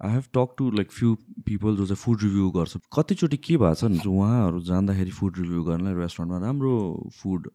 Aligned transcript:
I 0.00 0.12
have 0.12 0.24
talk 0.34 0.54
to 0.58 0.70
like 0.70 0.90
few 0.92 1.14
people 1.46 1.76
जो 1.76 1.86
चाहिँ 1.86 2.00
food 2.04 2.22
review 2.22 2.50
गर्छ 2.56 2.76
कतिचोटि 2.96 3.36
के 3.36 3.56
भएको 3.56 3.74
छ 3.74 3.84
चाहिँ 3.84 4.16
उहाँहरू 4.16 4.60
जाँदाखेरि 4.70 5.10
फुड 5.20 5.38
रिभ्यू 5.38 5.62
गर्नलाई 5.64 5.94
रेस्टुरेन्टमा 6.00 6.38
राम्रो 6.46 6.74
फुड 7.20 7.48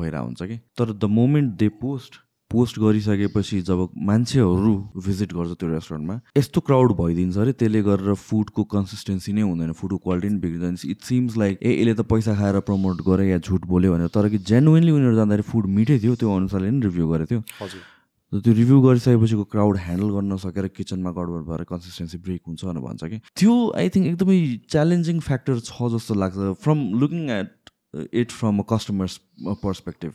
भइरहेको 0.00 0.24
हुन्छ 0.24 0.42
कि? 0.42 0.56
तर 0.78 0.92
the 0.92 1.04
moment 1.20 1.54
they 1.60 1.68
post 1.84 2.24
post 2.50 2.78
गरिसकेपछि 2.80 3.60
जब 3.62 3.80
मान्छेहरू 4.06 4.72
भिजिट 5.06 5.32
गर्छ 5.32 5.52
त्यो 5.58 5.68
रेस्टुरेन्टमा 5.70 6.14
यस्तो 6.38 6.60
क्राउड 6.66 6.92
भइदिन्छ 7.00 7.36
अरे 7.38 7.52
त्यसले 7.52 7.82
गरेर 7.82 8.14
फुडको 8.22 8.64
कन्सिस्टेन्सी 8.72 9.32
नै 9.32 9.42
हुँदैन 9.42 9.72
फुडको 9.78 9.98
क्वालिटी 10.06 10.28
नै 10.34 10.40
बिग्रिँदैन। 10.40 10.76
इट 10.90 11.00
सिम्स 11.06 11.36
लाइक 11.36 11.58
ए 11.62 11.70
यसले 11.70 11.94
त 11.94 12.02
पैसा 12.10 12.34
खाएर 12.34 12.60
प्रमोट 12.66 13.06
गरे 13.06 13.28
या 13.28 13.38
झुट 13.38 13.66
बोल्यो 13.70 13.92
भनेर। 13.94 14.10
तर 14.10 14.28
कि 14.34 14.38
जेन्युनली 14.50 14.90
उनीहरू 14.90 15.16
जाँदाखेरि 15.16 15.46
फुड 15.46 15.66
मिठै 15.78 15.98
थियो 16.02 16.14
त्यो 16.18 16.36
अनुसारले 16.36 16.70
नै 16.70 16.80
रिभ्यू 16.90 17.08
गरेको 17.08 17.30
थियो। 17.30 17.40
हजुर। 17.62 17.82
त्यो 18.30 18.52
रिभ्यू 18.54 18.80
गरिसकेपछिको 18.80 19.44
क्राउड 19.50 19.76
ह्यान्डल 19.76 20.10
गर्न 20.14 20.36
सकेर 20.38 20.66
किचनमा 20.70 21.10
गडबड 21.10 21.42
भएर 21.50 21.62
कन्सिस्टेन्सी 21.66 22.18
ब्रेक 22.22 22.42
हुन्छ 22.46 22.64
भनेर 22.64 22.82
भन्छ 22.82 23.02
कि। 23.10 23.18
त्यो 23.34 23.54
आई 23.74 23.88
थिङ्क 23.90 24.06
एकदमै 24.06 24.38
च्यालेन्जिङ 24.70 25.18
फ्याक्टर 25.18 25.58
छ 25.66 25.90
जस्तो 25.94 26.14
लाग्छ। 26.14 26.54
From 26.62 26.78
looking 27.00 27.30
at 27.38 27.50
it 28.14 28.30
from 28.30 28.58
a 28.58 28.64
customer's 28.70 29.14
perspective. 29.66 30.12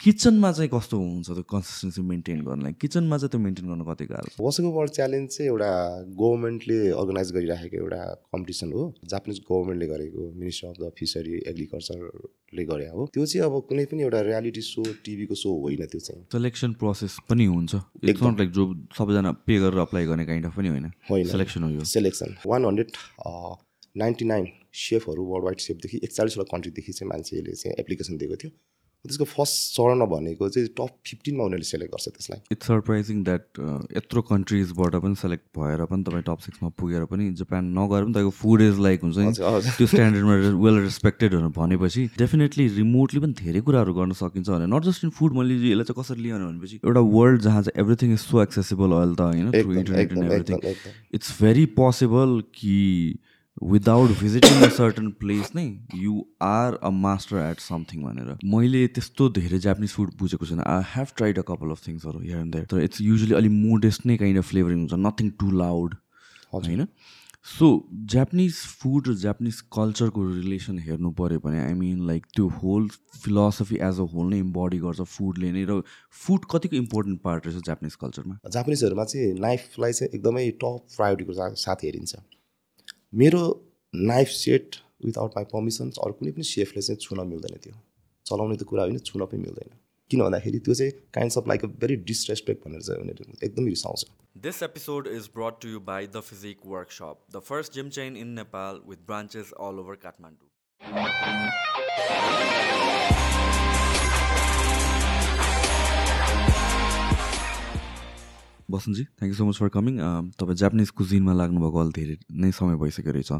किचनमा 0.00 0.50
चाहिँ 0.52 0.68
कस्तो 0.72 0.96
हुन्छ 0.98 1.26
त्यो 1.26 1.42
कन्सिस्टेन्सी 1.50 2.02
मेन्टेन 2.04 2.40
गर्नलाई? 2.44 2.72
किचनमा 2.76 3.16
चाहिँ 3.16 3.30
त्यो 3.32 3.40
मेन्टेन 3.40 3.66
गर्न 3.66 3.82
कति 3.88 4.04
गाह्रो 4.06 4.28
छ? 4.28 4.60
वर्ल्ड 4.76 4.92
च्यालेन्ज 4.92 5.28
चाहिँ 5.32 5.48
एउटा 5.50 5.70
गभर्मेन्टले 6.20 6.78
अर्गनाइज 7.00 7.32
गरिराखेको 7.32 7.76
एउटा 7.76 8.00
कम्पिटिसन 8.32 8.72
हो। 8.72 8.82
जापानिज 9.08 9.38
गभर्मेन्टले 9.48 9.86
गरेको 9.88 10.20
मिनिस्टर 10.36 10.68
अफ 10.68 10.76
द 10.80 10.92
फिसरी 10.98 11.34
एग्रिकल्चरले 11.48 12.64
गरे 12.70 12.88
हो। 12.92 13.08
त्यो 13.14 13.26
चाहिँ 13.26 13.44
अब 13.48 13.54
कुनै 13.68 13.84
पनि 13.88 14.02
एउटा 14.02 14.20
रियालिटी 14.28 14.60
सो 14.60 14.84
टिभीको 15.04 15.34
सो 15.34 15.48
होइन 15.64 15.86
त्यो 15.88 16.00
चाहिँ। 16.00 16.22
सेलेक्सन 16.32 16.72
प्रोसेस 16.76 17.16
पनि 17.28 17.44
हुन्छ। 17.46 17.74
इट्स 17.74 18.10
एकदम। 18.10 18.28
नट 18.28 18.38
लाइक 18.38 18.50
जो 18.52 18.64
सबैजना 18.98 19.32
पे 19.48 19.58
गरेर 19.64 19.80
अप्लाई 19.80 20.06
गर्ने 20.06 20.24
काइन्ड 20.26 20.46
अफ 20.46 20.56
पनि 20.56 20.68
होइन। 20.68 20.92
होइन। 21.10 21.26
सेलेक्सन 21.26 21.62
हो 21.62 21.70
यो। 21.70 21.84
Selection 21.96 22.36
one 22.46 22.64
hundred 22.64 22.88
ninety 23.96 24.24
nine 24.24 24.46
सेफहरू 24.76 25.24
world 25.24 25.44
wide 25.44 25.58
सेफदेखि 25.66 26.00
एकचालिसवटा 26.04 26.48
कन्ट्रीदेखि 26.52 26.92
चाहिँ 26.92 27.08
मान्छेले 27.08 27.52
चाहिँ 27.52 27.74
एप्लिकेसन 27.80 28.16
दिएको 28.16 28.36
थियो। 28.36 28.50
त्यसको 29.04 29.24
फर्स्ट 29.24 29.76
चरण 29.76 30.00
भनेको 30.10 30.48
चाहिँ 30.48 30.68
टप 30.78 30.92
फिफ्टिनमा 31.06 31.44
उनीहरूले 31.44 31.66
सेलेक्ट 31.66 31.92
गर्छ 31.92 32.08
त्यसलाई। 32.08 32.40
इट्स 32.52 32.66
सरप्राइजिङ 32.66 33.22
द्याट 33.24 33.44
यत्रो 33.96 34.22
कन्ट्रिजबाट 34.30 34.94
पनि 35.04 35.14
सेलेक्ट 35.22 35.44
भएर 35.58 35.84
पनि 35.90 36.02
तपाईँ 36.08 36.24
टप 36.28 36.40
सिक्समा 36.46 36.68
पुगेर 36.80 37.04
पनि 37.12 37.24
जापान 37.40 37.62
नगएर 37.78 38.02
पनि 38.04 38.12
तपाईँको 38.12 38.32
फुड 38.40 38.62
इज 38.62 38.78
लाइक 38.86 38.98
हुन्छ 39.02 39.16
नि। 39.18 39.32
त्यो 39.76 39.86
स्ट्यान्डर्डमा 39.86 40.34
वेल 40.64 40.76
रेस्पेक्टेडहरू 40.86 41.48
भनेपछि 41.60 42.02
डेफिनेटली 42.18 42.64
रिमोटली 42.80 43.20
पनि 43.26 43.38
धेरै 43.42 43.60
कुराहरू 43.68 43.94
गर्न 44.00 44.12
सकिन्छ 44.22 44.48
भने 44.48 44.66
नट 44.74 44.82
जस्ट 44.90 45.04
इन 45.04 45.10
फुड 45.20 45.38
मैले 45.38 45.54
यसलाई 45.60 45.84
चाहिँ 45.84 46.02
कसरी 46.02 46.20
लियो 46.22 46.42
भनेपछि 46.42 46.76
एउटा 46.82 47.02
वर्ल्ड 47.14 47.40
जहाँ 47.46 47.62
चाहिँ 47.62 47.80
एभ्रिथिङ 47.84 48.12
इज 48.18 48.20
सो 48.26 48.42
एक्सेसिबल 48.42 48.98
अहिले 48.98 49.14
त 49.14 49.30
होइन 49.30 49.46
इट्स 51.14 51.30
भेरी 51.42 51.66
पोसिबल 51.78 52.30
कि 52.58 52.76
without 53.62 54.10
visiting 54.20 54.62
a 54.62 54.68
certain 54.76 55.10
place 55.20 55.50
नै 55.54 55.62
you 55.96 56.14
are 56.42 56.74
a 56.74 56.90
master 57.02 57.36
at 57.42 57.60
something 57.60 58.02
भनेर। 58.02 58.38
मैले 58.54 58.86
त्यस्तो 58.88 59.28
धेरै 59.38 59.58
जापानिज 59.66 59.92
फुड 59.92 60.10
बुझेको 60.18 60.46
छैन। 60.46 60.60
I 60.62 60.82
have 60.94 61.14
tried 61.16 61.38
a 61.38 61.42
couple 61.50 61.70
of 61.70 61.86
थिङ्सहरू 61.86 62.20
here 62.24 62.38
and 62.38 62.52
there 62.54 62.66
तर 62.72 62.82
इट्स 62.88 63.00
युजली 63.00 63.34
अलिक 63.38 63.52
मोडेस्ट 63.52 64.06
नै 64.06 64.16
काइन्ड 64.24 64.38
अफ 64.38 64.48
फ्लेभरिङ 64.50 64.78
हुन्छ। 64.80 65.00
नथिङ 65.06 65.30
टु 65.40 65.50
लाउड 65.62 65.94
होइन? 66.52 66.86
सो 67.46 67.66
जापानिज 68.12 68.60
फुड 68.78 69.08
र 69.08 69.14
जापानिज 69.16 69.60
कल्चरको 69.74 70.28
रिलेसन 70.28 70.78
हेर्नु 70.84 71.10
पऱ्यो 71.18 71.40
भने 71.40 71.58
आई 71.64 71.74
मिन 71.80 72.06
लाइक 72.06 72.24
त्यो 72.36 72.46
whole 72.60 72.88
philosophy 73.16 73.76
as 73.88 74.00
a 74.00 74.08
whole 74.14 74.30
नै 74.30 74.38
इम्बडी 74.44 74.78
गर्छ 74.84 75.10
फुडले 75.10 75.52
नै। 75.52 75.64
र 75.64 75.80
फुड 76.22 76.48
कतिको 76.52 76.76
इम्पोर्टेन्ट 76.76 77.22
पार्ट 77.26 77.46
रहेछ 77.46 77.66
जापानिज 77.66 78.00
कल्चरमा 78.00 78.38
जापानिजहरूमा 78.54 79.04
चाहिँ 79.12 79.34
नाइफलाई 79.40 79.92
चाहिँ 79.92 80.10
एकदमै 80.14 80.48
टप 80.64 80.96
प्रायोरिटीको 80.96 81.52
साथ 81.66 81.84
हेरिन्छ। 81.84 82.26
मेरो 83.20 83.42
knife 83.94 84.28
set 84.28 84.76
without 85.04 85.36
my 85.36 85.44
permission 85.52 85.90
अरू 86.04 86.12
कुनै 86.16 86.32
पनि 86.36 86.44
सेफले 86.48 86.82
चाहिँ 86.82 86.98
छुन 87.04 87.20
मिल्दैन 87.28 87.54
त्यो। 87.66 87.72
चलाउने 88.30 88.56
त 88.56 88.62
कुरा 88.72 88.82
होइन 88.82 88.98
छुन 89.10 89.24
पनि 89.30 89.40
मिल्दैन। 89.44 89.70
किन 90.10 90.20
भन्दाखेरि 90.22 90.58
त्यो 90.66 90.74
चाहिँ 90.80 90.92
kinds 91.16 91.38
of 91.38 91.48
like 91.48 91.64
a 91.64 91.70
very 91.84 91.96
disrespect 92.10 92.66
भनेर 92.66 92.82
चाहिँ 92.88 93.00
उनीहरू 93.06 93.38
एकदमै 93.48 93.72
रिसाउँछ। 93.76 94.04
This 94.48 94.60
episode 94.68 95.08
is 95.14 95.30
brought 95.38 95.56
to 95.64 95.72
you 95.74 95.80
by 95.88 96.00
The 96.18 96.24
Physique 96.28 96.68
Workshop, 96.74 97.24
the 97.38 97.44
first 97.48 97.78
gym 97.78 97.88
chain 97.98 98.20
in 98.24 98.36
Nepal 98.42 98.84
with 98.92 99.06
branches 99.12 99.56
all 99.66 99.84
over 99.84 99.96
Kathmandu. 100.06 100.44
बसन्तजी 108.70 109.04
thank 109.16 109.30
you 109.32 109.38
so 109.38 109.44
much 109.46 109.56
for 109.62 109.68
coming 109.76 109.94
तपाईँ 110.38 110.58
Japanese 110.62 110.90
कुजिनमा 110.98 111.32
लाग्नुभएको 111.40 111.78
अहिले 111.80 111.94
धेरै 111.98 112.16
नै 112.42 112.50
समय 112.58 112.76
भइसक्यो 112.82 113.12
रहेछ। 113.16 113.32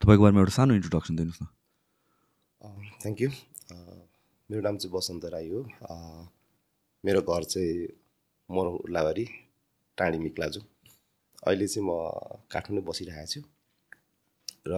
तपाईँको 0.00 0.22
बारेमा 0.24 0.40
एउटा 0.40 0.54
सानो 0.56 0.72
इन्ट्रोडक्सन 0.80 1.14
दिनुहोस् 1.20 1.42
न। 1.42 1.46
थ्याङ्क 3.02 3.18
यू 3.20 3.30
मेरो 4.50 4.60
नाम 4.66 4.76
चाहिँ 4.80 4.92
बसन्त 4.96 5.24
राई 5.34 5.48
हो। 5.52 5.60
मेरो 7.04 7.20
घर 7.22 7.42
चाहिँ 7.52 7.72
मोर 8.48 8.66
उर्लाबारी 8.88 9.24
टाँडी 9.98 10.18
मिक्लाजु 10.18 10.60
अहिले 11.46 11.66
चाहिँ 11.66 11.84
म 11.86 11.92
काठमाडौँ 12.52 12.84
बसिरहेको 12.88 13.30
छु। 13.32 13.40
र 14.68 14.72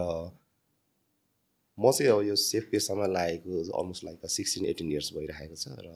म 1.77 1.91
चाहिँ 1.91 2.11
अब 2.13 2.21
यो 2.29 2.35
सेफ 2.37 2.63
पेसामा 2.71 3.05
लागेको 3.09 3.51
almost 3.79 4.03
like 4.05 4.29
sixteen 4.29 4.65
eighteen 4.71 4.87
years 4.93 5.09
भइरहेको 5.17 5.55
छ। 5.57 5.65
र 5.73 5.89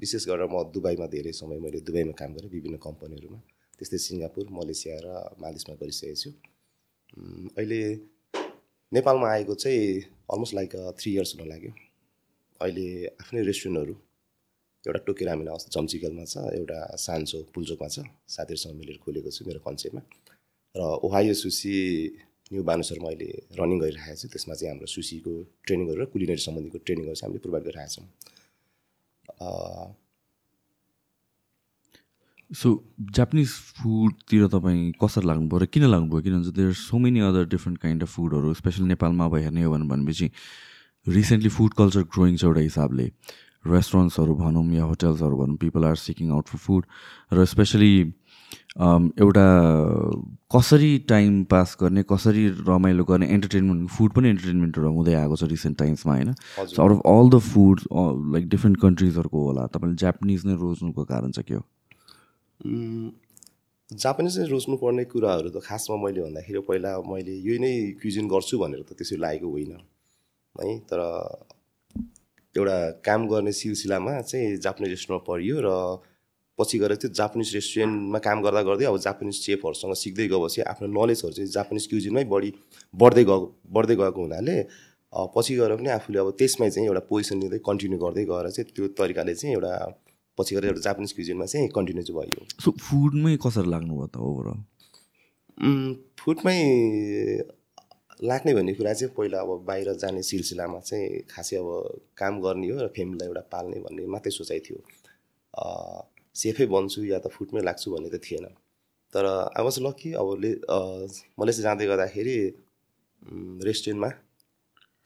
विशेष 0.00 0.22
गरेर 0.28 0.46
म 0.52 0.56
दुबईमा 0.74 1.06
धेरै 1.14 1.32
समय 1.40 1.58
मैले 1.64 1.80
दुबईमा 1.88 2.14
काम 2.20 2.30
गरेँ 2.36 2.50
विभिन्न 2.56 2.76
कम्पनीहरूमा 2.86 3.38
त्यस्तै 3.78 3.98
सिङ्गापुर 4.06 4.44
मलेसिया 4.58 4.96
र 5.04 5.08
मालदिसमा 5.42 5.74
गरिसकेको 5.80 6.16
छु। 6.22 6.30
अहिले 7.58 7.80
नेपालमा 8.92 9.26
आएको 9.36 9.54
चाहिँ 9.62 9.84
अलमोस्ट 10.32 10.54
लाइक 10.58 10.72
थ्री 10.98 11.10
इयर्स 11.12 11.30
हुन 11.34 11.48
लाग्यो। 11.52 11.72
अहिले 12.60 12.86
आफ्नै 13.22 13.42
रेस्टुरेन्टहरू 13.50 13.94
एउटा 14.84 15.00
टोकेरामिन 15.08 15.48
हाउस 15.48 15.64
जम्चिकलमा 15.74 16.24
छ 16.32 16.34
एउटा 16.58 16.78
सान्सो 17.06 17.38
पुल्चोकमा 17.54 17.88
छ 17.94 17.98
साथीहरूसँग 18.34 18.74
मिलेर 18.80 18.96
खोलेको 19.04 19.30
छु 19.36 19.42
मेरो 19.48 19.60
कन्सेप्टमा। 19.66 20.02
र 20.74 20.80
ओहायो 21.06 21.34
सुसी 21.42 21.74
न्यू 22.52 22.62
बानुसरमा 22.70 23.08
अहिले 23.10 23.28
रनिङ 23.58 23.78
गरिरहेको 23.84 24.16
छु 24.20 24.26
त्यसमा 24.32 24.54
चाहिँ 24.58 24.70
हाम्रो 24.72 24.86
सुसीको 24.94 25.32
ट्रेनिङहरू 25.66 25.98
र 26.00 26.04
कुलिनरी 26.12 26.42
सम्बन्धीको 26.46 26.78
ट्रेनिङहरू 26.86 27.16
चाहिँ 27.18 27.26
हामीले 27.26 27.42
प्रोभाइड 27.44 27.64
गरिरहेको 27.68 27.94
छौँ। 27.94 28.06
सो 32.50 32.68
जापानिज 33.16 33.48
फुडतिर 33.78 34.46
तपाईँ 34.48 34.92
कसरी 35.02 35.26
लाग्नुभयो 35.26 35.58
र 35.58 35.66
किन 35.66 35.84
लाग्नुभयो 35.84 36.22
किनभने 36.22 36.52
there 36.56 36.72
so 36.72 36.98
many 36.98 37.20
other 37.20 37.44
different 37.48 37.78
kind 37.80 38.02
of 38.02 38.10
फुडहरू 38.16 38.54
स्पेसली 38.54 38.86
नेपालमा 38.86 39.24
अब 39.24 39.34
हेर्ने 39.36 39.62
हो 39.62 39.72
भने 39.72 39.86
भनेपछि 39.88 40.30
रिसेन्टली 41.06 41.50
फुड 41.50 41.74
कल्चर 41.74 42.02
ग्रोइङ 42.14 42.36
छ 42.36 42.44
एउटा 42.44 42.60
हिसाबले। 42.60 43.10
रेस्टुरेन्ट्सहरू 43.66 44.34
भनौँ 44.34 44.64
या 44.72 44.84
होटल्सहरू 44.84 45.36
भनौँ 45.36 45.56
people 45.58 45.84
are 45.84 45.96
seeking 45.98 46.30
out 46.30 46.46
for 46.48 46.58
food 46.58 46.84
र 47.32 47.44
स्पेसली 47.44 47.92
एउटा 48.78 49.46
कसरी 50.54 50.98
टाइम 51.08 51.42
पास 51.50 51.76
गर्ने 51.80 52.02
कसरी 52.10 52.48
रमाइलो 52.68 53.04
गर्ने 53.04 53.26
एन्टरटेनमेन्ट 53.34 53.90
फुड 53.90 54.12
पनि 54.12 54.28
एन्टरटेनमेन्टहरू 54.28 54.92
हुँदै 54.92 55.14
आएको 55.14 55.36
छ 55.36 55.48
रिसेन्ट 55.52 55.78
टाइम्समा 55.78 56.12
होइन? 56.14 56.32
So 56.58 56.82
out 56.82 56.92
of 56.92 57.00
all 57.12 57.30
the 57.30 57.38
food 57.46 57.80
like 58.34 58.48
different 58.48 58.80
कन्ट्रिजहरूको 58.80 59.44
होला 59.46 59.66
तपाईँले 59.74 59.96
जापानिज 60.04 60.46
नै 60.46 60.54
रोज्नुको 60.62 61.04
कारण 61.04 61.30
चाहिँ 61.30 61.46
के 61.48 61.54
हो? 61.54 61.62
जापानिज 63.90 64.34
चाहिँ 64.36 64.48
रोज्नुपर्ने 64.50 65.04
कुराहरू 65.10 65.48
त 65.50 65.62
खासमा 65.64 65.96
मैले 66.04 66.20
भन्दाखेरि 66.22 66.60
पहिला 66.68 66.90
मैले 67.10 67.34
यही 67.38 67.58
नै 67.58 67.72
क्युजिन 68.02 68.28
गर्छु 68.28 68.58
भनेर 68.58 68.82
त 68.82 68.92
त्यसरी 68.98 69.18
लागेको 69.20 69.48
होइन 69.50 69.72
है? 69.72 70.78
तर 70.90 70.98
एउटा 72.54 72.76
काम 73.06 73.26
गर्ने 73.28 73.52
सिलसिलामा 73.52 74.20
चाहिँ 74.20 74.56
जापानिज 74.64 74.90
रेस्टुरेन्टमा 74.90 75.24
परियो 75.28 75.56
र 75.64 75.68
पछि 76.58 76.78
गएर 76.78 76.94
त्यो 76.96 77.10
जापानिज 77.20 77.54
रेस्टुरेन्टमा 77.54 78.18
काम 78.26 78.42
गर्दा 78.42 78.62
गर्दै 78.68 78.84
अब 78.90 78.96
जापानिज 79.06 79.36
सेफहरूसँग 79.46 79.94
सिक्दै 80.02 80.26
गएपछि 80.28 80.60
आफ्नो 80.72 80.86
नलेजहरू 80.98 81.34
चाहिँ 81.36 81.50
जापानिज 81.52 81.86
क्युजिनमै 81.92 82.24
बढी 82.32 82.50
बढ्दै 82.94 83.24
गएको 83.24 83.46
बढ्दै 83.76 83.96
गएको 84.02 84.20
हुनाले 84.22 84.56
पछि 85.34 85.52
गएर 85.56 85.72
पनि 85.76 85.90
आफूले 85.98 86.18
अब 86.18 86.30
त्यसमै 86.40 86.70
चाहिँ 86.70 86.88
एउटा 86.88 87.02
पोजिसन 87.10 87.36
लिँदै 87.42 87.58
कन्टिन्यू 87.68 87.98
गर्दै 88.04 88.24
गएर 88.32 88.46
चाहिँ 88.56 88.72
त्यो 88.76 88.88
तरिकाले 89.00 89.34
चाहिँ 89.34 89.54
एउटा 89.56 89.72
पछि 90.38 90.52
गएर 90.54 90.64
एउटा 90.70 90.82
जापानिज 90.88 91.12
क्युजिनमा 91.16 91.46
चाहिँ 91.52 91.68
कन्टिन्यू 91.76 92.02
चाहिँ 92.08 92.16
भयो। 92.20 92.40
सो 92.64 92.70
फुडमै 92.86 93.36
कसरी 93.44 93.68
लाग्नुभयो 93.74 94.08
त 94.14 94.16
ओभरअल 94.30 94.58
फुडमै 96.20 96.58
लाग्ने 98.28 98.52
भन्ने 98.56 98.72
कुरा 98.74 98.92
चाहिँ 98.98 99.12
पहिला 99.16 99.38
अब 99.44 99.64
बाहिर 99.68 99.92
जाने 100.02 100.22
सिलसिलामा 100.24 100.80
चाहिँ 100.88 101.08
खासै 101.30 101.56
अब 101.60 101.68
काम 102.16 102.40
गर्ने 102.40 102.68
हो 102.68 102.76
र 102.80 102.88
फ्यामिलीलाई 102.96 103.28
एउटा 103.28 103.44
पाल्ने 103.52 103.78
भन्ने 103.86 104.06
मात्रै 104.14 104.32
सोचाइ 104.32 104.60
थियो। 104.66 104.78
सेफै 106.42 106.66
बन्छु 106.74 107.00
या 107.12 107.18
त 107.24 107.26
फुडमै 107.34 107.60
लाग्छु 107.68 107.88
भन्ने 107.94 108.10
त 108.14 108.16
थिएन। 108.24 108.46
तर 109.12 109.24
आई 109.56 109.62
वाज 109.64 109.76
लकी 109.86 110.10
अब 110.20 110.28
ले 110.42 110.50
मलेसिया 111.38 111.64
जाँदै 111.66 111.86
गर्दाखेरि 111.92 112.36
रेस्टुरेन्टमा 113.68 114.10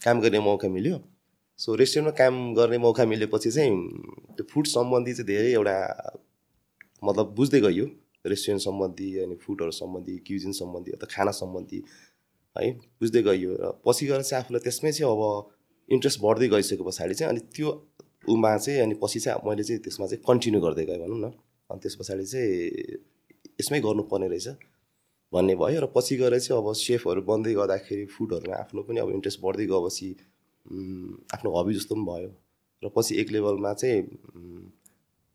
काम 0.01 0.17
गर्ने 0.25 0.41
मौका 0.49 0.69
मिल्यो। 0.77 0.97
सो 1.59 1.69
रेस्टुरेन्टमा 1.81 2.15
काम 2.21 2.35
गर्ने 2.59 2.79
मौका 2.87 3.05
मिलेपछि 3.13 3.51
चाहिँ 3.57 3.73
त्यो 4.37 4.45
फुड 4.51 4.67
सम्बन्धी 4.77 5.13
चाहिँ 5.19 5.29
धेरै 5.31 5.51
एउटा 5.59 5.77
मतलब 7.05 7.27
बुझ्दै 7.39 7.61
गइयो। 7.67 7.87
रेस्टुरेन्ट 8.27 8.63
सम्बन्धी 8.63 9.09
अनि 9.25 9.35
फुडहरू 9.45 9.73
सम्बन्धी 9.73 10.15
क्युजिन 10.27 10.53
सम्बन्धी 10.61 10.91
अथवा 10.97 11.09
खाना 11.15 11.33
सम्बन्धी 11.41 11.79
है 12.57 12.71
बुझ्दै 13.01 13.23
गइयो। 13.29 13.51
र 13.61 13.65
पछि 13.87 14.07
गएर 14.07 14.23
चाहिँ 14.29 14.43
आफूलाई 14.43 14.61
त्यसमै 14.67 14.93
चाहिँ 14.93 15.13
अब 15.13 15.23
इन्ट्रेस्ट 15.89 16.19
बढ्दै 16.25 16.49
गइसके 16.55 16.85
पछाडि 16.89 17.15
चाहिँ 17.15 17.31
अनि 17.33 17.41
त्यो 17.55 17.69
उमा 18.29 18.57
चाहिँ 18.57 18.81
अनि 18.81 18.95
पछि 19.03 19.21
चाहिँ 19.21 19.49
मैले 19.49 19.63
चाहिँ 19.63 19.81
त्यसमा 19.83 20.07
चाहिँ 20.07 20.23
कन्टिन्यू 20.27 20.61
गर्दै 20.61 20.85
गएँ 20.87 20.99
भनौँ 20.99 21.19
न। 21.21 21.33
अनि 21.71 21.81
त्यस 21.81 21.95
पछाडि 22.01 22.25
चाहिँ 22.27 22.51
यसमै 23.61 23.81
गर्नुपर्ने 23.81 24.29
रहेछ 24.29 24.49
भन्ने 25.33 25.55
भयो 25.57 25.81
र 25.81 25.87
पछि 25.95 26.17
गएर 26.17 26.39
चाहिँ 26.39 26.59
अब 26.63 26.73
सेफहरू 26.75 27.23
बन्दै 27.23 27.53
गर्दाखेरि 27.55 28.05
फुडहरूमा 28.11 28.57
आफ्नो 28.63 28.83
पनि 28.83 28.99
अब 29.01 29.11
इन्ट्रेस्ट 29.17 29.41
बढ्दै 29.41 29.67
गएपछि 29.73 30.09
आफ्नो 31.35 31.49
हबी 31.57 31.73
जस्तो 31.75 31.95
पनि 31.95 32.05
भयो। 32.11 32.31
र 32.83 32.89
पछि 32.97 33.13
एक 33.21 33.29
लेभलमा 33.33 33.73
चाहिँ 33.73 34.03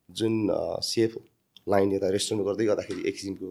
जुन 0.09 0.33
सेफ 0.83 1.17
लाइन 1.69 1.93
यता 1.93 2.09
रेस्टुरेन्ट 2.11 2.45
गर्दै 2.47 2.65
गर्दाखेरि 2.65 3.01
एक 3.09 3.15
किसिमको 3.15 3.47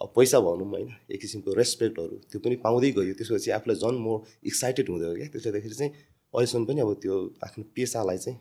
अब 0.00 0.08
पैसा 0.16 0.38
भनौँ 0.40 0.68
होइन 0.70 0.90
एक 1.10 1.20
किसिमको 1.20 1.54
रेस्पेक्टहरू 1.54 2.16
त्यो 2.30 2.38
पनि 2.40 2.56
पाउँदै 2.64 2.90
गयो। 2.98 3.14
त्यसपछि 3.18 3.50
आफूलाई 3.50 3.76
झन् 3.76 3.98
म 3.98 4.22
एक्साइटेड 4.46 4.88
हुँदै 4.88 5.14
क्या। 5.14 5.28
त्यसले 5.32 5.50
गर्दाखेरि 5.50 5.74
चाहिँ 5.74 5.92
अहिलेसम्म 6.34 6.64
पनि 6.68 6.80
अब 6.80 6.92
त्यो 7.02 7.14
आफ्नो 7.46 7.64
पेसालाई 7.76 8.18
चाहिँ 8.24 8.38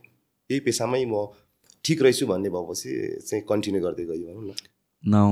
त्यही 0.49 0.59
पेसामै 0.67 1.03
म 1.05 1.15
ठिक 1.85 2.01
रहेछु 2.01 2.25
भन्ने 2.27 2.49
भएपछि 2.51 2.89
चाहिँ 3.27 3.43
कन्टिन्यू 3.47 3.81
गर्दै 3.81 4.05
गयो 4.05 4.25
भनौँ 4.27 4.45
न। 4.47 4.55
नाउ 5.03 5.31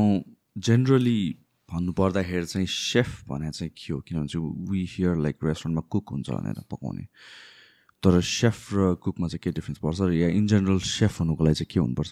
जेनरली 0.55 1.19
भन्नु 1.69 1.91
पर्दाखेरि 1.99 2.45
चाहिँ 2.45 2.67
सेफ 2.67 3.09
भने 3.27 3.51
चाहिँ 3.51 3.71
के 3.75 3.93
हो? 3.93 3.99
किनभने 4.07 4.27
चाहिँ 4.31 4.45
वी 4.69 4.81
हियर 4.93 5.15
लाइक 5.25 5.35
रेस्टुरेन्टमा 5.43 5.83
कुक 5.91 6.05
हुन्छ 6.11 6.29
भनेर 6.29 6.63
पकाउने। 6.71 7.05
तर 8.03 8.21
सेफ 8.21 8.57
र 8.73 8.93
कुकमा 9.03 9.27
चाहिँ 9.27 9.41
के 9.43 9.51
डिफ्रेन्स 9.51 9.79
पर्छ? 9.83 9.99
या 10.15 10.27
इन 10.31 10.47
जेनरल 10.47 10.79
सेफ 10.79 11.19
हुनुको 11.19 11.43
लागि 11.43 11.55
चाहिँ 11.59 11.69
के 11.73 11.79
हुनुपर्छ? 11.79 12.11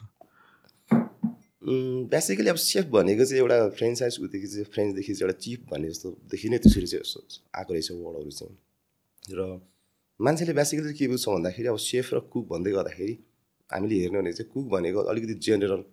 बेसिकली 2.11 2.49
अब 2.49 2.59
सेफ 2.59 2.85
भनेको 2.91 3.23
चाहिँ 3.25 3.41
एउटा 3.41 3.57
फ्रेन्चाइज 3.79 4.17
उदेखि 4.19 4.47
चाहिँ 4.47 4.65
फ्रेन्चदेखि 4.73 5.13
चाहिँ 5.13 5.23
एउटा 5.23 5.39
चिफ 5.39 5.59
भन्ने 5.71 5.87
जस्तोदेखि 5.89 6.49
नै 6.49 6.57
त्यसरी 6.57 6.87
चाहिँ 6.91 7.23
आएको 7.55 7.71
रहेछ 7.73 7.91
वर्डहरू 7.91 8.31
चाहिँ। 8.31 8.57
र 9.31 9.41
मान्छेले 10.23 10.53
बेसिकली 10.53 10.93
के 10.93 11.07
बुझ्छ 11.07 11.27
भन्दाखेरि 11.27 11.67
अब 11.67 11.77
सेफ 11.83 12.13
र 12.13 12.19
कुक 12.31 12.47
भन्दै 12.49 12.71
गर्दाखेरि 12.71 13.13
हामीले 13.69 13.95
हेर्ने 14.01 14.19
भने 14.19 14.31
चाहिँ 14.33 14.49
कुक 14.53 14.65
भनेको 14.73 14.99
अलिकति 15.11 15.33
जेनरल 15.45 15.83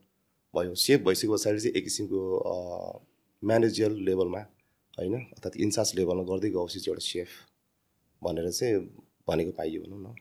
भयो। 0.55 0.75
सेफ 0.75 1.01
भइसके 1.07 1.29
पछाडि 1.29 1.59
चाहिँ 1.61 1.75
एक 1.77 1.85
किसिमको 1.85 2.21
म्यानेजियल 3.43 3.93
लेभलमा 4.07 4.41
होइन 4.99 5.15
अर्थात् 5.15 5.57
इन्चार्ज 5.65 5.91
लेभलमा 5.99 6.23
गर्दै 6.31 6.51
गएपछि 6.57 6.79
चाहिँ 6.81 6.95
एउटा 6.95 7.05
सेफ 7.11 7.29
भनेर 8.23 8.51
चाहिँ 8.51 8.79
भनेको 9.29 9.53
पाइयो 9.59 9.83
भनौँ 9.83 10.01
न। 10.03 10.15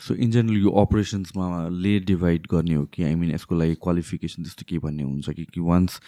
सो 0.00 0.14
इन 0.14 0.30
जेनरल 0.30 0.56
यो 0.62 0.70
अपरेसन्समा 0.80 1.46
ले 1.68 1.98
डिभाइड 2.08 2.46
गर्ने 2.50 2.74
हो 2.74 2.84
कि 2.92 3.02
आई 3.04 3.14
मिन 3.14 3.30
यसको 3.30 3.54
लागि 3.54 3.74
क्वालिफिकेसन 3.82 4.42
त्यस्तो 4.42 4.64
के 4.68 4.78
भन्ने 4.78 5.02
हुन्छ 5.02 5.30
कि 5.30 5.44
कि 5.54 5.60
वान्स 5.60 6.00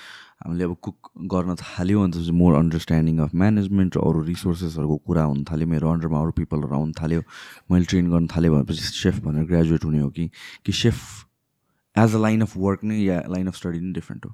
हामीले 0.46 0.64
अब 0.64 0.76
कुक 0.82 1.10
गर्न 1.32 1.54
थाल्यो 1.62 2.00
भने 2.00 2.12
चाहिँ 2.12 2.38
मोर 2.38 2.54
अन्डरस्ट्यान्डिङ 2.54 3.18
अफ 3.18 3.34
म्यानेजमेन्ट 3.34 3.96
र 3.96 4.00
अरू 4.00 4.22
रिसोर्सेसहरूको 4.30 4.96
कुरा 5.10 5.22
हुन 5.22 5.44
थाल्यो 5.50 5.68
मेरो 5.68 5.90
अन्डरमा 5.90 6.20
अरू 6.20 6.32
पिपलहरू 6.38 6.74
आउनु 6.74 6.92
थाल्यो 7.00 7.22
मैले 7.70 7.84
ट्रेन 7.84 8.10
गर्न 8.10 8.26
थाल्यो 8.36 8.54
भनेपछि 8.54 8.84
सेफ 9.02 9.20
भनेर 9.26 9.44
ग्रेजुएट 9.50 9.84
हुने 9.84 10.00
हो 10.00 10.10
कि 10.10 10.30
कि 10.66 10.72
chef 10.72 10.96
as 11.98 12.14
a 12.14 12.18
line 12.18 12.40
of 12.42 12.56
work 12.56 12.84
नै 12.84 13.02
या 13.02 13.22
लाइन 13.28 13.46
अफ 13.46 13.56
स्टडी 13.56 13.80
नै 13.80 13.92
डिफ्रेन्ट 13.92 14.26
हो। 14.26 14.32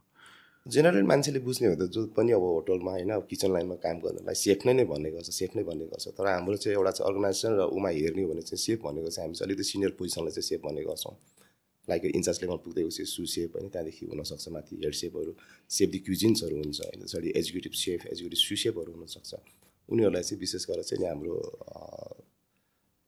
जेनरल 0.67 1.03
मान्छेले 1.07 1.39
बुझ्ने 1.47 1.67
हो 1.69 1.75
त 1.79 1.83
जो 1.95 2.01
पनि 2.17 2.33
अब 2.33 2.43
होटलमा 2.43 2.91
होइन 2.91 3.13
किचन 3.31 3.51
लाइनमा 3.53 3.77
काम 3.85 3.97
गर्नलाई 4.05 4.35
सेफ 4.35 4.67
नै 4.67 4.73
नै 4.75 4.85
भन्ने 4.91 5.11
गर्छ 5.15 5.31
सेफ 5.31 5.51
नै 5.57 5.63
भन्ने 5.63 5.87
गर्छ। 5.87 6.07
तर 6.19 6.27
हाम्रो 6.27 6.57
चाहिँ 6.59 6.77
एउटा 6.79 6.91
चाहिँ 6.91 7.07
अर्गनाइजेसन 7.11 7.53
र 7.59 7.63
उमा 7.77 7.91
हेर्ने 7.95 8.25
भने 8.27 8.43
चाहिँ 8.43 8.61
सेफ 8.67 8.79
भनेको 8.83 9.11
चाहिँ 9.15 9.27
हामी 9.27 9.35
चाहिँ 9.39 9.47
अलिकति 9.47 9.65
सिनियर 9.71 9.91
पोजिसनलाई 9.99 10.33
चाहिँ 10.37 10.49
सेफ 10.51 10.61
भन्ने 10.67 10.83
गर्छौँ। 10.91 11.15
लाइक 11.89 12.03
इन्चार्ज 12.19 12.39
लेभल 12.43 12.59
पुग्दै 12.67 12.83
गएपछि 12.83 13.05
सु 13.07 13.23
सेफ 13.31 13.51
होइन 13.55 13.69
त्यहाँदेखि 13.71 14.05
हुनसक्छ 14.11 14.49
माथि 14.55 14.75
हेड 14.85 14.95
सेफहरू 15.03 15.33
सेफ 15.71 15.89
दि 15.91 15.99
क्युजिन्सहरू 16.07 16.57
हुन्छ 16.57 16.79
होइन 16.83 17.01
त्यसरी 17.07 17.29
एक्जिक्युटिभ 17.39 17.75
सेफ 17.85 18.01
एक्जिक्युटिभ 18.11 18.41
सु 18.43 18.55
सेफहरू 18.65 18.91
हुनसक्छ। 18.93 19.33
उनीहरूलाई 19.89 20.23
चाहिँ 20.27 20.41
विशेष 20.43 20.63
गरेर 20.67 20.83
चाहिँ 20.83 21.07
हाम्रो 21.07 21.35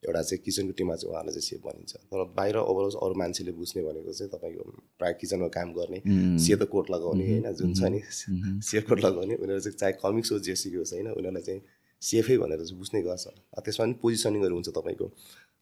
एउटा 0.03 0.23
चाहिँ 0.23 0.43
किचनको 0.45 0.73
टिममा 0.73 0.95
चाहिँ 0.97 1.11
उहाँलाई 1.13 1.33
चाहिँ 1.33 1.47
सेफ 1.49 1.61
भनिन्छ। 1.67 1.95
तर 2.11 2.25
बाहिर 2.37 2.57
ओभरअल 2.57 2.91
अरू 3.03 3.15
मान्छेले 3.15 3.53
बुझ्ने 3.53 3.83
भनेको 3.83 4.13
चाहिँ 4.13 4.31
तपाईँको 4.31 4.63
प्रायः 4.99 5.15
किचनमा 5.21 5.49
काम 5.49 5.73
गर्ने 5.73 5.99
सेतो 6.39 6.67
कोट 6.67 6.91
लगाउने 6.91 7.25
होइन 7.27 7.53
जुन 7.55 7.75
छ 7.75 7.91
नि 7.91 8.01
सेफ 8.71 8.89
कोट 8.89 9.01
लगाउने 9.05 9.35
उनीहरू 9.35 9.61
चाहिँ 9.61 9.77
चाहे 9.77 9.93
कमिक्स 10.05 10.33
होस् 10.33 10.43
जेसीको 10.43 10.79
होस् 10.79 10.93
होइन 10.95 11.09
उनीहरूलाई 11.11 11.43
चाहिँ 11.43 11.63
सेफै 12.03 12.37
भनेर 12.39 12.65
चाहिँ 12.65 12.79
बुझ्ने 12.79 13.03
गर्छ। 13.03 13.27
त्यसमा 13.59 13.85
पनि 13.85 13.95
पोजिसनिङहरू 14.03 14.55
हुन्छ 14.55 14.69
तपाईँको 14.79 15.07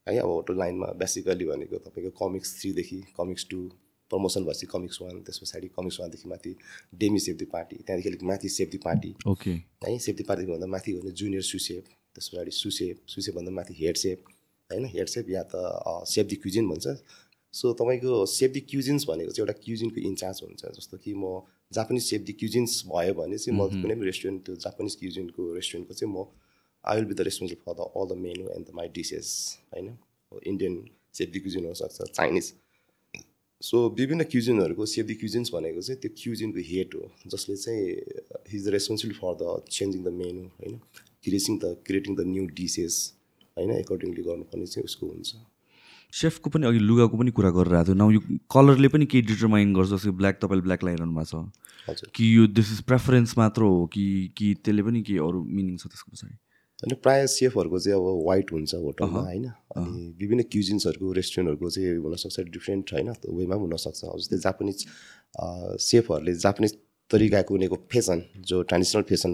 है 0.07 0.19
अब 0.19 0.29
होटल 0.29 0.57
लाइनमा 0.59 0.87
बेसिकली 1.01 1.45
भनेको 1.45 1.77
तपाईँको 1.89 2.11
कमिक्स 2.21 2.49
थ्रीदेखि 2.61 2.99
कमिक्स 3.19 3.47
टू 3.51 3.59
प्रमोसन 4.11 4.45
भएपछि 4.45 4.67
कमिक्स 4.67 5.03
वान 5.03 5.21
त्यस 5.23 5.39
पछाडि 5.43 5.69
कमिक्स 5.79 6.01
वानदेखि 6.01 6.29
माथि 6.29 6.57
डेमी 6.95 7.19
सेफ्टी 7.19 7.45
पार्टी 7.55 7.77
त्यहाँदेखि 7.77 8.09
अलिक 8.09 8.23
माथि 8.23 8.49
सेफ्टी 8.49 8.79
पार्टी 8.79 9.15
ओके। 9.27 9.51
है 9.83 9.99
सेफ्टी 9.99 10.25
पार्टीदेखि 10.25 10.53
भन्दा 10.53 10.67
माथि 10.67 10.93
गर्ने 10.93 11.11
जुनियर 11.11 11.43
सुसेप 11.43 11.85
त्यस 12.17 12.29
पछाडि 12.33 12.53
सुसेप 12.63 12.97
सुसेपभन्दा 13.15 13.53
माथि 13.59 13.75
हेड 13.83 13.97
सेप 14.05 14.19
होइन? 14.71 14.85
हेड 14.97 15.09
सेप 15.15 15.31
या 15.31 15.43
त 15.53 15.55
सेफ 16.09 16.27
दि 16.27 16.37
क्युजिन 16.43 16.69
भन्छ। 16.73 16.87
सो 17.55 17.73
तपाईँको 17.81 18.15
सेफ 18.29 18.51
दि 18.53 18.61
क्युजिन्स 18.71 19.05
भनेको 19.09 19.31
चाहिँ 19.33 19.45
एउटा 19.45 19.57
क्युजिनको 19.65 20.01
इन्चार्ज 20.09 20.41
हुन्छ। 20.45 20.63
जस्तो 20.79 20.97
कि 21.05 21.15
म 21.15 21.41
जापानिज 21.73 22.03
सेफ 22.05 22.23
दि 22.23 22.33
क्युजिन्स 22.41 22.73
भयो 22.89 23.15
भने 23.15 23.39
चाहिँ 23.39 23.55
म 23.59 23.69
कुनै 23.83 23.95
पनि 23.95 24.07
रेस्टुरेन्ट 24.07 24.45
त्यो 24.47 24.55
जापानिज 24.65 24.95
क्युजिनको 25.01 25.43
रेस्टुरेन्टको 25.55 25.95
चाहिँ 25.95 26.13
म 26.13 26.27
I 26.85 26.95
will 26.97 27.09
be 27.11 27.15
the 27.15 27.21
responsible 27.29 27.63
for 27.65 27.75
the 27.79 27.81
all 27.97 28.07
the 28.11 28.19
menu 28.27 28.45
and 28.57 28.65
the 28.69 28.71
my 28.79 28.89
dishes 28.99 29.27
होइन? 29.73 29.89
इन्डियन 30.33 30.75
सेफ 31.17 31.29
दि 31.33 31.41
क्युजिन 31.41 31.65
हुनसक्छ 31.65 32.13
चाइनिज। 32.13 32.53
सो 33.63 33.77
विभिन्न 33.99 34.25
क्युजिनहरूको 34.31 34.87
सेफ 34.87 35.07
दि 35.07 35.15
क्युजिन्स 35.17 35.51
भनेको 35.53 35.81
चाहिँ 35.81 36.01
त्यो 36.01 36.11
क्युजिनको 36.23 36.61
हेड 36.71 36.95
हो 36.95 37.11
जसले 37.27 37.57
चाहिँ 37.57 37.83
he's 38.53 38.67
the 38.67 38.69
responsible 38.77 39.15
for 39.17 39.33
the 39.41 39.45
changing 39.71 40.03
the 40.05 40.13
menu 40.21 40.45
होइन? 40.61 40.75
Creating 41.27 41.59
the 41.59 41.75
creating 41.87 42.17
the 42.17 42.27
new 42.31 42.47
dishes 42.63 42.97
होइन 43.57 43.71
एकर्डिङली 43.77 44.23
गर्नुपर्ने 44.23 44.67
चाहिँ 44.73 44.85
उसको 44.85 45.07
हुन्छ। 45.11 45.31
सेफको 46.13 46.51
पनि 46.51 46.67
अघि 46.67 46.79
लुगाको 46.79 47.19
पनि 47.19 47.31
कुरा 47.37 47.51
गरिरहेको 47.51 47.87
थियो। 47.87 47.95
न 47.99 48.15
यो 48.15 48.21
कलरले 48.55 48.89
पनि 48.89 49.07
केही 49.13 49.23
डिटरमाइन 49.27 49.73
गर्छ 49.75 49.91
जस्तो 49.91 50.13
ब्ल्याक 50.19 50.37
तपाईँले 50.43 50.63
ब्ल्याक 50.67 50.85
लगाइरहनु 50.85 51.15
भएको 51.19 51.27
छ। 51.27 51.89
हजुर। 51.89 52.11
कि 52.15 52.25
यो 52.37 52.47
दिस 52.57 52.73
इज 52.73 52.81
प्रेफरेन्स 52.91 53.37
मात्र 53.39 53.63
हो 53.63 53.87
कि 53.95 54.05
कि 54.39 54.55
त्यसले 54.65 54.83
पनि 54.83 55.03
के 55.03 55.17
अरू 55.27 55.43
मिनिङ 55.43 55.77
छ 55.77 55.91
त्यसको 55.91 56.13
पछाडि? 56.13 56.37
अनि 56.85 56.95
प्रायः 57.03 57.27
सेफहरूको 57.35 57.79
चाहिँ 57.79 57.99
अब 57.99 58.07
वाइट 58.29 58.53
हुन्छ 58.53 58.75
होटलमा 58.87 59.21
होइन। 59.21 59.47
अनि 59.77 60.15
विभिन्न 60.21 60.43
क्युजिन्सहरूको 60.53 61.13
रेस्टुरेन्टहरूको 61.19 61.71
चाहिँ 61.75 61.97
हुनसक्छ 62.07 62.37
डिफ्रेन्ट 62.57 62.93
होइन। 62.93 63.09
वेमा 63.27 63.57
पनि 63.57 63.65
हुनसक्छ 63.67 64.01
जस्तै 64.23 64.39
जापानिज 64.47 64.87
सेफहरूले 65.91 66.35
जापानिज 66.47 66.73
तरिकाको 67.11 67.55
उनीहरूको 67.55 67.87
फेसन 67.93 68.23
जो 68.47 68.63
ट्रेडिसनल 68.71 69.03
फेसन 69.11 69.31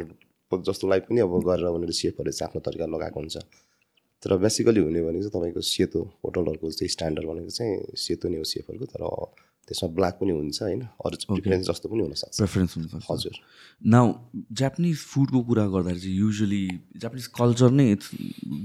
जस्तोलाई 0.69 1.01
पनि 1.09 1.21
अब 1.27 1.35
गरेर 1.49 1.67
उनीहरू 1.77 1.95
सेफहरूले 2.01 2.33
चाहिँ 2.33 2.49
आफ्नो 2.49 2.61
तरिका 2.67 2.87
लगाएको 2.95 3.19
हुन्छ। 3.21 3.37
तर 4.23 4.31
बेसिकली 4.39 4.81
हुने 4.81 5.01
भनेको 5.03 5.23
चाहिँ 5.23 5.35
तपाईँको 5.35 5.61
सेतो 5.61 6.01
होटलहरूको 6.25 6.71
चाहिँ 6.71 6.91
स्ट्यान्डर्ड 6.95 7.27
भनेको 7.29 7.51
चाहिँ 7.59 7.97
सेतो 7.99 8.29
नै 8.29 8.39
हो 8.39 8.45
सेफहरूको 8.45 8.87
तर 8.93 9.03
त्यसमा 9.69 9.89
ब्ल्याक 9.95 10.15
पनि 10.21 10.33
हुन्छ 10.35 10.63
होइन। 10.63 10.83
अरू 11.07 11.17
डिफ्रेन्स 11.35 11.67
जस्तो 11.71 11.87
पनि 11.89 12.03
हुनसक्छ 12.03 12.35
प्रेफरेन्स 12.39 12.77
हुन्छ 12.77 12.93
हजुर। 13.11 13.35
नाउ 13.95 14.07
जापानिज 14.61 14.99
फुडको 15.11 15.41
कुरा 15.49 15.65
गर्दाखेरि 15.75 16.01
चाहिँ 16.03 16.17
युजली 16.19 16.63
जापानिज 17.03 17.27
कल्चर 17.39 17.71
नै 17.71 17.87
इट्स 17.93 18.09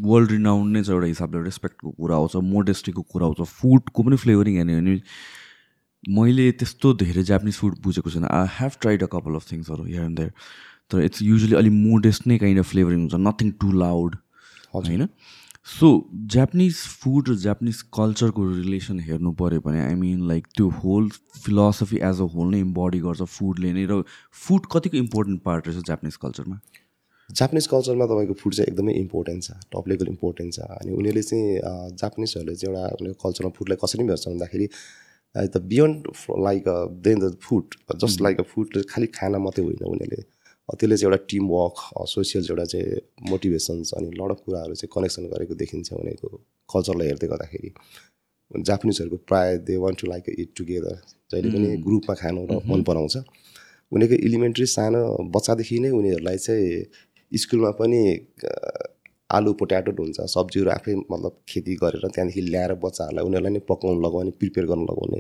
वर्ल्ड 0.06 0.32
रिनाउन्ड 0.32 0.78
नै 0.78 0.84
छ 0.84 0.90
एउटा 0.90 1.08
हिसाबले 1.08 1.44
रेस्पेक्टको 1.44 1.90
कुरा 2.02 2.16
आउँछ 2.16 2.36
मोडेस्टीको 2.54 3.02
कुरा 3.14 3.26
आउँछ 3.26 3.42
फुडको 3.58 4.04
पनि 4.04 4.18
फ्लेभरिङ 4.26 4.56
हेर्ने 4.58 4.76
भने 4.78 4.96
मैले 6.18 6.46
त्यस्तो 6.62 6.94
धेरै 7.02 7.24
जापानिज 7.30 7.56
फुड 7.62 7.74
बुझेको 7.84 8.10
छैन। 8.10 8.26
I 8.26 8.48
have 8.58 8.72
tried 8.82 9.04
a 9.04 9.10
couple 9.14 9.36
of 9.36 9.52
थिङ्सहरू 9.52 9.84
here 9.86 10.04
and 10.04 10.18
there 10.20 10.32
तर 10.92 11.02
इट्स 11.04 11.22
युजली 11.22 11.56
अलिक 11.56 11.74
मोडेस्ट 11.74 12.28
नै 12.28 12.38
काइन्ड 12.38 12.60
अफ 12.60 12.70
फ्लेभरिङ 12.72 13.00
हुन्छ 13.00 13.20
नथिङ 13.28 13.52
टु 13.62 13.72
लाउड 13.82 14.16
होइन? 14.74 15.08
सो 15.68 15.88
जापानिज 16.34 16.76
फुड 17.00 17.30
र 17.30 17.36
जापानिज 17.40 17.82
कल्चरको 17.96 18.44
रिलेसन 18.50 19.00
हेर्नु 19.08 19.32
पऱ्यो 19.40 19.62
भने 19.62 19.80
आई 19.86 19.96
मिन 20.02 20.28
लाइक 20.28 20.46
त्यो 20.58 20.68
whole 20.76 21.10
philosophy 21.46 21.98
as 22.10 22.22
a 22.22 22.28
whole 22.36 22.52
नै 22.52 22.60
इम्बडी 22.66 23.00
गर्छ 23.06 23.28
फुडले 23.32 23.72
नै 23.78 23.86
र 23.90 24.02
फुड 24.44 24.70
कतिको 24.76 24.98
इम्पोर्टेन्ट 24.98 25.44
पार्ट 25.48 25.68
रहेछ 25.68 25.90
जापानिज 25.90 26.16
कल्चरमा 26.22 26.60
जापानिज 27.30 27.68
कल्चरमा 27.68 28.06
तपाईँको 28.12 28.38
फुड 28.44 28.54
चाहिँ 28.54 28.72
एकदमै 28.72 28.94
इम्पोर्टेन्ट 29.00 29.44
छ 29.44 29.58
टप 29.76 29.92
लेभल 29.94 30.14
इम्पोर्टेन्ट 30.14 30.60
छ 30.60 30.70
अनि 30.78 30.96
उनीहरूले 31.00 31.26
चाहिँ 31.32 31.98
जापानिजहरूले 32.06 32.56
चाहिँ 32.56 32.76
एउटा 32.76 32.96
उनीहरूको 33.02 33.28
कल्चरमा 33.28 33.52
फुडलाई 33.60 33.84
कसरी 33.84 34.08
हेर्छ 34.14 34.26
भन्दाखेरि 34.28 34.70
the 35.36 35.64
beyond 35.74 36.10
like 36.48 36.74
then 37.10 37.20
the 37.20 37.36
food 37.50 37.78
just 38.06 38.28
like 38.30 38.40
a 38.40 38.50
food 38.56 38.82
खालि 38.96 39.14
खाना 39.20 39.46
मात्रै 39.48 39.66
होइन 39.66 39.86
उनीहरूले। 39.92 40.24
त्यसले 40.76 40.98
चाहिँ 40.98 41.12
एउटा 41.12 41.26
टिम 41.30 41.48
वर्क 41.48 41.76
सोसियल 42.08 42.44
एउटा 42.50 42.66
चाहिँ 42.66 43.00
मोटिभेसन्स 43.30 43.94
अनि 43.94 44.10
लड 44.20 44.32
अफ 44.32 44.40
कुराहरू 44.46 44.74
चाहिँ 44.76 44.92
कनेक्सन 44.96 45.24
गरेको 45.34 45.56
देखिन्छ 45.56 45.94
उनीहरूको 45.94 46.38
कल्चरलाई 46.70 47.08
हेर्दै 47.08 47.28
गर्दाखेरि। 47.28 47.72
जापानिजहरूको 48.52 49.18
प्रायः 49.28 49.58
they 49.68 49.78
want 49.78 50.02
to 50.02 50.08
like 50.08 50.24
it 50.40 50.50
together 50.58 50.96
जहिले 51.32 51.50
पनि 51.52 51.78
ग्रुपमा 51.88 52.16
खानु 52.16 52.46
र 52.52 52.60
मन 52.68 52.84
पराउँछ 52.84 53.16
उनीहरूको 53.92 54.18
इलिमेन्ट्री 54.28 54.66
सानो 54.66 55.02
बच्चादेखि 55.36 55.80
नै 55.80 55.90
उनीहरूलाई 55.90 56.38
चाहिँ 56.38 57.40
स्कुलमा 57.42 57.72
पनि 57.80 58.02
आलु 59.36 59.52
पोट्याटो 59.60 59.92
हुन्छ 60.00 60.20
सब्जीहरू 60.34 60.70
आफै 60.72 60.94
मतलब 61.12 61.34
खेती 61.50 61.74
गरेर 61.84 62.04
त्यहाँदेखि 62.08 62.42
ल्याएर 62.42 62.74
बच्चाहरूलाई 62.84 63.24
उनीहरूलाई 63.28 63.54
नै 63.54 63.62
पकाउनु 63.72 64.00
लगाउने 64.06 64.32
प्रिपेयर 64.40 64.66
गर्नु 64.72 64.86
लगाउने। 64.92 65.20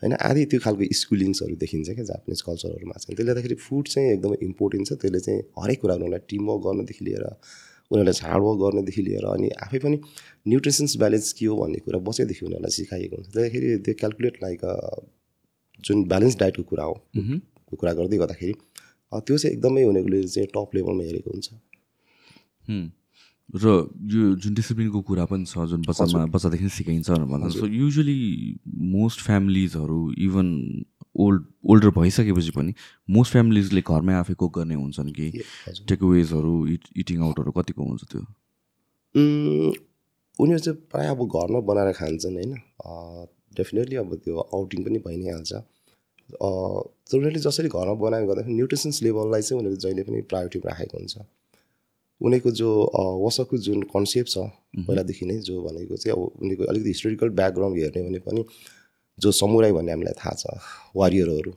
होइन 0.00 0.12
आदि 0.28 0.44
त्यो 0.50 0.58
खालको 0.64 0.84
स्कुलिङ्सहरू 1.02 1.54
देखिन्छ 1.62 1.88
क्या 1.98 2.04
जापानिज 2.10 2.40
कल्चरहरूमा 2.48 2.96
चाहिँ। 3.02 3.16
त्यसले 3.16 3.30
गर्दाखेरि 3.30 3.56
फुड 3.66 3.84
चाहिँ 3.94 4.08
एकदमै 4.12 4.36
इम्पोर्टेन्ट 4.48 4.84
छ। 4.88 4.92
त्यसले 5.02 5.20
चाहिँ 5.26 5.40
हरेक 5.62 5.78
कुरा 5.82 5.94
उनीहरूलाई 5.98 6.22
टिमवर्क 6.30 6.60
गर्नदेखि 6.66 7.02
लिएर 7.08 7.24
उनीहरूलाई 7.90 8.16
हार्डवर्क 8.28 8.58
गर्नदेखि 8.62 9.02
लिएर 9.08 9.24
अनि 9.34 9.48
आफै 9.66 9.78
पनि 9.84 9.96
न्युट्रिसन्स 10.50 10.96
ब्यालेन्स 11.02 11.32
के 11.38 11.46
हो 11.50 11.56
भन्ने 11.62 11.78
कुरा 11.86 11.98
बचैदेखि 12.08 12.42
उनीहरूलाई 12.46 12.72
सिकाइएको 12.78 13.14
हुन्छ। 13.16 13.28
त्यहाँदेखि 13.34 13.58
त्यो 13.84 13.94
क्यालकुलेट 14.00 14.34
लाइक 14.44 14.60
जुन 15.84 16.04
ब्यालेन्स 16.12 16.34
डाइटको 16.38 16.62
कुरा 16.70 16.84
हो। 16.84 16.94
को 17.68 17.76
कुरा 17.76 17.92
गर्दै 17.98 18.16
गर्दाखेरि 18.22 18.54
त्यो 19.26 19.36
चाहिँ 19.38 19.52
एकदमै 19.56 19.82
उनीहरूले 19.90 20.22
चाहिँ 20.28 20.48
टप 20.54 20.68
लेभलमा 20.74 21.02
हेरेको 21.08 21.30
हुन्छ। 21.34 21.48
र 23.54 23.66
यो 24.12 24.34
जुन 24.36 24.54
डिसिप्लिनको 24.54 25.00
कुरा 25.08 25.24
पनि 25.24 25.44
छ 25.44 25.64
जुन 25.68 25.82
बच्चामा 25.88 26.24
बच्चादेखि 26.32 26.68
सिकाइन्छ 26.68 27.10
भन्छ 27.10 27.52
सो 27.56 27.66
युजली 27.66 28.18
मोस्ट 28.92 29.20
फ्यामिलीजहरू 29.24 30.00
इभन 30.26 30.48
ओल्ड 31.26 31.44
ओल्डर 31.72 31.90
भइसकेपछि 31.98 32.50
पनि 32.56 32.74
मोस्ट 33.16 33.32
फ्यामिलीजले 33.32 33.80
घरमै 33.80 34.14
आफै 34.14 34.34
कुक 34.42 34.52
गर्ने 34.58 34.74
हुन्छन् 34.74 35.12
कि 35.12 35.30
टेकअवेजहरू 35.88 36.54
इट 36.74 36.82
इटिङ 37.04 37.22
आउटहरू 37.28 37.50
कतिको 37.60 37.82
हुन्छ 37.84 38.04
त्यो? 38.12 38.20
उनीहरू 40.38 40.60
चाहिँ 40.64 40.78
प्रायः 40.92 41.10
अब 41.10 41.24
घरमा 41.26 41.60
बनाएर 41.72 41.92
खान्छन् 42.00 42.36
होइन। 42.36 42.52
डेफिनेटली 43.56 43.96
अब 44.04 44.14
त्यो 44.24 44.46
आउटिङ 44.60 44.84
पनि 44.84 44.98
भइ 45.08 45.16
नै 45.16 45.32
हाल्छ 45.32 45.52
उनीहरूले 47.16 47.40
जसरी 47.48 47.68
घरमा 47.68 47.94
बनाएर 48.04 48.24
गर्दाखेरि 48.30 48.54
न्युट्रिसन्स 48.54 49.02
लेभललाई 49.02 49.42
चाहिँ 49.42 49.60
उनीहरूले 49.60 49.82
जहिले 49.88 50.02
पनि 50.10 50.22
प्रायोरिटीमा 50.30 50.70
राखेको 50.70 50.98
हुन्छ। 50.98 51.14
उनीहरूको 52.20 52.50
जो 52.60 52.68
वसाको 53.24 53.58
जुन 53.66 53.82
कन्सेप्ट 53.94 54.30
छ 54.30 54.36
पहिलादेखि 54.86 55.26
नै 55.26 55.38
जो 55.48 55.62
भनेको 55.62 55.96
चाहिँ 55.96 56.14
अब 56.16 56.20
उनीहरूको 56.42 56.70
अलिकति 56.72 56.88
हिस्टोरिकल 56.88 57.28
ब्याकग्राउन्ड 57.40 57.78
हेर्ने 57.78 58.02
भने 58.08 58.20
पनि 58.26 58.44
जो 59.18 59.32
समुराई 59.42 59.72
भन्ने 59.72 59.92
हामीलाई 59.92 60.14
थाहा 60.20 60.34
छ 60.42 60.58
वारियरहरू 60.96 61.52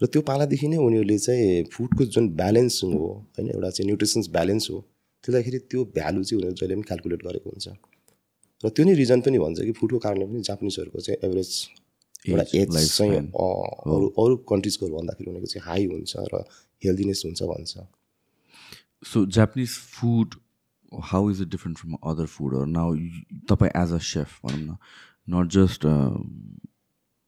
र 0.00 0.06
त्यो 0.12 0.20
पालादेखि 0.28 0.68
नै 0.68 0.76
उनीहरूले 0.86 1.18
चाहिँ 1.18 1.64
फुडको 1.72 2.04
जुन 2.14 2.24
ब्यालेन्स 2.40 2.82
हो 2.84 2.90
होइन 3.34 3.50
एउटा 3.50 3.70
चाहिँ 3.70 3.86
न्युट्रिसन्स 3.86 4.28
ब्यालेन्स 4.36 4.70
हो 4.70 4.78
त्यसदाखेरि 5.24 5.58
त्यो 5.70 5.84
भ्यालु 5.96 6.24
चाहिँ 6.24 6.38
उनीहरू 6.40 6.56
जहिले 6.60 6.74
पनि 6.74 6.86
क्यालकुलेट 6.88 7.20
गरेको 7.26 7.50
हुन्छ। 7.50 7.66
र 8.64 8.68
त्यो 8.68 8.84
नै 8.86 8.94
रिजन 9.02 9.20
पनि 9.26 9.38
भन्छ 9.38 9.58
कि 9.66 9.72
फुडको 9.80 9.98
कारणले 10.04 10.26
पनि 10.26 10.40
जापानिजहरूको 10.48 11.00
चाहिँ 11.06 11.18
एभरेज 11.26 11.50
एउटा 12.28 12.44
एज 12.60 12.68
चाहिँ 12.96 13.18
अरू 13.90 14.06
अरू 14.22 14.34
कन्ट्रिजको 14.50 14.84
भन्दाखेरि 14.96 15.28
उनीहरूको 15.30 15.50
चाहिँ 15.52 15.64
हाई 15.68 15.84
हुन्छ 15.92 16.12
र 16.32 16.34
हेल्दिनेस 16.82 17.22
हुन्छ 17.26 17.42
भन्छ। 17.52 17.72
So 19.02 19.24
Japanese 19.36 19.76
food 19.94 20.34
how 21.04 21.30
is 21.30 21.42
it 21.42 21.48
different 21.48 21.78
from 21.78 21.94
other 22.10 22.26
फुडहरू 22.26 22.64
नाउ 22.72 22.94
तपाईँ 23.48 23.72
एज 23.82 23.92
अ 23.92 23.98
सेफ 24.04 24.38
भनौँ 24.44 24.62
न 24.62 24.76
नट 25.28 25.50
जस्ट 25.52 25.86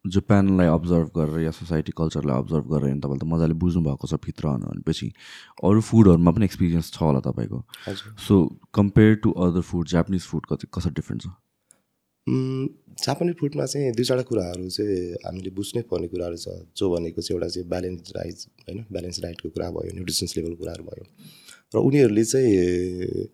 जापानलाई 0.05 0.67
अब्जर्भ 0.67 1.09
गरेर 1.17 1.41
या 1.41 1.51
सोसाइटी 1.51 1.93
कल्चरलाई 1.97 2.39
अब्जर्भ 2.39 2.67
गरेर 2.73 2.99
तपाईँले 2.99 3.19
त 3.19 3.29
मजाले 3.29 3.55
बुझ्नु 3.63 3.83
भएको 3.85 4.07
छ 4.09 4.15
भित्र 4.25 4.49
भनेपछि 4.65 5.09
अरू 5.65 5.81
फुडहरूमा 5.89 6.31
पनि 6.31 6.45
एक्सपिरियन्स 6.45 6.93
छ 6.93 7.03
होला 7.03 7.21
तपाईँको। 7.27 7.59
So 8.27 8.35
compare 8.75 9.15
to 9.25 9.31
other 9.47 9.61
food 9.71 9.89
Japanese 9.89 10.23
food 10.31 10.47
कति 10.53 10.67
कसरी 10.75 10.93
डिफ्रेन्ट 11.01 11.23
छ? 11.23 11.29
जापानिज 13.05 13.37
फुडमा 13.41 13.67
चाहिँ 13.67 13.93
दुई 13.99 14.05
चारवटा 14.05 14.29
कुराहरू 14.31 14.69
चाहिँ 14.71 14.97
हामीले 15.27 15.51
बुझ्नै 15.59 15.83
पर्ने 15.91 16.09
कुराहरू 16.15 16.37
छ। 16.37 16.57
जो 16.77 16.91
भनेको 16.95 17.21
चाहिँ 17.21 17.37
एउटा 17.37 17.49
चाहिँ 17.49 17.69
ब्यालेन्स 17.69 18.13
डाइट 18.17 18.37
होइन? 18.69 18.85
ब्यालेन्स 18.93 19.21
डाइटको 19.23 19.49
कुरा 19.51 19.71
भयो 19.77 19.95
न्युट्रिसन्स 19.95 20.37
लेभलको 20.37 20.59
कुराहरू 20.63 20.85
भयो। 20.89 21.05
र 21.73 21.79
उनीहरूले 21.81 22.25
चाहिँ 22.25 23.29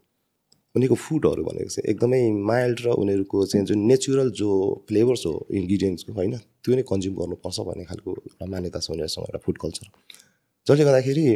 उनीहरूको 0.75 0.97
फुडहरू 0.97 1.43
भनेको 1.45 1.71
चाहिँ 1.71 1.91
एकदमै 1.91 2.21
माइल्ड 2.45 2.81
र 2.81 2.89
उनीहरूको 2.97 3.47
चाहिँ 3.47 3.67
जुन 3.67 3.79
नेचुरल 3.87 4.31
जो 4.31 4.51
फ्लेभर्स 4.89 5.23
हो 5.27 5.35
इन्ग्रिडियन्ट्सको 5.51 6.13
होइन 6.13 6.37
त्यो 6.65 6.75
नै 6.75 6.83
कन्ज्युम 6.83 7.15
गर्नुपर्छ 7.15 7.61
भन्ने 7.61 7.85
खालको 7.85 8.11
एउटा 8.11 8.47
मान्यता 8.47 8.79
छ 8.79 8.91
उनीहरूसँग 8.91 9.25
एउटा 9.25 9.39
फुड 9.39 9.59
कल्चर 9.59 9.87
जसले 10.67 10.85
गर्दाखेरि 10.85 11.27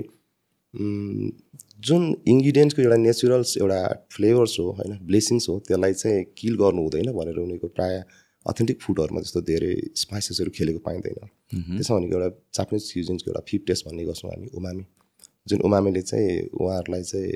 जुन 1.81 2.03
इन्ग्रिडियन्ट्सको 2.29 2.83
एउटा 2.83 2.97
नेचुरल्स 2.99 3.57
एउटा 3.57 3.81
फ्लेभर्स 4.11 4.59
हो 4.61 4.71
होइन 4.73 4.99
ब्लेसिङ्स 5.07 5.49
हो 5.49 5.59
त्यसलाई 5.69 5.93
चाहिँ 5.95 6.25
किल 6.39 6.57
गर्नु 6.57 6.83
हुँदैन 6.83 7.13
भनेर 7.13 7.39
उनीहरूको 7.39 7.69
प्रायः 7.69 8.03
अथेन्टिक 8.47 8.81
फुडहरूमा 8.81 9.21
जस्तो 9.21 9.41
धेरै 9.41 9.73
स्पाइसेसहरू 9.97 10.51
खेलेको 10.51 10.79
पाइँदैन। 10.79 11.27
त्यसमा 11.77 11.97
भनेको 11.99 12.15
एउटा 12.19 12.29
जापानिज 12.55 12.93
क्युजिन्सको 12.93 13.31
एउटा 13.31 13.43
फिप 13.49 13.65
टेस्ट 13.67 13.87
भन्ने 13.87 14.05
गर्छौँ 14.05 14.31
हामी 14.31 14.49
उमामी 14.55 14.85
जुन 15.49 15.61
उमामीले 15.69 16.03
चाहिँ 16.03 16.31
उहाँहरूलाई 16.61 17.03
चाहिँ 17.03 17.33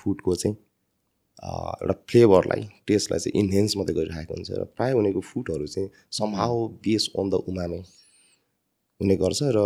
फुडको 0.00 0.34
चाहिँ 0.34 0.56
एउटा 0.56 1.94
फ्लेभरलाई 2.10 2.62
टेस्टलाई 2.86 3.20
चाहिँ 3.20 3.42
इन्हेन्स 3.42 3.76
मात्रै 3.76 3.94
गरिरहेको 3.94 4.34
हुन्छ 4.34 4.50
र 4.50 4.64
प्रायः 4.76 4.98
उनीहरूको 5.00 5.22
फुडहरू 5.30 5.66
चाहिँ 5.66 5.88
somehow 6.18 6.68
base 6.84 7.08
on 7.18 7.30
the 7.30 7.34
umami 7.52 7.80
हुने 9.00 9.16
गर्छ 9.16 9.40
र 9.56 9.58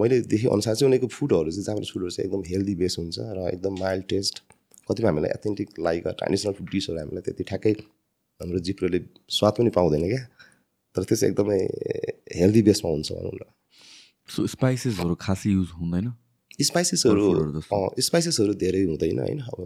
मैले 0.00 0.20
देखेँ 0.32 0.50
अनुसार 0.50 0.74
चाहिँ 0.74 0.88
उनीहरूको 0.90 1.14
फुडहरू 1.16 1.50
चाहिँ 1.50 1.64
जापानिज 1.64 1.92
फुडहरू 1.92 2.10
चाहिँ 2.10 2.26
एकदम 2.28 2.42
हेल्दी 2.52 2.74
बेस 2.74 2.96
हुन्छ 2.98 3.18
र 3.18 3.48
एकदम 3.52 3.78
माइल्ड 3.80 4.04
टेस्ट 4.08 4.42
कतिपय 4.90 5.08
हामीलाई 5.08 5.30
एथेन्टिक 5.30 5.68
लाइक 5.80 6.06
ट्रेडिसनल 6.20 6.52
फुड 6.52 6.68
डिसहरू 6.70 6.98
हामीलाई 6.98 7.22
त्यति 7.22 7.44
ठ्याक्कै 7.44 7.72
हाम्रो 8.40 8.58
जिब्रोले 8.66 9.00
स्वाद 9.28 9.52
पनि 9.58 9.70
पाउँदैन 9.70 10.04
क्या। 10.08 10.22
तर 10.94 11.02
त्यो 11.04 11.16
चाहिँ 11.16 11.32
एकदमै 11.32 11.58
हेल्दी 12.40 12.62
बेसमा 12.62 12.90
हुन्छ 12.90 13.12
भनौँ 13.12 13.34
न। 13.34 13.44
सो 14.28 14.46
स्पाइसेसहरू 14.46 15.14
खासै 15.20 15.50
युज 15.50 15.68
हुँदैन? 15.80 16.06
स्पाइसेसहरू। 16.58 17.26
स्पाइसेसहरू 18.02 18.52
धेरै 18.62 18.82
हुँदैन 18.84 19.18
होइन। 19.18 19.40
अब 19.40 19.58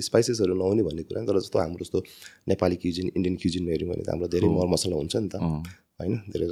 स्पाइसेसहरू 0.00 0.54
नहुने 0.54 0.82
भन्ने 0.82 1.02
कुरा 1.04 1.20
नि, 1.20 1.26
तर 1.28 1.38
जस्तो 1.40 1.58
हाम्रो 1.58 1.84
जस्तो 1.84 1.98
नेपाली 2.48 2.76
क्युजिन 2.82 3.06
इन्डियन 3.16 3.36
क्युजिनमा 3.36 3.70
हेऱ्यौँ 3.72 3.90
भने 3.92 4.02
त 4.04 4.08
हाम्रो 4.10 4.28
धेरै। 4.34 4.48
मरमसला 4.48 4.96
हुन्छ 4.96 5.14
नि 5.16 5.28
त। 5.28 5.36
होइन 6.00 6.14
धेरै 6.32 6.46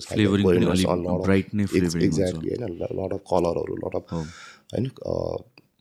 एक्ज्याक्टली 2.06 2.48
होइन 2.52 2.64
लट 2.98 3.12
अफ 3.12 3.22
कलरहरू 3.30 3.74
लट 3.84 3.94
अफ। 3.96 4.04
होइन 4.12 4.84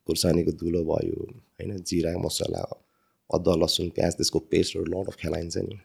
खुर्सानीको 0.08 0.52
धुलो 0.62 0.82
भयो 0.84 1.20
होइन 1.60 1.72
जिरा 1.84 2.12
मसला 2.18 2.64
अदुवा 3.30 3.56
लसुन 3.62 3.88
प्याज 3.96 4.12
त्यसको 4.18 4.40
पेस्टहरू 4.52 4.86
लट 4.94 5.08
अफ 5.08 5.16
खेलाइन्छ 5.22 5.58
नि। 5.68 5.76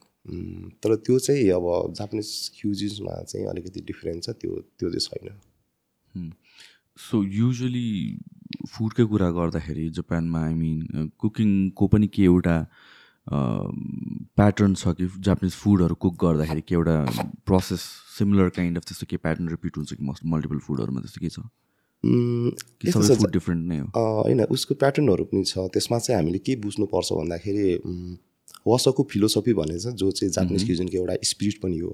तर 0.82 0.90
त्यो 1.04 1.18
चाहिँ 1.18 1.50
अब 1.58 1.66
जापानिज 1.98 2.28
क्युजिन्समा 2.56 3.14
चाहिँ 3.30 3.46
अलिकति 3.46 3.80
डिफ्रेन्ट 3.90 4.20
छ 4.24 4.28
त्यो 4.40 4.52
त्यो 4.78 4.88
चाहिँ 4.90 5.04
छैन। 5.06 5.36
सो 6.96 7.22
युजली 7.22 7.88
फुडकै 8.68 9.04
कुरा 9.12 9.28
गर्दाखेरि 9.38 9.88
जापानमा 9.96 10.40
आई 10.44 10.54
मिन 10.54 11.10
कुकिङको 11.20 11.86
पनि 11.94 12.06
के 12.14 12.22
एउटा 12.24 12.56
प्याटर्न 14.40 14.74
छ 14.74 14.94
कि 14.98 15.06
जापानिज 15.28 15.54
फुडहरू 15.62 15.94
कुक 16.04 16.14
गर्दाखेरि 16.24 16.62
के 16.68 16.74
एउटा 16.74 16.96
प्रोसेस 17.46 17.82
सिमिलर 18.16 18.48
काइन्ड 18.58 18.78
अफ 18.78 18.84
त्यस्तो 18.88 19.06
के 19.10 19.16
प्याटर्न 19.26 19.48
रिपिट 19.48 19.76
हुन्छ 19.76 19.92
कि 19.92 20.04
मस्ट 20.10 20.22
मल्टिपल 20.34 20.58
फुडहरूमा 20.68 21.00
त्यस्तो 21.00 21.20
के 21.20 21.30
छ 21.36 21.38
डिफ्रेन्ट 23.34 23.62
नै 23.68 23.78
हो? 23.78 23.86
होइन 23.96 24.40
उसको 24.56 24.74
प्याटर्नहरू 24.82 25.24
पनि 25.30 25.44
छ। 25.44 25.68
त्यसमा 25.74 25.98
चाहिँ 25.98 26.16
हामीले 26.18 26.38
के 26.48 26.56
बुझ्नुपर्छ 26.64 27.12
भन्दाखेरि 27.12 27.64
वसको 28.66 29.02
फिलोसफी 29.12 29.52
भन्ने 29.54 29.78
छ 29.78 29.94
जो 30.02 30.10
चाहिँ 30.10 30.32
जापानिज 30.32 30.64
क्युजिनको 30.66 30.96
एउटा 30.98 31.14
स्पिरिट 31.30 31.56
पनि 31.62 31.78
हो. 31.78 31.90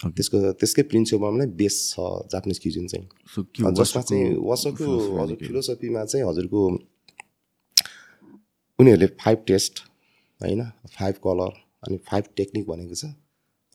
त्यसको 0.00 0.38
त्यसकै 0.60 0.82
प्रिन्सिपलमा 0.92 1.38
नै 1.40 1.46
बेस 1.60 1.76
छ 1.90 1.96
जापानिज 2.32 2.58
क्युजिन 2.62 2.86
चाहिँ। 2.92 3.06
जसमा 3.80 4.02
चाहिँ 4.02 4.24
वसको 4.50 4.72
philosophy 4.76 5.18
हजुर? 5.22 5.36
फिलोसफीमा 5.46 6.04
चाहिँ 6.04 6.24
हजुरको 6.28 6.60
उनीहरूले 8.78 9.08
फाइभ 9.22 9.38
टेस्ट 9.48 9.74
होइन? 10.40 10.62
फाइभ 10.96 11.14
कलर 11.24 11.52
अनि 11.86 11.96
फाइभ 12.08 12.24
टेक्निक 12.36 12.64
भनेको 12.68 12.94
छ। 12.94 13.04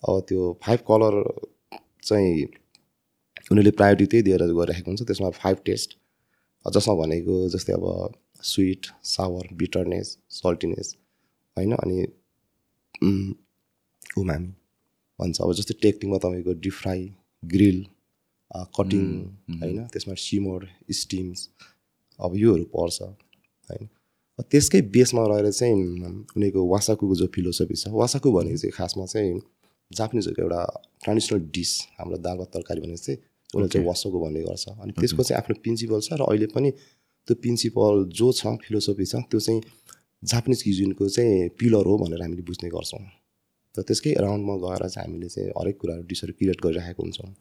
अब 0.03 0.19
त्यो 0.29 0.41
फाइभ 0.63 0.79
कलर 0.91 1.13
चाहिँ 2.03 2.31
उनीहरूले 3.51 3.71
प्रायोरिटी 3.81 4.05
त्यही 4.11 4.23
दिएर 4.23 4.41
गरिरहेको 4.61 4.89
हुन्छ। 4.91 5.01
त्यसमा 5.09 5.29
फाइभ 5.41 5.57
टेस्ट 5.65 5.97
जसमा 6.65 6.93
भनेको 7.01 7.35
जस्तै 7.49 7.73
अब 7.73 7.85
स्विट 8.43 8.85
सावर 9.03 9.53
बिटरनेस 9.57 10.17
सल्टिनेस 10.29 10.95
होइन? 11.57 11.71
अनि 11.73 11.97
उम्, 13.03 13.33
उमामी 14.21 14.51
भन्छ। 15.21 15.41
अब 15.41 15.53
जस्तै 15.59 15.75
टेक्निकमा 15.81 16.17
तपाईँको 16.25 16.53
डिप 16.65 16.75
फ्राई 16.81 17.01
ग्रिल 17.43 17.79
कटिङ 18.77 19.03
होइन 19.61 19.77
त्यसमा 19.93 20.13
सिमर 20.19 20.67
स्टिम्स 20.99 21.39
अब 22.19 22.31
योहरू 22.37 22.65
पर्छ 22.75 23.01
होइन। 23.01 23.87
त्यसकै 24.51 24.81
बेसमा 24.93 25.23
रहेर 25.29 25.51
चाहिँ 25.51 25.73
उनीहरूको 25.73 26.61
वासाकुको 26.67 27.15
जो 27.15 27.27
फिलोसफी 27.35 27.75
छ 27.75 27.93
वासाकु 27.93 28.31
भनेको 28.31 28.57
चाहिँ 28.57 28.73
खासमा 28.73 29.05
चाहिँ 29.13 29.39
जापानिजहरूको 29.91 30.41
एउटा 30.41 30.61
ट्रेडिसनल 31.03 31.39
डिस 31.55 31.71
हाम्रो 31.99 32.17
दाल 32.25 32.35
भात 32.39 32.49
तरकारी 32.55 32.81
भनेको 32.81 33.01
चाहिँ 33.05 33.19
उनीहरूले 33.53 33.71
चाहिँ 33.73 33.87
वासाकु 33.87 34.17
भन्ने 34.23 34.41
गर्छ। 34.41 34.65
अनि 34.81 34.91
त्यसको 34.99 35.21
चाहिँ 35.23 35.37
आफ्नो 35.41 35.55
प्रिन्सिपल 35.63 35.99
छ 36.01 36.09
र 36.19 36.21
अहिले 36.25 36.47
पनि 36.55 36.69
त्यो 37.27 37.35
प्रिन्सिपल 37.43 37.93
जो 38.19 38.27
छ 38.33 38.41
फिलोसफी 38.63 39.05
छ 39.05 39.15
त्यो 39.29 39.39
चाहिँ 39.39 39.61
जापानिज 40.23 40.59
क्युजिनको 40.63 41.09
चाहिँ 41.15 41.49
पिलर 41.59 41.85
हो 41.85 41.97
भनेर 42.03 42.21
हामीले 42.21 42.43
बुझ्ने 42.49 42.69
गर्छौँ। 42.69 43.03
र 43.77 43.81
त्यसकै 43.87 44.13
अराउन्डमा 44.21 44.55
गएर 44.63 44.83
चाहिँ 44.87 45.07
हामीले 45.07 45.29
चाहिँ 45.35 45.49
हरेक 45.57 45.77
कुराहरू 45.81 46.03
डिसहरू 46.11 46.33
क्रिएट 46.37 46.59
गरिरहेको 46.65 47.01
हुन्छौँ। 47.03 47.31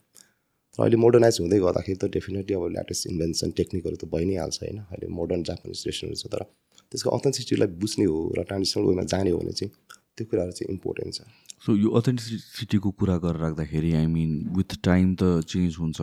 तर 0.78 0.82
अहिले 0.82 0.98
मोडर्नाइज 1.04 1.36
हुँदै 1.42 1.58
गर्दाखेरि 1.66 1.98
त 1.98 2.04
डेफिनेटली 2.16 2.54
अब 2.54 2.64
ल्याटेस्ट 2.76 3.02
इन्भेन्सन 3.12 3.50
टेक्निकहरू 3.58 3.96
त 3.98 4.04
भइ 4.14 4.24
नै 4.30 4.36
हाल्छ 4.38 4.56
होइन। 4.62 4.78
अहिले 4.86 5.06
मोडर्न 5.18 5.42
जापानिज 5.50 5.80
रेस्टुरेन्ट 5.86 6.18
छ 6.22 6.26
तर 6.30 6.42
त्यसको 6.90 7.10
अथेन्टिसिटीलाई 7.18 7.68
बुझ्ने 7.82 8.04
हो 8.06 8.18
र 8.38 8.40
ट्रान्सलेसनल 8.46 8.84
वेमा 8.90 9.04
जाने 9.12 9.30
हो 9.34 9.38
भने 9.42 9.54
चाहिँ 9.58 9.72
त्यो 10.16 10.24
कुराहरू 10.30 10.52
चाहिँ 10.58 10.70
इम्पोर्टेन्ट 10.74 11.10
छ। 11.14 11.20
सो 11.66 11.70
यो 11.76 11.88
अथेन्टिसिटीको 11.98 12.90
कुरा 12.98 13.16
गरेर 13.24 13.40
राख्दाखेरि 13.44 13.90
आई 13.98 14.06
मिन 14.06 14.30
विथ 14.56 14.70
टाइम 14.86 15.08
त 15.18 15.42
चेन्ज 15.50 15.72
हुन्छ 15.82 15.98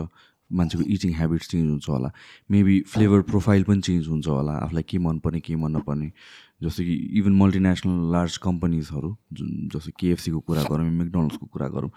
मान्छेको 0.52 0.84
इटिङ 0.96 1.12
हेबिट्स 1.20 1.48
चेन्ज 1.52 1.68
हुन्छ 1.70 1.88
होला। 1.90 2.10
मेबी 2.52 2.76
फ्लेभर 2.92 3.22
प्रोफाइल 3.32 3.64
पनि 3.68 3.82
चेन्ज 3.88 4.08
हुन्छ 4.08 4.28
होला 4.28 4.54
आफूलाई 4.68 4.84
के 4.90 4.98
मनपर्ने 5.08 5.40
के 5.44 5.56
मन 5.56 5.72
नपर्ने। 5.76 6.12
जस्तो 6.62 6.84
कि 6.84 6.94
इभन 7.20 7.34
मल्टिनेसनल 7.42 8.12
लार्ज 8.12 8.38
कम्पनीजहरू 8.44 9.16
जुन 9.34 9.50
जस्तो 9.74 9.92
केएफसीको 10.00 10.40
कुरा 10.48 10.64
गरौँ 10.72 10.90
मेकडोनल्ड्सको 10.92 11.46
कुरा 11.46 11.68
गरौँ 11.76 11.92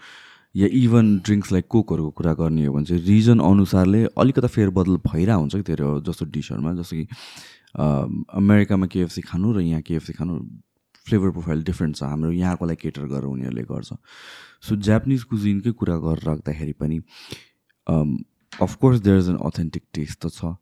या 0.55 0.67
इभन 0.81 1.17
ड्रिङ्क्स 1.25 1.51
लाइक 1.51 1.65
कोकहरूको 1.69 2.09
कुरा 2.11 2.33
गर्ने 2.39 2.65
हो 2.65 2.73
भने 2.73 2.85
चाहिँ 2.85 3.03
रिजन 3.05 3.39
अनुसारले 3.39 4.03
अलिकता 4.19 4.47
फेरबदल 4.47 4.97
भइरहेको 5.07 5.39
हुन्छ 5.39 5.55
कि 5.55 5.63
धेरै 5.69 5.85
जस्तो 6.07 6.25
डिसहरूमा। 6.35 6.73
जस्तो 6.75 6.95
कि 6.95 7.07
अमेरिकामा 8.41 8.87
केएफसी 8.91 9.21
खानु 9.21 9.53
र 9.55 9.61
यहाँ 9.61 9.81
केएफसी 9.81 10.13
खानु 10.13 10.33
फ्लेभर 11.07 11.29
प्रोफाइल 11.31 11.63
डिफ्रेन्ट 11.63 11.95
छ। 11.95 12.03
हाम्रो 12.03 12.31
यहाँकोलाई 12.31 12.75
केटर 12.83 13.05
गरेर 13.07 13.25
उनीहरूले 13.31 13.63
गर्छ। 13.63 13.93
सो 14.67 14.75
जापानिज 14.75 15.23
कुजिनकै 15.31 15.71
कुरा 15.79 15.97
गरेर 16.03 16.23
राख्दाखेरि 16.27 16.73
पनि 16.83 16.99
of course 18.61 18.99
there 19.01 19.17
is 19.17 19.29
an 19.29 19.37
authentic 19.39 19.83
taste 19.95 20.25
त 20.25 20.35
छ 20.35 20.53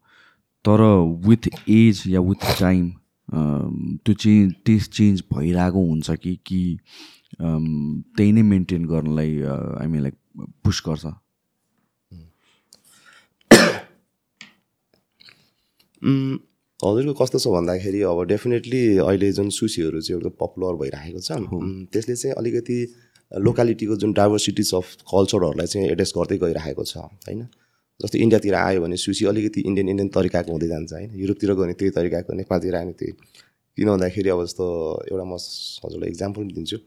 तर 0.66 0.86
विथ 1.26 1.50
एज 1.68 2.04
या 2.08 2.22
विथ 2.22 2.46
टाइम 2.60 2.92
त्यो 3.34 4.14
चेन्ज 4.14 4.54
टेस्ट 4.66 4.92
चेन्ज 4.92 5.24
भइरहेको 5.34 5.86
हुन्छ 5.88 6.12
कि 6.24 6.36
कि 6.46 6.62
त्यही 7.42 8.32
नै 8.32 8.42
मेन्टेन 8.42 8.86
गर्नलाई 8.86 9.42
आई 9.42 9.88
मिन 9.88 10.02
लाइक 10.02 10.16
पुस 10.64 10.84
गर्छ? 10.88 11.06
हजुरको 16.80 17.14
कस्तो 17.14 17.40
छ 17.40 17.48
भन्दाखेरि 17.54 18.02
अब 18.10 18.24
डेफिनेटली 18.28 18.82
अहिले 18.98 19.32
जुन 19.32 19.50
सुसीहरू 19.60 20.02
चाहिँ 20.02 20.20
एउटा 20.20 20.30
पपुलर 20.42 20.76
भइरहेको 20.82 21.20
छ 21.20 21.32
त्यसले 21.94 22.16
चाहिँ 22.16 22.36
अलिकति 22.36 22.78
लोकालिटीको 23.32 23.96
जुन 23.96 24.14
डाइभर्सिटिज 24.20 24.74
अफ 24.74 24.96
कल्चरहरूलाई 25.14 25.68
चाहिँ 25.68 25.90
एड्रेस 25.90 26.14
गर्दै 26.18 26.38
गइरहेको 26.46 26.84
छ 26.84 26.98
होइन? 26.98 27.42
जस्तै 28.00 28.20
इन्डियातिर 28.26 28.56
आयो 28.56 28.80
भने 28.82 28.98
सुसी 28.98 29.26
अलिकति 29.32 29.60
इन्डियन 29.70 29.88
इन्डियन 29.90 30.10
तरिकाको 30.16 30.52
हुँदै 30.52 30.68
जान्छ 30.68 30.92
होइन। 30.94 31.10
युरोपतिर 31.22 31.50
गयो 31.52 31.64
भने 31.64 31.74
त्यही 31.80 31.92
तरिकाको 31.98 32.34
नेपालतिर 32.42 32.76
आयो 32.76 32.86
भने 32.86 32.96
त्यही। 33.00 33.14
किन 33.78 33.88
भन्दाखेरि 33.90 34.30
अब 34.30 34.40
जस्तो 34.46 34.66
एउटा 35.12 35.26
म 35.28 35.34
हजुरलाई 35.84 36.10
इक्जाम्पल 36.10 36.44
दिन्छु। 36.56 36.78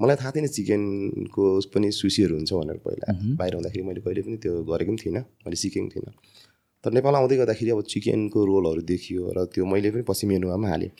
मलाई 0.00 0.16
थाहा 0.20 0.30
थिएन 0.36 0.46
चिकनको 0.56 1.44
पनि 1.72 1.88
सुसीहरू 1.96 2.34
हुन्छ 2.36 2.52
भनेर 2.52 2.78
पहिला। 2.84 3.06
बाहिर 3.40 3.54
हुँदाखेरि 3.56 3.84
मैले 3.88 4.00
कहिले 4.04 4.22
पनि 4.26 4.36
त्यो 4.36 4.52
गरेको 4.68 4.90
पनि 4.92 5.00
थिइनँ 5.00 5.24
मैले 5.44 5.56
सिकेको 5.56 5.88
थिइनँ 5.94 6.12
तर 6.84 6.90
नेपाल 6.96 7.14
आउँदै 7.14 7.36
गर्दाखेरि 7.40 7.70
अब 7.72 7.80
चिकनको 7.92 8.38
रोलहरू 8.50 8.82
देखियो 8.84 9.32
र 9.36 9.38
त्यो 9.48 9.64
मैले 9.64 9.90
पनि 9.96 10.02
पछि 10.04 10.24
मेनुमा 10.28 10.56
पनि 10.60 10.68
हालेँ। 10.70 10.92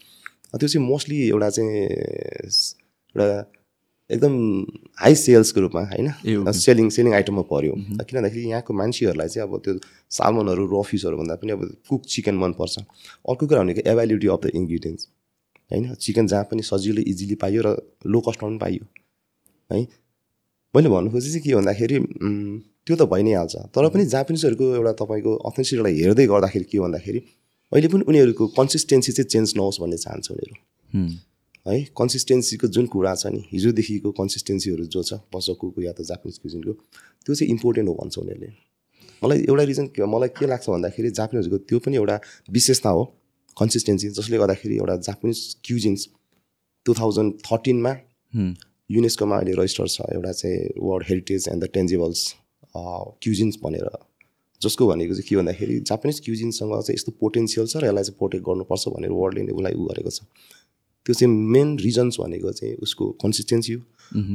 त्यो 0.57 0.69
चाहिँ 0.69 0.87
मोस्टली 0.89 1.17
एउटा 1.29 1.49
चाहिँ 1.57 1.73
एउटा 3.13 3.37
एकदम 4.11 4.35
हाई 5.01 5.15
सेल्सको 5.15 5.61
रूपमा 5.61 5.83
होइन? 5.91 6.09
सेलिङ 6.53 6.89
सेलिङ 6.91 7.13
आइटममा 7.15 7.43
पऱ्यो 7.51 7.75
किन 7.75 8.17
भन्दाखेरि 8.19 8.49
यहाँको 8.51 8.73
मान्छेहरूलाई 8.75 9.29
चाहिँ 9.29 9.49
अब 9.49 9.53
त्यो 9.65 9.73
सालमनहरू 10.11 10.65
र 10.67 10.83
फिसहरू 10.91 11.17
भन्दा 11.21 11.35
पनि 11.41 11.53
अब 11.53 11.63
कुक 11.89 12.03
चिकन 12.13 12.35
मनपर्छ। 12.43 12.79
अर्को 12.79 13.47
कुरा 13.47 13.61
भनेको 13.63 13.81
एभाइलिटी 13.91 14.27
अफ 14.27 14.41
द 14.45 14.47
इन्ग्रिडियन्ट्स 14.55 15.09
होइन? 15.71 15.95
चिकन 15.95 16.27
जहाँ 16.27 16.45
पनि 16.51 16.63
सजिलो 16.63 17.03
इजिली 17.07 17.35
पाइयो 17.39 17.61
र 17.67 17.69
लो 18.07 18.21
कस्टमा 18.29 18.49
पनि 18.49 18.59
पाइयो 18.59 18.85
है? 19.71 19.81
मैले 20.75 20.89
भन्नु 20.91 21.11
खोजेँ 21.11 21.31
चाहिँ 21.31 21.43
के 21.45 21.55
भन्दाखेरि 21.55 21.97
त्यो 22.87 22.95
त 22.97 23.03
भइ 23.07 23.23
नै 23.23 23.33
हाल्छ। 23.35 23.55
तर 23.71 23.89
पनि 23.95 24.05
जापानिजहरूको 24.11 24.65
एउटा 24.75 24.93
तपाईँको 24.99 25.31
अथेन्सिटीलाई 25.49 25.95
हेर्दै 26.03 26.27
गर्दाखेरि 26.27 26.67
के 26.67 26.79
भन्दाखेरि 26.81 27.21
अहिले 27.73 27.89
पनि 27.95 28.03
उनीहरूको 28.11 28.47
कन्सिस्टेन्सी 28.59 29.13
चाहिँ 29.13 29.29
चेन्ज 29.31 29.49
नहोस् 29.57 29.81
भन्ने 29.81 29.99
चाहन्छ 30.05 30.27
उनीहरू। 30.31 30.55
है 31.67 31.77
कन्सिस्टेन्सीको 31.99 32.67
जुन 32.75 32.87
कुरा 32.95 33.15
छ 33.15 33.27
नि 33.35 33.41
हिजोदेखिको 33.53 34.11
कन्सिस्टेन्सीहरू 34.19 34.85
जो 34.95 35.03
छ 35.03 35.21
बसको 35.35 35.73
या 35.83 35.93
त 35.93 36.03
जापानिज 36.11 36.39
क्युजिनको 36.43 36.73
त्यो 36.73 37.35
चाहिँ 37.35 37.51
इम्पोर्टेन्ट 37.55 37.89
हो 37.89 37.95
भन्छ 38.01 38.19
उनीहरूले। 38.19 38.51
मलाई 39.23 39.39
एउटा 39.49 39.65
रिजन 39.71 39.87
मलाई 40.15 40.29
के 40.39 40.47
लाग्छ 40.53 40.69
भन्दाखेरि 40.71 41.11
जापानिजहरूको 41.21 41.59
त्यो 41.69 41.79
पनि 41.85 41.97
एउटा 41.97 42.17
विशेषता 42.57 42.91
हो 42.97 43.03
कन्सिस्टेन्सी 43.57 44.09
जसले 44.19 44.37
गर्दाखेरि 44.43 44.77
एउटा 44.77 44.97
जापानिज 45.09 45.39
क्युजिन्स 45.65 46.09
टु 46.87 46.95
थाउजन्ड 47.01 47.33
थर्टिनमा 47.47 47.93
युनेस्कोमा 48.91 49.37
अहिले 49.39 49.53
रजिस्टर 49.63 49.87
छ 49.95 50.07
एउटा 50.15 50.33
चाहिँ 50.39 50.59
world 50.87 51.05
heritage 51.09 51.49
and 51.49 51.65
the 51.65 51.69
tangibles 51.75 52.21
cuisines 52.77 53.59
भनेर। 53.65 53.89
जसको 54.63 54.87
भनेको 54.87 55.15
चाहिँ 55.15 55.29
के 55.29 55.37
भन्दाखेरि 55.37 55.79
जापानिज 55.91 56.21
क्युजिन्ससँग 56.25 56.73
चाहिँ 56.73 56.95
यस्तो 56.97 57.13
पोटेन्सियल 57.21 57.67
छ 57.67 57.77
र 57.77 57.87
यसलाई 57.87 58.05
चाहिँ 58.05 58.19
प्रोटेक्ट 58.19 58.45
गर्नुपर्छ 58.49 58.89
भनेर 58.97 59.13
वर्ल्डले 59.21 59.43
नै 59.45 59.53
उसलाई 59.53 59.75
उ 59.75 59.85
गरेको 59.91 60.11
छ। 60.11 60.21
त्यो 61.07 61.15
चाहिँ 61.15 61.33
मेन 61.55 61.79
रिजन्स 61.79 62.21
भनेको 62.21 62.53
चाहिँ 62.53 62.75
उसको 62.85 63.05
कन्सिस्टेन्सी 63.23 63.73
हो। 63.73 63.81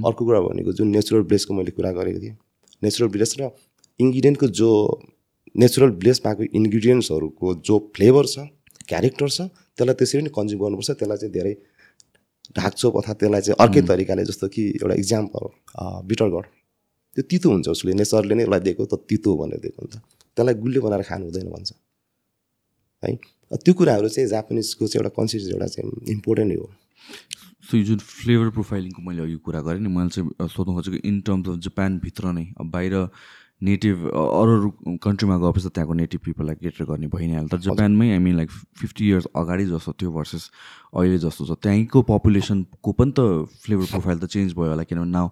अर्को 0.07 0.25
कुरा 0.25 0.39
भनेको 0.41 0.71
जुन 0.73 0.87
नेचुरल 0.95 1.23
ब्लेसको 1.29 1.53
मैले 1.53 1.71
कुरा 1.77 1.91
गरेको 1.99 2.19
थिएँ। 2.19 2.35
नेचुरल 2.81 3.09
ब्लेस 3.11 3.35
र 3.39 3.51
इन्ग्रिडियन्टको 3.99 4.47
जो 4.59 4.69
नेचुरल 5.55 5.91
ब्लेस 6.01 6.21
भएको 6.25 6.43
इन्ग्रिडियन्ट्सहरूको 6.59 7.53
जो 7.67 7.75
फ्लेभर 7.95 8.25
छ 8.25 8.37
क्यारेक्टर 8.89 9.29
छ 9.29 9.41
त्यसलाई 9.77 9.95
त्यसरी 9.99 10.21
नै 10.21 10.31
कन्ज्युम 10.35 10.59
गर्नुपर्छ 10.61 10.91
त्यसलाई 10.99 11.17
चाहिँ 11.17 11.33
धेरै 11.33 11.53
ढाकछोप 12.57 12.93
अथवा 12.97 13.13
त्यसलाई 13.21 13.41
चाहिँ 13.45 13.57
अर्कै 13.63 13.81
तरिकाले 13.89 14.23
जस्तो 14.25 14.47
कि 14.53 14.63
एउटा 14.81 14.95
इक्जाम्पल 15.03 15.43
बिटरगढ 16.09 16.45
त्यो 17.15 17.23
तितो 17.31 17.47
हुन्छ 17.51 17.67
उसले 17.75 17.93
नेचरले 18.01 18.35
नै 18.35 18.43
उसलाई 18.43 18.61
दिएको 18.67 18.85
त 18.85 18.93
तितो 19.09 19.31
भनेर 19.39 19.59
दिएको 19.63 19.79
हुन्छ। 19.81 19.95
त्यसलाई 20.37 20.55
गुलियो 20.63 20.81
बनाएर 20.85 21.03
खानु 21.09 21.23
हुँदैन 21.25 21.47
भन्छ। 21.55 21.69
है। 23.03 23.15
त्यो 23.51 23.73
कुराहरू 23.73 24.09
चाहिँ 24.09 24.29
जापानिजको 24.29 24.87
चाहिँ 24.87 25.01
एउटा 25.01 25.11
कन्सियस 25.21 25.49
एउटा 25.53 25.67
चाहिँ 25.67 25.91
इम्पोर्टेन्ट 26.13 26.57
हो। 26.59 26.71
सो 27.65 27.77
यो 27.77 27.83
जुन 27.83 27.97
फ्लेभर 27.97 28.49
प्रोफाइलिङको 28.49 29.01
मैले 29.01 29.21
अघि 29.21 29.35
कुरा 29.45 29.61
गरेँ 29.61 29.81
नि 29.81 29.89
मैले 29.89 30.09
चाहिँ 30.09 30.47
सोध्नु 30.49 30.73
खोजेको 30.75 30.97
इन 31.07 31.21
टर्म्स 31.21 31.47
अफ 31.49 31.55
जापानभित्र 31.65 32.31
नै 32.31 32.45
अब 32.59 32.65
बाहिर 32.71 32.93
नेटिभ 33.61 34.05
अरू 34.11 34.51
अरू 34.57 34.69
कन्ट्रीमा 35.03 35.37
गएपछि 35.39 35.69
त्यहाँको 35.69 35.93
नेटिभ 35.93 36.19
पिपललाई 36.25 36.55
केटर 36.55 36.85
गर्ने 36.85 37.07
भइ 37.07 37.27
नै 37.27 37.35
हाल्छ 37.35 37.51
तर 37.51 37.59
जापानमै 37.65 38.09
I 38.11 38.19
mean 38.19 38.35
like 38.35 38.49
fifty 38.51 39.07
years 39.07 39.25
अगाडि 39.35 39.65
जस्तो 39.65 39.91
थियो 40.01 40.11
भर्सेस 40.11 40.49
अहिले 40.93 41.17
जस्तो 41.17 41.45
छ। 41.45 41.51
त्यहीँको 41.63 42.01
पपुलेसनको 42.11 42.91
पनि 42.91 43.11
त 43.15 43.47
फ्लेभर 43.63 43.85
प्रोफाइल 43.91 44.17
त 44.19 44.25
चेन्ज 44.35 44.53
भयो 44.59 44.69
होला 44.69 44.83
किनभने 44.83 45.11
नाउ 45.11 45.29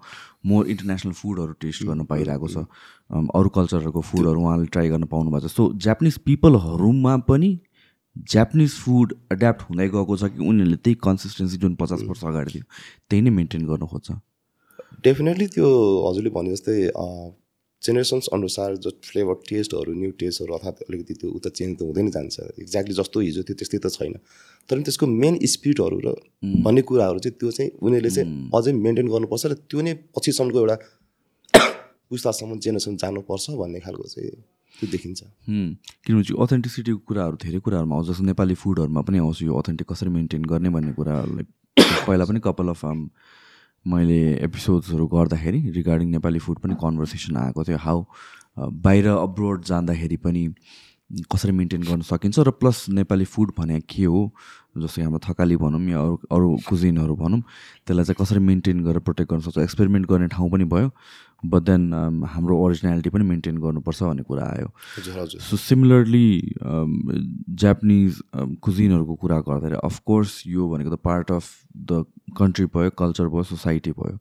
मोर 0.47 0.67
इन्टरनेसनल 0.71 1.13
फुडहरू 1.19 1.53
टेस्ट 1.59 1.83
गर्न 1.83 2.05
पाइरहेको 2.07 2.47
छ। 2.47 2.57
अरू 3.11 3.49
कल्चरहरूको 3.59 4.01
फुडहरू 4.01 4.39
उहाँले 4.39 4.71
ट्राई 4.71 4.89
गर्न 4.89 5.05
पाउनु 5.11 5.29
भएको 5.29 5.47
छ। 5.47 5.51
सो 5.51 5.63
जापानिज 5.83 6.17
पिपलहरूमा 6.23 7.17
पनि 7.27 7.51
जापानिज 8.15 8.71
फुड 8.79 9.13
एड्याप्ट 9.33 9.61
हुँदै 9.69 9.87
गएको 9.89 10.15
छ 10.17 10.23
कि 10.31 10.39
उनीहरूले 10.39 10.77
त्यही 10.79 10.95
कन्सिस्टेन्सी 11.03 11.57
जुन 11.59 11.75
पचास 11.75 12.01
वर्ष 12.07 12.23
अगाडि 12.23 12.51
थियो 12.55 12.65
त्यही 13.09 13.21
नै 13.21 13.31
मेन्टेन 13.35 13.67
गर्नु 13.67 13.85
खोज्छ। 13.93 14.11
डेफिनेटली 15.03 15.47
त्यो 15.53 15.67
हजुरले 16.07 16.29
भने 16.31 16.51
जस्तै 16.55 16.75
जेनेरेसन्स 17.83 18.27
अनुसार 18.33 18.75
जो 18.77 18.91
फ्लेभर 19.03 19.35
टेस्टहरू 19.49 19.93
न्यू 19.93 20.11
टेस्टहरू 20.19 20.53
अर्थात् 20.53 20.81
अलिकति 20.83 21.13
त्यो 21.15 21.29
उता 21.31 21.49
चेन्ज 21.51 21.77
त 21.77 21.81
हुँदै 21.83 22.03
नै 22.03 22.11
जान्छ 22.11 22.39
एक्ज्याक्टली 22.57 22.95
जस्तो 22.95 23.19
हिजो 23.19 23.43
थियो 23.43 23.55
त्यस्तै 23.59 23.79
त 23.79 23.91
छैन 23.91 24.13
तर 24.69 24.81
त्यसको 24.81 25.07
मेन 25.15 25.39
स्पिडहरू 25.49 25.99
र 25.99 26.15
भन्ने 26.63 26.81
कुराहरू 26.89 27.19
चाहिँ 27.19 27.37
त्यो 27.39 27.51
चाहिँ 27.51 27.71
उनीहरूले 27.81 28.11
चाहिँ 28.11 28.49
अझै 28.53 28.71
मेन्टेन 28.79 29.07
गर्नुपर्छ 29.09 29.45
र 29.45 29.59
त्यो 29.65 29.81
नै 29.81 29.93
पछिसम्मको 30.15 30.59
एउटा 30.59 30.77
पुस्तासम्म 32.11 32.59
जेनेरेसन 32.59 32.95
जानुपर्छ 32.97 33.45
भन्ने 33.59 33.79
खालको 33.79 34.07
चाहिँ 34.07 34.31
त्यो 34.73 34.87
देखिन्छ। 34.89 35.21
किनभने 35.43 36.23
चाहिँ 36.23 36.39
अथेन्टिसिटीको 36.39 36.99
कुराहरू 37.07 37.35
धेरै 37.37 37.59
कुराहरूमा 37.59 37.95
आउँछ 37.95 38.07
जस्तो 38.09 38.23
नेपाली 38.23 38.55
फुडहरूमा 38.55 39.01
पनि 39.01 39.17
आउँछ 39.19 39.41
यो 39.43 39.53
अथेन्टिक 39.55 39.87
कसरी 39.87 40.09
मेन्टेन 40.09 40.43
गर्ने 40.45 40.69
भन्ने 40.71 40.93
कुराहरूलाई 40.93 41.45
पहिला 42.07 42.25
पनि 42.25 42.39
कपाल 42.39 42.67
अफ 42.69 42.85
मैले 43.85 44.19
एपिसोड्सहरू 44.43 45.05
गर्दाखेरि 45.07 45.59
रिगार्डिङ 45.75 46.09
नेपाली 46.09 46.39
फुड 46.39 46.59
पनि 46.59 46.75
कन्भर्सेसन 46.81 47.37
आएको 47.37 47.63
थियो 47.63 47.77
हाउ 47.77 48.03
बाहिर 48.57 49.07
अब्रोड 49.07 49.63
जाँदाखेरि 49.65 50.17
पनि 50.17 50.43
कसरी 51.31 51.51
मेन्टेन 51.51 51.81
गर्न 51.83 52.01
सकिन्छ 52.01 52.39
र 52.39 52.51
प्लस 52.51 52.85
नेपाली 52.89 53.25
फुड 53.25 53.51
भने 53.59 53.79
के 53.89 54.03
हो 54.03 54.21
जस्तै 54.77 55.01
हाम्रो 55.01 55.19
थकाली 55.25 55.57
भनौँ 55.57 55.81
या 55.89 55.99
अरू 55.99 56.15
अरू 56.31 56.55
कुजिनहरू 56.69 57.15
भनौँ 57.15 57.41
त्यसलाई 57.41 58.05
चाहिँ 58.05 58.17
कसरी 58.21 58.39
मेन्टेन 58.39 58.83
गरेर 58.83 58.99
प्रोटेक्ट 58.99 59.31
गर्न 59.31 59.41
सक्छ 59.41 59.57
एक्सपेरिमेन्ट 59.57 60.07
गर्ने 60.09 60.27
ठाउँ 60.27 60.49
पनि 60.51 60.65
भयो 60.71 60.89
बट 61.45 61.61
देन 61.61 61.93
हाम्रो 62.33 62.57
ओरिजिनालिटी 62.57 63.09
पनि 63.09 63.23
मेन्टेन 63.23 63.57
गर्नुपर्छ 63.57 64.03
भन्ने 64.03 64.23
कुरा 64.23 64.43
आयो। 64.43 64.71
सो 65.39 65.57
सिमिलरली 65.57 66.55
जापानिज 67.63 68.21
कुजिनहरूको 68.61 69.15
कुरा 69.15 69.39
गर्दाखेरि 69.39 69.75
अफकोर्स 69.83 70.43
यो 70.47 70.69
भनेको 70.69 70.95
त 70.95 70.99
पार्ट 71.03 71.31
अफ 71.31 71.45
द 71.77 72.05
कन्ट्री 72.37 72.65
भयो 72.75 72.89
कल्चर 72.99 73.27
भयो 73.27 73.43
सोसाइटी 73.53 73.91
भयो. 73.91 74.17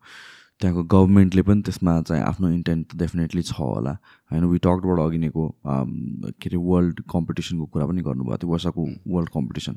त्यहाँको 0.60 0.82
गभर्मेन्टले 0.94 1.42
पनि 1.42 1.62
त्यसमा 1.66 2.00
चाहिँ 2.02 2.22
आफ्नो 2.24 2.48
इन्टेन्ट 2.50 2.94
डेफिनेटली 2.96 3.42
छ 3.42 3.52
होला। 3.58 3.92
होइन 4.30 4.44
वि 4.44 4.58
टकबाट 4.64 4.98
अघि 5.00 5.18
नैको 5.18 5.48
के 5.66 6.48
अरे 6.48 6.56
वर्ल्ड 6.56 7.00
कम्पिटिसनको 7.12 7.66
कुरा 7.66 7.86
पनि 7.86 8.02
गर्नुभएको 8.02 8.38
थियो 8.38 8.52
वर्षको 8.52 8.82
वर्ल्ड 9.14 9.30
कम्पिटिसन 9.34 9.76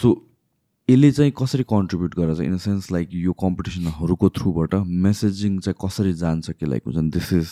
सो 0.00 0.08
यसले 0.88 1.10
चाहिँ 1.12 1.32
कसरी 1.38 1.64
कन्ट्रिब्युट 1.72 2.14
गरेर 2.14 2.34
चाहिँ 2.34 2.48
इन 2.50 2.56
द 2.56 2.60
सेन्स 2.60 2.90
लाइक 2.92 3.08
यो 3.14 3.32
कम्पिटिसनहरूको 3.42 4.28
थ्रुबाट 4.38 4.74
मेसेजिङ 5.08 5.58
चाहिँ 5.58 5.76
कसरी 5.84 6.12
जान्छ 6.22 6.50
कि 6.50 6.66
लाइक 6.66 6.82
हुन्छ 6.86 7.12
this 7.14 7.32
is 7.32 7.48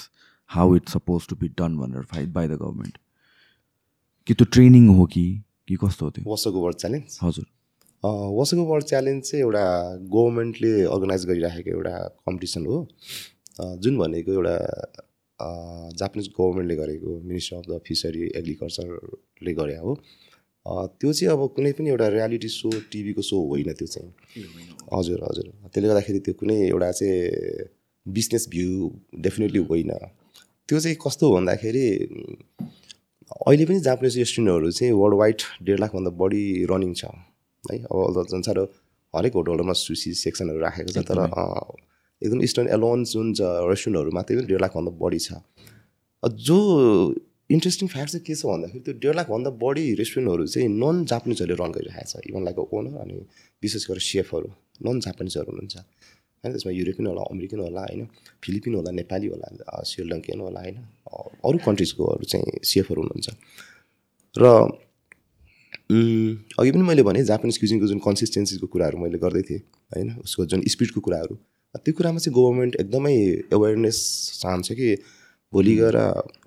how 0.51 0.77
it's 0.77 0.92
suppose 0.92 1.29
to 1.29 1.37
be 1.37 1.49
done 1.61 1.77
भनेर 1.79 2.03
फाइट 2.14 2.29
बाई 2.33 2.49
द 2.49 2.59
गभर्मेन्ट 2.62 2.99
कि 4.27 4.35
त्यो 4.35 4.47
ट्रेनिङ 4.53 4.88
हो 4.97 5.07
कि 5.07 5.27
कि 5.68 5.77
कस्तो 5.77 6.07
हो 6.07 6.11
त्यो? 6.11 6.25
वर्षको 6.31 6.61
वर्ल्ड 6.61 6.79
च्यालेन्ज 6.79 7.18
हजुर। 7.23 7.47
वर्षको 8.05 8.65
वर्ल्ड 8.65 8.87
च्यालेन्ज 8.87 9.23
चाहिँ 9.25 9.43
एउटा 9.43 9.65
गभर्मेन्टले 10.15 10.73
अर्गनाइज 10.87 11.27
गरिराखेको 11.27 11.71
एउटा 11.71 11.93
कम्पिटिसन 12.27 12.67
हो। 12.67 12.77
जुन 13.83 13.99
भनेको 13.99 14.33
एउटा 14.33 14.57
जापानिज 15.99 16.29
गभर्मेन्टले 16.39 16.77
गरेको 16.77 17.21
मिनिस्ट्री 17.25 17.59
अफ 17.59 17.65
द 17.69 17.81
फिसरी 17.87 18.31
एग्रिकल्चरले 18.37 19.53
गरे 19.55 19.77
हो। 19.77 19.95
त्यो 20.67 21.13
चाहिँ 21.13 21.33
अब 21.33 21.47
कुनै 21.57 21.73
पनि 21.73 21.89
एउटा 21.91 22.09
रियालिटी 22.15 22.49
सो 22.49 22.71
टिभीको 22.93 23.23
सो 23.23 23.37
होइन 23.49 23.73
त्यो 23.73 23.87
चाहिँ। 23.87 24.11
हजुर 24.95 25.23
हजुर। 25.25 25.47
त्यसले 25.67 25.89
गर्दाखेरि 25.89 26.19
त्यो 26.27 26.35
कुनै 26.41 26.59
एउटा 26.69 26.91
चाहिँ 26.93 27.69
बिजनेस 28.07 28.49
भ्यू 28.51 28.91
डेफिनेटली 29.27 29.61
होइन। 29.71 29.91
त्यो 30.69 30.81
चाहिँ 30.81 30.97
कस्तो 31.05 31.29
हो 31.29 31.35
भन्दाखेरि 31.35 31.87
अहिले 33.47 33.65
पनि 33.65 33.81
जापानिज 33.81 34.19
रेस्टुरेन्टहरू 34.19 34.71
चाहिँ 34.71 34.93
वर्ल्ड 34.93 35.19
वाइड 35.19 35.43
डेढ 35.67 35.81
लाखभन्दा 35.81 36.11
बढी 36.23 36.45
रनिङ 36.71 36.93
छ। 36.95 37.05
है। 37.64 37.79
अब 37.85 38.27
संसार 38.29 38.59
हरेक 39.14 39.33
होटलहरूमा 39.35 39.73
सुसी 39.73 40.11
सेक्सनहरू 40.25 40.59
राखेको 40.61 40.90
छ 40.92 40.99
तर 41.09 41.18
एकदमै। 42.23 42.44
इस्टर्न 42.44 42.68
एलोन 42.77 43.05
जुन 43.12 43.27
छ 43.35 43.40
रेस्टुरेन्टहरू 43.71 44.11
मात्रै 44.18 44.37
पनि 44.37 44.47
डेढ 44.51 44.61
लाखभन्दा 44.64 44.92
बढी 45.03 45.21
छ। 45.27 45.29
जो 46.49 46.59
इन्ट्रेस्टिङ 47.51 47.88
फ्याक्ट 47.88 48.11
चाहिँ 48.12 48.25
के 48.27 48.35
छ 48.35 48.42
भन्दाखेरि 48.47 48.81
त्यो 48.85 48.94
डेढ 49.03 49.14
लाखभन्दा 49.16 49.51
बढी 49.64 49.85
रेस्टुरेन्टहरू 50.01 50.44
चाहिँ 50.55 50.68
नन 50.83 50.97
जापानिजहरूले 51.11 51.57
रन 51.62 51.71
गरिरहेको 51.77 52.09
छ। 52.12 52.14
इभन 52.29 52.42
लाइक 52.49 52.59
ओनर 52.59 52.94
अनि 53.05 53.14
विशेष 53.62 53.83
गरेर 53.88 54.05
सेफहरू 54.12 54.49
नन 54.87 55.01
जापानिजहरू 55.07 55.49
हुनुहुन्छ। 55.53 55.77
होइन 56.44 56.53
त्यसमा 56.55 56.73
युरोपियन 56.73 57.07
होला 57.11 57.23
अमेरिकन 57.33 57.61
होला 57.66 57.83
होइन 57.88 58.03
फिलिपिन 58.44 58.75
होला 58.79 58.90
नेपाली 59.01 59.27
होला 59.33 59.47
अ, 59.49 59.83
श्रीलङ्कन 59.90 60.40
होला 60.47 60.61
होइन 60.61 60.77
अरू 61.49 61.59
कन्ट्रिजकोहरू 61.66 62.25
चाहिँ 62.33 62.62
सेफहरू 62.62 63.01
हुनुहुन्छ। 63.03 63.29
र 64.35 64.44
अघि 65.90 66.70
पनि 66.72 66.83
मैले 66.83 67.03
भने 67.03 67.22
जापानिज 67.24 67.59
क्युजिनको 67.59 67.87
जुन 67.87 67.98
कन्सिस्टेन्सीको 68.07 68.66
कुराहरू 68.72 68.98
मैले 69.03 69.18
गर्दै 69.18 69.42
थिएँ 69.48 69.61
होइन 69.92 70.09
उसको 70.24 70.44
जुन 70.53 70.62
स्पिडको 70.74 71.01
कुराहरू 71.01 71.35
त्यो 71.85 71.92
कुरामा 71.96 72.18
चाहिँ 72.18 72.35
गभर्मेन्ट 72.38 72.77
एकदमै 72.83 73.14
एवेरनेस 73.57 73.98
चाहन्छ 74.42 74.72
कि 74.81 74.88
भोलि 75.53 75.74
गएर 75.77 75.96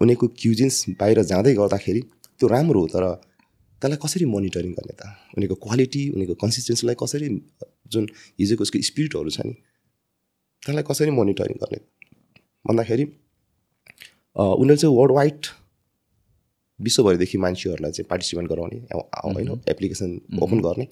उनीहरूको 0.02 0.28
क्युजिन्स 0.42 0.76
बाहिर 1.00 1.22
जाँदै 1.32 1.54
गर्दाखेरि 1.58 2.02
त्यो 2.40 2.48
राम्रो 2.54 2.80
हो 2.82 2.88
तर 2.94 3.06
त्यसलाई 3.82 3.98
कसरी 4.04 4.26
मोनिटरिङ 4.36 4.72
गर्ने 4.78 4.94
त? 4.94 5.04
उनीहरूको 5.38 5.58
क्वालिटी 5.66 6.04
उनीहरूको 6.14 6.38
कन्सिस्टेन्सीलाई 6.44 6.96
कसरी 7.02 7.28
जुन 7.94 8.04
हिजोको 8.40 8.62
उसको 8.68 8.82
स्पिरिटहरू 8.90 9.30
छ 9.38 9.48
नि 9.48 9.54
त्यसलाई 10.64 10.86
कसरी 10.90 11.12
मोनिटरिङ 11.20 11.56
गर्ने? 11.64 11.80
भन्दाखेरि 12.66 13.06
अ, 14.36 14.44
उनीहरूले 14.62 14.78
चाहिँ 14.82 14.96
वर्ल्ड 14.98 15.14
वाइड 15.18 15.42
विश्वभरिदेखि 16.82 17.38
मान्छेहरूलाई 17.38 17.92
चाहिँ 17.92 18.08
पार्टिसिपेट 18.10 18.46
गराउने 18.48 18.78
होइन 18.96 19.50
एप्लिकेसन 19.70 20.10
ओपन 20.42 20.60
गर्ने। 20.62 20.88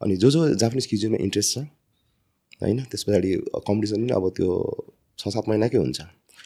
अनि 0.00 0.16
जो 0.16 0.30
जो 0.30 0.40
जापानिज 0.56 0.86
क्युजिनमा 0.86 1.18
इन्ट्रेस्ट 1.22 1.54
छ 1.54 1.64
होइन 2.62 2.78
त्यस 2.90 3.02
पछाडि 3.04 3.30
कम्पिटिसन 3.68 3.96
पनि 4.02 4.12
अब 4.12 4.28
त्यो 4.36 4.50
छ 5.18 5.28
सात 5.28 5.48
महिनाकै 5.48 5.78
हुन्छ। 5.78 6.00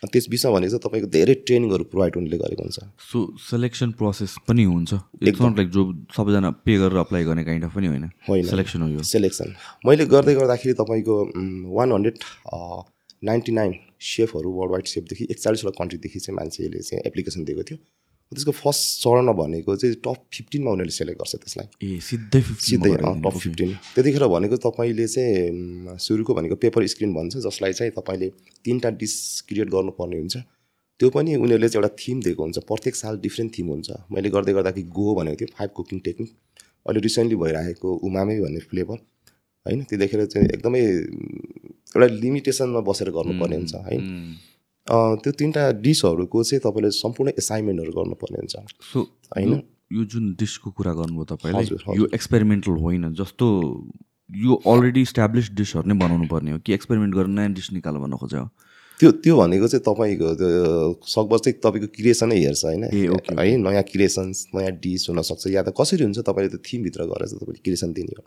त्यस 0.04 0.28
बिचमा 0.30 0.50
भनेको 0.52 0.70
चाहिँ 0.70 0.82
तपाईँको 0.82 1.08
धेरै 1.10 1.34
ट्रेनिङहरू 1.42 1.84
प्रोभाइड 1.90 2.16
उनीहरूले 2.16 2.38
गरेको 2.38 2.62
हुन्छ। 2.62 2.78
सो 3.02 3.18
सेलेक्सन 3.42 3.90
प्रोसेस 3.98 4.34
पनि 4.48 4.64
हुन्छ। 4.64 4.90
इट्स 5.26 5.40
नट 5.42 5.56
लाइक 5.58 5.68
जो 5.74 5.82
सबैजना 6.16 6.50
पे 6.62 6.76
गरेर 6.78 6.98
अप्लाई 7.02 7.24
गर्ने 7.24 7.44
काइन्ड 7.44 7.64
अफ 7.64 7.74
पनि 7.74 7.86
होइन। 7.86 8.04
होइन। 8.28 8.46
सेलेक्सन 8.46 8.82
हो 8.82 8.88
यो। 8.88 9.02
सेलेक्सन 9.02 9.48
मैले 9.86 10.06
गर्दै 10.06 10.34
गर्दाखेरि 10.38 10.74
तपाईँको 10.78 11.16
वान 11.74 11.92
हन्ड्रेड 11.92 12.16
नाइन्टी 13.26 13.52
नाइन 13.52 13.74
सेफहरू 13.98 14.50
वर्ल्ड 14.54 14.72
वाइड 14.72 14.86
सेफदेखि 14.86 15.24
एकचालिसवटा 15.30 15.74
कन्ट्रीदेखि 15.78 16.18
चाहिँ 16.18 16.36
मान्छेले 16.36 16.78
चाहिँ 16.78 17.02
एप्लिकेसन 17.06 17.44
दिएको 17.44 17.62
थियो। 17.66 17.78
त्यसको 18.32 18.52
फर्स्ट 18.52 19.02
चरण 19.02 19.32
भनेको 19.32 19.76
चाहिँ 19.76 19.94
टप 20.04 20.18
फिफ्टिनमा 20.32 20.70
उनीहरूले 20.70 20.92
सेलेक्ट 20.92 21.18
गर्छ 21.20 21.34
त्यसलाई। 21.36 21.66
ए 21.80 22.00
सिधै 22.00 22.40
15 22.40 22.64
सिधै 22.68 22.90
टप। 22.96 23.28
फिफ्टिन। 23.38 23.70
त्यतिखेर 23.94 24.24
भनेको 24.28 24.56
तपाईँले 24.66 25.06
चाहिँ 25.08 25.96
सुरुको 25.96 26.34
भनेको 26.34 26.56
पेपर 26.64 26.86
स्क्रिन 26.92 27.14
भन्छ 27.14 27.36
जसलाई 27.46 27.72
चाहिँ 27.72 27.92
तपाईँले 27.98 28.28
तिनवटा 28.64 28.90
डिस 29.00 29.14
क्रिएट 29.48 29.68
गर्नुपर्ने 29.70 30.16
हुन्छ। 30.18 30.36
त्यो 31.00 31.08
पनि 31.10 31.34
उनीहरूले 31.36 31.68
चाहिँ 31.68 31.82
एउटा 31.82 31.94
थिम 31.98 32.20
दिएको 32.22 32.42
हुन्छ। 32.42 32.58
प्रत्येक 32.68 32.94
साल 32.96 33.18
डिफ्रेन्ट 33.24 33.58
थिम 33.58 33.66
हुन्छ। 33.68 33.88
मैले 34.12 34.28
गर्दै 34.30 34.52
गर्दाखेरि 34.52 34.88
गो 34.92 35.14
भनेको 35.14 35.36
थियो 35.40 35.48
फाइभ 35.56 35.70
कुकिङ 35.76 35.98
टेक्निक। 36.04 36.30
अहिले 36.86 37.00
रिसेन्टली 37.00 37.36
भइरहेको 37.36 37.88
उमामै 38.08 38.36
भन्ने 38.40 38.60
फ्लेभर 38.70 38.98
होइन? 39.66 39.82
त्यो 39.88 39.98
देखेर 39.98 40.24
चाहिँ 40.26 40.48
एकदमै 40.48 40.82
एउटा 41.96 42.06
लिमिटेसनमा 42.22 42.80
बसेर 42.88 43.10
गर्नुपर्ने 43.16 43.56
हुन्छ 43.56 43.74
है 43.88 43.96
त्यो 44.90 45.32
तिनवटा 45.32 45.72
डिसहरूको 45.72 46.42
चाहिँ 46.44 46.60
तपाईँले 46.60 46.90
सम्पूर्ण 46.90 47.32
एसाइनमेन्टहरू 47.38 47.92
गर्नुपर्ने 47.92 48.38
हुन्छ। 48.38 48.56
सो 48.92 49.00
होइन? 49.36 49.62
यो- 49.92 50.06
जुन 50.06 50.34
डिसको 50.38 50.70
कुरा 50.70 50.92
गर्नुभयो 50.92 51.24
तपाईँले। 51.24 51.96
यो 51.96 52.08
एक्सपेरिमेन्टल 52.14 52.72
होइन 52.72 53.12
जस्तो 53.14 53.46
यो 54.30 54.54
अलरेडी 54.54 55.02
इस्टाब्लिस 55.02 55.50
डिसहरू 55.50 55.88
नै 55.88 55.94
बनाउनु 55.94 56.26
पर्ने 56.28 56.50
हो 56.52 56.58
कि 56.58 56.72
एक्सपेरिमेन्ट 56.72 57.14
गरेर 57.14 57.26
नयाँ 57.26 57.52
डिस 57.52 57.72
निकाल 57.72 57.94
भन्न 57.96 58.16
खोज्यो 58.16 58.48
त्यो 59.00 59.10
त्यो 59.12 59.36
भनेको 59.36 59.66
चाहिँ 59.68 59.82
तपाईँको 59.86 60.28
त्यो 60.34 61.00
सकभर 61.06 61.38
चाहिँ 61.38 61.60
तपाईँको 61.64 61.86
क्रिएसनै 61.86 62.36
हेर्छ 62.36 62.64
होइन? 62.64 62.84
है 62.84 63.56
नयाँ 63.56 63.82
क्रिएसन्स 63.82 64.46
नयाँ 64.54 64.72
डिस 64.72 65.08
हुनसक्छ 65.10 65.46
या 65.46 65.62
त 65.62 65.72
कसरी 65.80 66.04
हुन्छ 66.04 66.18
तपाईँले 66.18 66.48
त्यो 66.48 66.60
थिमभित्र 66.66 67.00
गएर 67.04 67.26
चाहिँ 67.26 67.40
तपाईँले 67.40 67.60
क्रिएसन 67.64 67.92
दिने 67.92 68.14
हो? 68.18 68.24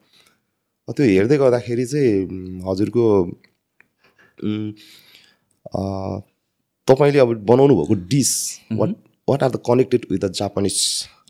त्यो 0.93 1.05
हेर्दै 1.05 1.37
गर्दाखेरि 1.37 1.85
चाहिँ 1.85 2.17
हजुरको 2.69 3.05
तपाईँले 6.91 7.19
अब 7.19 7.33
बनाउनु 7.47 7.75
भएको 7.75 7.95
dish 8.11 8.31
what 8.73 8.95
what 9.27 9.43
are 9.43 9.51
the 9.51 9.59
connected 9.67 10.05
with 10.11 10.19
the 10.19 10.31
Japanese 10.33 10.77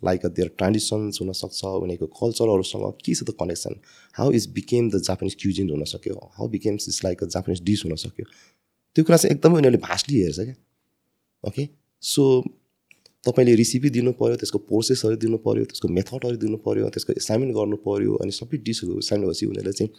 like 0.06 0.26
their 0.38 0.47
traditions 0.58 1.21
हुनसक्छ 1.21 1.63
उनीहरूको 1.65 2.08
कल्चरहरूसँग 2.19 2.86
के 3.06 3.13
छ 3.13 3.24
त 3.24 3.36
connection 3.39 3.76
how 4.15 4.32
is 4.38 4.47
became 4.54 4.89
the 4.89 5.02
Japanese 5.08 5.36
cuisine 5.41 5.69
हुनसक्यो? 5.69 6.15
How 6.38 6.47
becames 6.56 6.89
is 6.89 7.02
like 7.06 7.24
a 7.24 7.28
Japanese 7.36 7.62
dish 7.69 7.86
हुनसक्यो? 7.86 8.26
त्यो 8.95 9.04
कुरा 9.06 9.17
चाहिँ 9.17 9.36
एकदमै 9.36 9.58
उनीहरूले 9.58 9.82
भास्टली 9.86 10.21
हेर्छ 10.21 10.39
क्या। 10.39 10.56
ओके 11.43 11.67
सो 12.04 12.24
तपाईँले 13.24 13.56
रेसिपी 13.56 13.89
दिनु 13.95 14.12
पऱ्यो 14.19 14.36
त्यसको 14.41 14.60
प्रोसेसहरू 14.69 15.15
दिनु 15.24 15.38
पऱ्यो 15.45 15.63
त्यसको 15.71 15.88
मेथडहरू 15.97 16.38
दिनु 16.43 16.58
पऱ्यो 16.65 16.89
त्यसको 16.95 17.13
एसाइनमेन्ट 17.21 17.56
गर्नु 17.58 17.78
पऱ्यो 17.86 18.15
अनि 18.26 18.32
सबै 18.39 18.58
डिसहरू 18.67 18.97
एसाइनमेन्ट 18.97 19.30
भएपछि 19.30 19.45
उनीहरूले 19.45 19.74
चाहिँ 19.80 19.91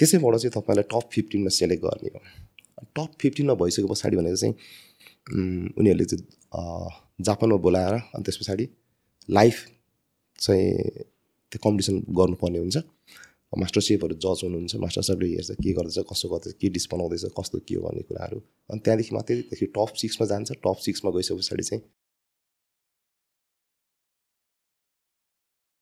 त्यसैबाट 0.00 0.36
चाहिँ 0.42 0.52
तपाईँलाई 0.56 0.88
टप 0.92 1.10
फिफ्टिनमा 1.12 1.52
सेलेक्ट 1.58 1.82
गर्ने 1.84 2.10
हो। 2.14 2.20
टप 2.96 3.10
फिफ्टिनमा 3.20 3.54
भइसके 3.62 3.86
पछाडि 3.92 4.16
भनेको 4.16 4.36
चाहिँ 4.36 4.54
उनीहरूले 5.78 6.04
चाहिँ 6.04 6.24
जापानमा 7.26 7.56
बोलाएर 7.66 7.94
अनि 7.94 8.22
त्यस 8.24 8.36
पछाडि 8.42 8.68
लाइभ 9.28 9.54
चाहिँ 10.38 10.66
त्यो 11.52 11.58
कम्पिटिसन 11.64 11.96
गर्नुपर्ने 12.18 12.58
हुन्छ। 12.58 12.76
मास्टर 13.52 13.80
सेफहरू 13.80 14.14
जज 14.24 14.40
हुनुहुन्छ 14.44 14.76
मास्टर 14.84 15.02
सेफले 15.02 15.28
हेर्छ 15.28 15.50
के 15.60 15.72
गर्दैछ 15.72 16.04
कसो 16.10 16.28
गर्दैछ 16.28 16.54
के 16.60 16.68
डिस 16.70 16.86
बनाउँदैछ 16.92 17.24
कस्तो 17.38 17.58
के 17.68 17.74
हो 17.74 17.82
भन्ने 17.82 18.02
कुराहरू। 18.08 18.38
अनि 18.70 18.80
त्यहाँदेखि 18.84 19.14
मात्रै 19.14 19.36
देखि 19.50 19.66
टप 19.76 19.94
सिक्समा 20.02 20.26
जान्छ 20.32 20.52
टप 20.66 20.78
सिक्समा 20.86 21.10
गइसके 21.16 21.34
पछाडि 21.38 21.62
चाहिँ 21.70 21.82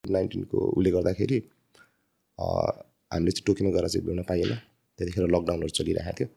नाइन्टिनको 0.04 0.58
उसले 0.58 0.90
गर्दाखेरि 0.96 1.38
हामीले 2.38 3.32
चाहिँ 3.32 3.46
टोकियोमा 3.46 3.72
गएर 3.76 3.88
चाहिँ 3.88 4.06
भेट्न 4.06 4.22
पाइएन। 4.28 4.54
त्यतिखेर 4.98 5.24
लकडाउनहरू 5.34 5.68
चलिरहेको 5.78 6.16
थियो। 6.18 6.28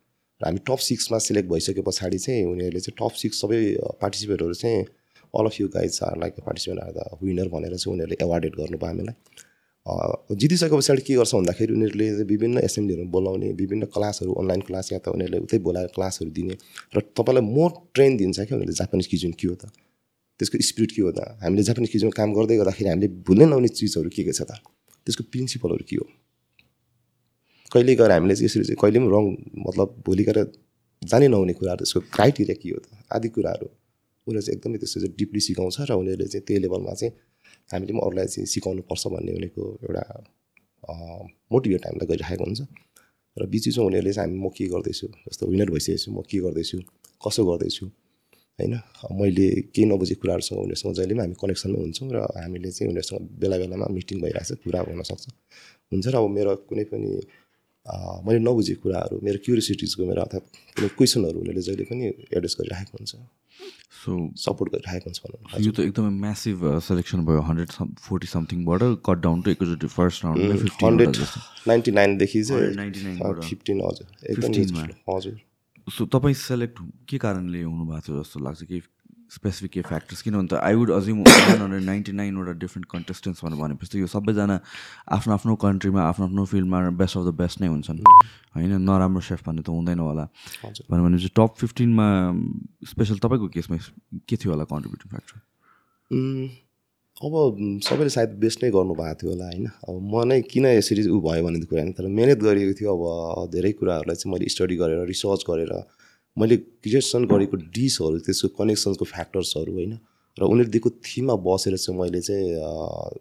र 0.41 0.45
हामी 0.45 0.59
टप 0.67 0.79
सिक्समा 0.87 1.17
सिलेक्ट 1.27 1.49
भइसके 1.49 1.81
पछाडि 1.87 2.17
चाहिँ 2.25 2.45
उनीहरूले 2.45 2.79
चाहिँ 2.79 2.95
टप 3.01 3.15
सिक्स 3.21 3.41
सबै 3.41 3.59
पार्टिसिपेटहरू 4.01 4.53
चाहिँ 4.63 4.85
all 5.33 5.45
of 5.45 5.59
you 5.61 5.67
guys 5.75 5.99
are 6.03 6.17
like 6.19 6.33
participant 6.45 6.81
are 6.83 6.91
the 6.97 7.19
winner 7.23 7.47
भनेर 7.55 7.75
चाहिँ 7.75 7.93
उनीहरूले 7.93 8.17
एवार्डेड 8.25 8.55
गर्नुभयो 8.59 8.87
हामीलाई। 8.87 9.15
जितिसके 10.41 10.77
पछाडि 10.77 11.01
के 11.01 11.13
गर्छ 11.15 11.33
भन्दाखेरि 11.35 11.73
उनीहरूले 11.73 12.07
विभिन्न 12.31 12.57
एसेम्ब्लीहरू 12.69 13.05
बोलाउने 13.15 13.51
विभिन्न 13.61 13.85
क्लासहरू 13.95 14.33
अनलाइन 14.41 14.61
क्लास 14.67 14.91
या 14.93 14.99
त 14.99 15.07
उनीहरूले 15.15 15.39
उतै 15.45 15.57
बोलाएर 15.67 15.87
क्लासहरू 15.95 16.31
दिने 16.39 16.55
र 16.95 17.01
तपाईँलाई 17.19 17.43
मोर 17.55 17.69
ट्रेन 17.95 18.17
दिन्छ 18.17 18.39
क्या 18.39 18.55
उनीहरूले 18.57 18.77
जापानिज 18.81 19.07
किचन 19.13 19.31
के 19.39 19.47
हो 19.47 19.55
त? 19.55 19.71
त्यसको 20.39 20.57
स्पिरिट 20.69 20.91
के 20.95 21.01
हो 21.01 21.11
त? 21.11 21.19
हामीले 21.43 21.63
जापानिज 21.69 21.89
किचनमा 21.91 22.15
काम 22.15 22.33
गर्दै 22.37 22.57
गर्दाखेरि 22.61 22.89
हामीले 22.89 23.07
भुल्नै 23.27 23.45
नहुने 23.51 23.69
चिजहरू 23.79 24.09
के 24.15 24.23
के 24.23 24.33
छ 24.39 24.41
त? 24.47 24.61
त्यसको 25.07 25.23
प्रिन्सिपलहरू 25.33 25.83
के 25.89 25.95
हो? 25.99 26.05
कहिले 27.71 27.95
गएर 27.95 28.11
हामीले 28.11 28.35
चाहिँ 28.35 28.49
यसरी 28.49 28.63
चाहिँ 28.63 28.79
कहिले 28.81 28.99
पनि 28.99 29.09
रङ 29.15 29.25
मतलब 29.67 29.87
भोलि 30.05 30.23
गएर 30.29 30.39
जानै 31.01 31.27
नहुने 31.33 31.53
कुराहरू 31.59 31.83
त्यसको 31.83 31.99
क्राइटेरिया 32.15 32.55
के 32.61 32.69
हो 32.69 32.79
त? 32.83 32.87
आदि 33.15 33.29
कुराहरू। 33.35 33.67
उनीहरू 34.27 34.41
चाहिँ 34.45 34.57
एकदमै 34.57 34.77
त्यस्तो 34.81 34.99
चाहिँ 35.01 35.15
डिपली 35.19 35.39
सिकाउँछ 35.47 35.77
र 35.89 35.91
उनीहरूले 36.01 36.27
चाहिँ 36.33 36.45
त्यही 36.47 36.59
लेभलमा 36.65 36.93
चाहिँ 36.99 37.13
हामीले 37.69 37.91
पनि 37.93 38.01
अरूलाई 38.05 38.27
चाहिँ 38.33 38.47
सिकाउनु 38.53 38.81
पर्छ 38.89 39.03
भन्ने 39.13 39.31
उनीहरूको 39.39 39.63
एउटा 39.85 40.03
मोटिभेट 41.51 41.81
हामीलाई 41.85 42.07
गरिरहेको 42.11 42.43
हुन्छ। 42.43 42.61
र 43.37 43.41
बिच 43.53 43.63
बिचमा 43.67 43.83
उनीहरूले 43.85 44.13
चाहिँ 44.13 44.29
हामी 44.29 44.37
म 44.43 44.49
के 44.57 44.65
गर्दैछु? 44.73 45.07
जस्तो 45.29 45.43
विनर 45.51 45.69
भइसकेको 45.73 45.99
छु 46.03 46.09
म 46.11 46.19
के 46.29 46.37
गर्दैछु? 46.45 46.77
कसो 47.23 47.41
गर्दैछु? 47.49 47.85
होइन? 48.59 48.73
मैले 49.19 49.47
केही 49.73 49.85
नबुझेको 49.87 50.21
कुराहरूसँग 50.21 50.59
उनीहरूसँग 50.59 50.93
जहिले 50.99 51.13
पनि 51.15 51.21
हामी 51.23 51.35
कनेक्सनमै 51.41 51.79
हुन्छौँ 51.79 52.09
र 52.11 52.17
हामीले 52.43 52.69
चाहिँ 52.75 52.89
उनीहरूसँग 52.91 53.21
बेला 53.41 53.55
बेलामा 53.61 53.85
मिटिङ 53.97 54.17
भइरहेको 54.23 54.55
छ 54.55 54.59
कुरा 54.63 54.79
हुनसक्छ 54.89 55.25
हुन्छ 55.91 56.05
र 56.11 56.15
अब 56.19 56.25
मेरो 56.37 56.51
कुनै 56.69 56.83
पनि 56.91 57.09
मैले 58.25 58.39
नबुझेको 58.45 58.81
कुराहरू 58.83 59.15
मेरो 59.25 59.37
क्युरियोसिटिजको 59.45 60.01
मेरो 60.09 60.21
अर्थात् 60.21 60.45
कुनै 60.77 60.89
क्वेसनहरू 60.97 61.37
उनीहरूले 61.39 61.63
जहिले 61.67 61.85
पनि 61.91 62.03
एड्रेस 62.37 62.53
गरिराखेको 62.59 62.95
हुन्छ। 62.99 63.13
सो 63.99 64.11
सपोर्ट 64.39 64.69
गरिराखेको 64.73 65.05
हुन्छ 65.09 65.19
भनौँ 65.25 65.61
यो 65.65 65.71
त 65.71 65.79
एकदमै 65.89 66.11
म्यासिभ 66.25 66.57
सेलेक्सन 66.87 67.19
भयो। 67.27 67.41
हन्ड्रेड 67.49 67.69
फोर्टी 68.07 68.27
समथिङबाट 68.35 68.81
कट 69.07 69.17
डाउन 69.25 69.37
टु 69.41 69.51
एकचोटि 69.51 69.87
फर्स्ट 69.97 70.17
फिफ्टिन 70.63 70.87
हन्ड्रेड 70.87 71.15
नाइन्टी 71.67 71.91
नाइनदेखि 71.99 72.43
चाहिँ 72.43 72.71
199 72.77 73.49
फिफ्टिन 73.49 73.77
हजुर। 73.87 74.07
एकदम 74.31 74.51
15 74.53 74.71
मा। 74.77 74.83
हजुर। 75.09 75.35
सो 75.87 76.05
तपाईँ 76.13 76.37
सेलेक्ट 76.45 76.77
के 77.09 77.17
कारणले 77.17 77.61
हुनुभएको 77.63 78.01
थियो 78.07 78.21
जस्तो 78.21 78.39
लाग्छ? 78.45 78.61
केही 78.63 78.81
स्पेसिफिक 79.29 79.71
केही 79.71 79.83
फ्याक्टर्स 79.89 80.21
किनभने 80.21 80.47
त 80.47 80.59
I 80.61 80.73
would 80.75 80.91
assume 80.91 81.19
one 81.21 81.61
hundred 81.61 81.83
ninety 81.83 82.11
नाइनवटा 82.19 82.53
different 82.63 82.85
contestants 82.91 83.45
भनेर 83.45 83.59
भनेपछि 83.61 83.99
यो 83.99 84.07
सबैजना 84.09 84.55
आफ्नो 85.17 85.33
आफ्नो 85.33 85.55
कन्ट्रीमा 85.65 86.01
आफ्नो 86.03 86.25
आफ्नो 86.25 86.45
फिल्डमा 86.53 86.77
बेस्ट 87.01 87.17
अफ 87.17 87.23
द 87.25 87.33
बेस्ट 87.41 87.61
नै 87.61 87.67
हुन्छन्। 87.67 87.99
होइन 88.55 88.71
नराम्रो 88.89 89.21
सेफ 89.29 89.43
भन्ने 89.47 89.61
त 89.61 89.69
हुँदैन 89.69 89.99
होला। 89.99 90.25
भन्यो 90.89 91.03
भने 91.03 91.17
चाहिँ 91.17 91.35
टप 91.37 91.51
फिफ्टिनमा 91.61 92.07
स्पेसल 92.89 93.17
तपाईँको 93.25 93.47
केसमा 93.53 93.77
के 94.25 94.35
थियो 94.35 94.51
होला 94.53 94.65
कन्ट्रिब्युटिङ 94.73 95.09
फ्याक्टर 95.13 95.37
अब 97.19 97.33
सबैले 97.83 98.09
सायद 98.09 98.29
बेस्ट 98.41 98.63
नै 98.63 98.69
गर्नुभएको 98.71 99.15
थियो 99.21 99.31
होला 99.31 99.45
होइन? 99.45 99.65
अब 99.67 99.95
म 100.11 100.23
नै 100.27 100.41
किन 100.41 100.65
यसरी 100.65 101.01
ऊ 101.11 101.19
भयो 101.21 101.43
भन्ने 101.43 101.59
कुरा 101.67 101.81
होइन 101.81 101.91
तर 101.93 102.07
मिहिनेत 102.07 102.39
गरिएको 102.47 102.73
थियो 102.79 102.89
अब 102.95 103.51
धेरै 103.51 103.71
कुराहरूलाई 103.77 104.15
चाहिँ 104.15 104.31
मैले 104.33 104.47
स्टडी 104.55 104.75
गरेर 104.81 105.03
रिसर्च 105.05 105.43
गरेर 105.49 105.73
मैले 106.37 106.57
क्रिएसन 106.57 107.25
गरेको 107.25 107.57
डिसहरू 107.73 108.19
त्यसको 108.25 108.47
कनेक्सन्सको 108.59 109.05
फ्याक्टर्सहरू 109.05 109.71
होइन? 109.73 109.93
र 110.37 110.43
उनीहरू 110.45 110.69
दिएको 110.71 110.89
थिममा 111.03 111.35
बसेर 111.45 111.75
चाहिँ 111.77 111.99
मैले 111.99 112.21
चाहिँ 112.21 112.45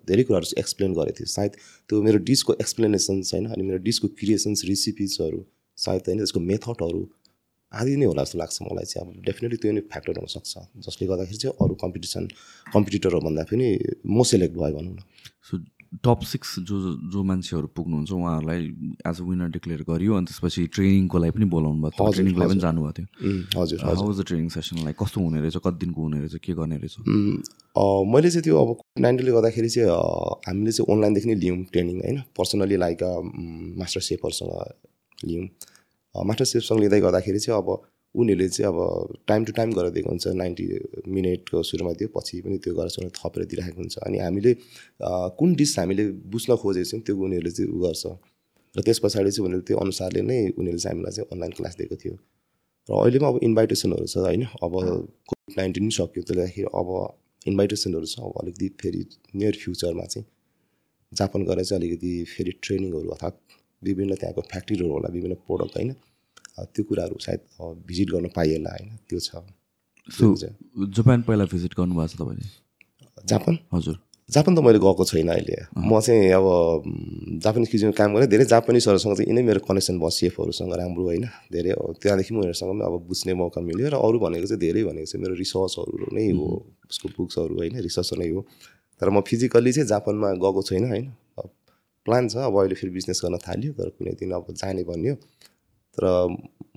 धेरै 0.07 0.23
कुराहरू 0.29 0.47
चाहिँ 0.47 0.61
एक्सप्लेन 0.63 0.93
गरेको 0.95 1.19
थिएँ। 1.19 1.27
सायद 1.27 1.53
त्यो 1.89 2.03
मेरो 2.03 2.19
डिसको 2.23 2.53
एक्सप्लेनेसन्स 2.63 3.35
होइन? 3.35 3.47
अनि 3.53 3.63
मेरो 3.69 3.79
डिसको 3.83 4.09
क्रिएसन्स 4.19 4.65
रेसिपिजहरू 4.71 5.41
सायद 5.79 6.03
होइन? 6.07 6.19
त्यसको 6.19 6.41
मेथडहरू 6.41 7.01
आदि 7.73 7.97
नै 7.97 8.07
होला 8.07 8.23
जस्तो 8.25 8.39
लाग्छ 8.39 8.57
मलाई 8.63 8.85
चाहिँ। 8.85 9.03
अब 9.03 9.25
डेफिनेटली 9.25 9.59
त्यो 9.63 9.73
नै 9.73 9.83
फ्याक्टर 9.93 10.15
हुनसक्छ 10.21 10.53
जसले 10.85 11.05
गर्दाखेरि 11.09 11.39
चाहिँ 11.43 11.55
अरू 11.59 11.75
कम्पिटिसन 11.75 12.23
कम्पिटिटरहरू 12.75 13.21
भन्दा 13.27 13.43
पनि 13.51 13.67
म 14.07 14.23
सेलेक्ट 14.23 14.55
भयो 14.55 14.73
भनौँ 14.79 14.95
न। 14.95 15.01
टप 16.05 16.21
सिक्स 16.31 16.49
जो 16.69 16.77
जो 17.13 17.23
मान्छेहरू 17.25 17.67
पुग्नुहुन्छ 17.77 18.13
उहाँहरूलाई 18.13 18.61
एज 19.09 19.21
अ 19.21 19.25
विनर 19.25 19.49
डिक्लेयर 19.57 19.83
गरियो 19.89 20.15
अनि 20.15 20.27
त्यसपछि 20.29 20.67
ट्रेनिङको 20.77 21.19
लागि 21.19 21.33
पनि 21.37 21.47
बोलाउनु 21.55 21.81
भएको 21.83 21.97
थियो 21.97 22.09
हजुर, 22.09 22.15
ट्रेनिङलाई 22.15 22.49
पनि। 22.49 22.61
जानुभएको 22.61 22.93
थियो। 22.99 23.07
उम्, 23.29 23.43
हजुर 23.57 23.79
हजुर। 23.81 24.05
हाउ 24.05 24.13
द 24.13 24.25
ट्रेनिङ 24.29 24.49
सेसनलाई 24.57 24.95
कस्तो 25.01 25.19
हुने 25.21 25.41
रहेछ? 25.41 25.57
कति 25.65 25.79
दिनको 25.81 26.01
हुने 26.03 26.19
रहेछ? 26.21 26.37
के 26.45 26.53
गर्ने 26.61 26.77
रहेछ? 26.77 26.95
मैले 28.13 28.31
चाहिँ 28.31 28.45
त्यो 28.45 28.55
अब 28.61 28.71
कोभिड 28.79 29.03
नाइन्टिनले 29.03 29.33
गर्दाखेरि 29.33 29.69
चाहिँ 29.69 29.89
हामीले 30.49 30.73
चाहिँ 30.77 30.87
अनलाइनदेखि 30.93 31.29
नै 31.29 31.37
लियौँ 31.41 31.59
ट्रेनिङ 31.73 31.97
होइन? 32.05 32.19
पर्सनली 32.37 32.77
लाइक 32.85 33.01
मास्टर 33.81 34.01
सेफहरूसँग 34.09 34.53
लियौँ। 35.25 35.47
मास्टर 36.15 36.45
सेफसँग 36.53 36.79
लिँदै 36.81 37.01
गर्दाखेरि 37.01 37.39
चाहिँ 37.39 37.59
अब 37.63 37.69
उनीहरूले 38.15 38.49
चाहिँ 38.49 38.69
अब 38.73 38.79
टाइम 39.29 39.45
टु 39.45 39.53
टाइम 39.53 39.73
गरेर 39.73 39.91
दिएको 39.91 40.09
हुन्छ। 40.11 40.27
नाइन्टी 40.43 40.65
मिनटको 41.09 41.63
सुरुमा 41.63 41.93
दियो 41.99 42.09
पछि 42.17 42.41
पनि 42.43 42.59
त्यो 42.65 42.75
गरेर 42.75 43.11
थपेर 43.19 43.45
दिइराखेको 43.45 43.81
हुन्छ। 43.81 43.97
अनि 44.07 44.19
हामीले 44.19 44.53
कुन 45.39 45.55
डिस 45.55 45.79
हामीले 45.79 46.05
बुझ्न 46.33 46.57
खोजेको 46.63 46.89
छौँ 46.91 47.01
त्यो 47.07 47.15
उनीहरूले 47.17 47.51
चाहिँ 47.51 47.71
उ 47.71 47.79
गर्छ। 47.85 48.05
र 48.77 48.81
त्यस 48.87 48.99
पछाडि 49.05 49.31
चाहिँ 49.31 49.45
उनीहरूले 49.47 49.67
त्यो 49.69 49.77
अनुसारले 49.85 50.21
नै 50.31 50.39
उनीहरूले 50.59 50.83
चाहिँ 50.83 50.95
हामीलाई 50.95 51.13
चाहिँ 51.17 51.29
अनलाइन 51.33 51.53
क्लास 51.59 51.75
दिएको 51.79 51.97
थियो। 52.03 52.15
र 52.89 52.93
अहिले 52.97 53.19
पनि 53.19 53.29
अब 53.29 53.39
इन्भाइटेसनहरू 53.49 54.07
छ 54.07 54.17
होइन? 54.25 54.43
अब 54.65 54.73
कोभिड 55.29 55.55
नाइन्टिन 55.61 55.85
पनि 55.85 55.95
सक्यो 55.99 56.23
त्यसले 56.25 56.43
गर्दाखेरि 56.43 56.69
अब 56.81 56.89
इन्भाइटेसनहरू 57.47 58.07
छ 58.07 58.17
अब 58.25 58.33
अलिकति 58.43 58.69
फेरि 58.81 59.01
नियर 59.37 59.55
फ्युचरमा 59.63 60.05
चाहिँ 60.13 60.27
जापान 61.13 61.41
गएर 61.49 61.63
चाहिँ 61.65 61.81
अलिकति 61.81 62.13
फेरि 62.33 62.53
ट्रेनिङहरू 62.65 63.09
अर्थात् 63.15 63.37
विभिन्न 63.83 64.15
त्यहाँको 64.21 64.41
फ्याक्ट्रीहरू 64.51 64.87
होला 64.93 65.09
विभिन्न 65.13 65.35
प्रोडक्ट 65.47 65.77
होइन? 65.77 65.91
त्यो 66.65 66.83
कुराहरू 66.85 67.17
सायद 67.21 67.41
भिजिट 67.87 68.09
गर्न 68.11 68.27
पाइएला 68.37 68.71
होइन 68.71 68.89
त्यो 69.09 69.19
छ। 69.19 69.45
सो। 70.09 70.35
जापान 70.89 71.23
पहिला 71.23 71.45
भिजिट 71.45 71.73
गर्नुभएको 71.79 72.09
छ 72.09 72.17
तपाईँले? 72.17 72.47
जापान? 73.27 73.59
हजुर। 73.75 73.97
जापान 74.29 74.53
त 74.57 74.61
मैले 74.61 74.79
गएको 74.79 75.05
छैन 75.05 75.29
अहिले। 75.29 75.57
म 75.73 76.01
चाहिँ 76.01 76.33
अब 76.37 76.45
जापानिज 77.41 77.69
किचनमा 77.69 77.97
काम 77.97 78.15
गरेँ। 78.15 78.29
धेरै 78.29 78.45
जापानिजहरूसँग 78.45 79.15
चाहिँ 79.17 79.29
यिनै 79.29 79.43
मेरो 79.43 79.61
कनेक्सन 79.65 79.97
भयो 79.99 80.11
सेफहरूसँग 80.13 80.73
राम्रो 80.77 81.05
होइन 81.05 81.25
धेरै। 81.49 81.73
त्यहाँदेखि 81.97 82.35
उनीहरूसँग 82.37 82.69
पनि 82.69 82.85
अब 82.85 82.95
बुझ्ने 83.09 83.33
मौका 83.35 83.61
मिल्यो 83.61 83.89
र 83.89 83.97
अरू 83.97 84.19
भनेको 84.21 84.47
चाहिँ 84.53 84.61
धेरै 84.61 84.85
भनेको 84.85 85.09
चाहिँ 85.09 85.23
मेरो 85.25 85.35
रिसर्चहरू 85.35 86.13
नै 86.13 86.25
हो 86.37 86.45
उसको 86.93 87.07
बुक्सहरू 87.17 87.55
होइन 87.57 87.81
रिसर्च 87.81 88.11
नै 88.21 88.29
हो। 88.29 88.45
तर 89.01 89.09
म 89.09 89.21
फिजिकल्ली 89.25 89.73
चाहिँ 89.73 89.89
जापानमा 89.89 90.29
गएको 90.37 90.61
छैन 90.63 90.85
होइन। 90.93 91.07
प्लान 92.07 92.29
छ 92.29 92.37
अब 92.45 92.53
अहिले 92.53 92.77
फेरि 92.77 92.93
बिजनेस 92.93 93.21
गर्न 93.25 93.37
थाल्यो 93.41 93.73
तर 93.81 93.89
कुनै 93.97 94.13
दिन 94.21 94.33
अब 94.37 94.53
जाने 94.53 94.85
भन्यो। 94.85 95.15
तर 95.99 96.07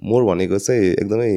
मोर 0.01 0.23
भनेको 0.25 0.57
चाहिँ 0.57 0.91
एकदमै 0.97 1.31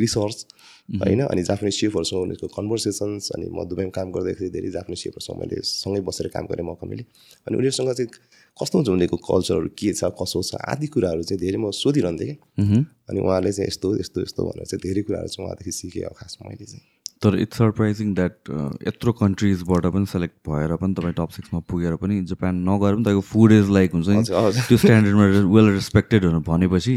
रिसर्च 0.00 0.46
होइन 0.90 1.20
अनि 1.22 1.42
जापानिज 1.46 1.74
सेफहरूसँग 1.80 2.20
उनीहरूको 2.20 2.48
कन्भर्सेसन्स 2.56 3.30
अनि 3.36 3.46
म 3.52 3.64
दुबईमा 3.68 3.92
काम 3.94 4.10
गर्दाखेरि 4.10 4.50
धेरै 4.50 4.70
जापानिज 4.76 4.98
सेफहरूसँग 4.98 5.36
मैले 5.40 5.60
सँगै 5.62 6.00
बसेर 6.08 6.28
काम 6.34 6.46
गर्ने 6.50 6.62
मौका 6.66 6.86
मिलेँ। 6.90 7.06
अनि 7.46 7.56
उनीहरूसँग 7.56 7.92
चाहिँ 7.92 8.10
कस्तो 8.58 8.78
हुन्छ 8.78 8.88
उनीहरूको 8.90 9.16
कल्चरहरू 9.22 9.68
के 9.78 9.92
छ 9.94 10.10
कसो 10.18 10.42
छ 10.42 10.58
आदि 10.66 10.86
कुराहरू 10.90 11.22
चाहिँ 11.22 11.40
धेरै 11.40 11.58
म 11.62 11.70
सोधिरहन्थेँ 11.70 12.26
कि 12.26 12.36
मह्म। 12.58 12.84
अनि 13.06 13.18
उहाँले 13.20 13.52
चाहिँ 13.52 13.68
यस्तो 13.68 13.88
यस्तो 14.00 14.18
यस्तो 14.22 14.40
भनेर 14.48 14.66
चाहिँ 14.66 14.82
धेरै 14.82 15.02
कुराहरू 15.06 15.28
चाहिँ 15.28 15.46
उहाँदेखि 15.46 15.72
सिकेँ 15.78 16.04
अब 16.10 16.14
खास 16.18 16.38
मैले 16.42 16.64
चाहिँ। 16.64 16.99
तर 17.22 17.36
इट्स 17.36 17.58
सरप्राइजिङ 17.58 18.12
द्याट 18.14 18.50
यत्रो 18.86 19.12
कन्ट्रिजबाट 19.12 19.86
पनि 19.94 20.06
सेलेक्ट 20.12 20.36
भएर 20.48 20.74
पनि 20.80 20.94
तपाईँ 20.94 21.14
टप 21.16 21.30
सिक्समा 21.30 21.60
पुगेर 21.68 21.94
पनि 22.00 22.20
जापान 22.30 22.62
नगएर 22.68 22.94
पनि 22.94 23.04
तपाईँको 23.04 23.20
फुड 23.32 23.52
इज 23.52 23.70
लाइक 23.76 23.92
हुन्छ 23.94 24.08
नि। 24.08 24.22
त्यो 24.68 24.76
स्ट्यान्डर्डमा 24.78 25.26
वेल 25.54 25.68
रेस्पेक्टेड 25.74 26.24
भनेपछि 26.48 26.94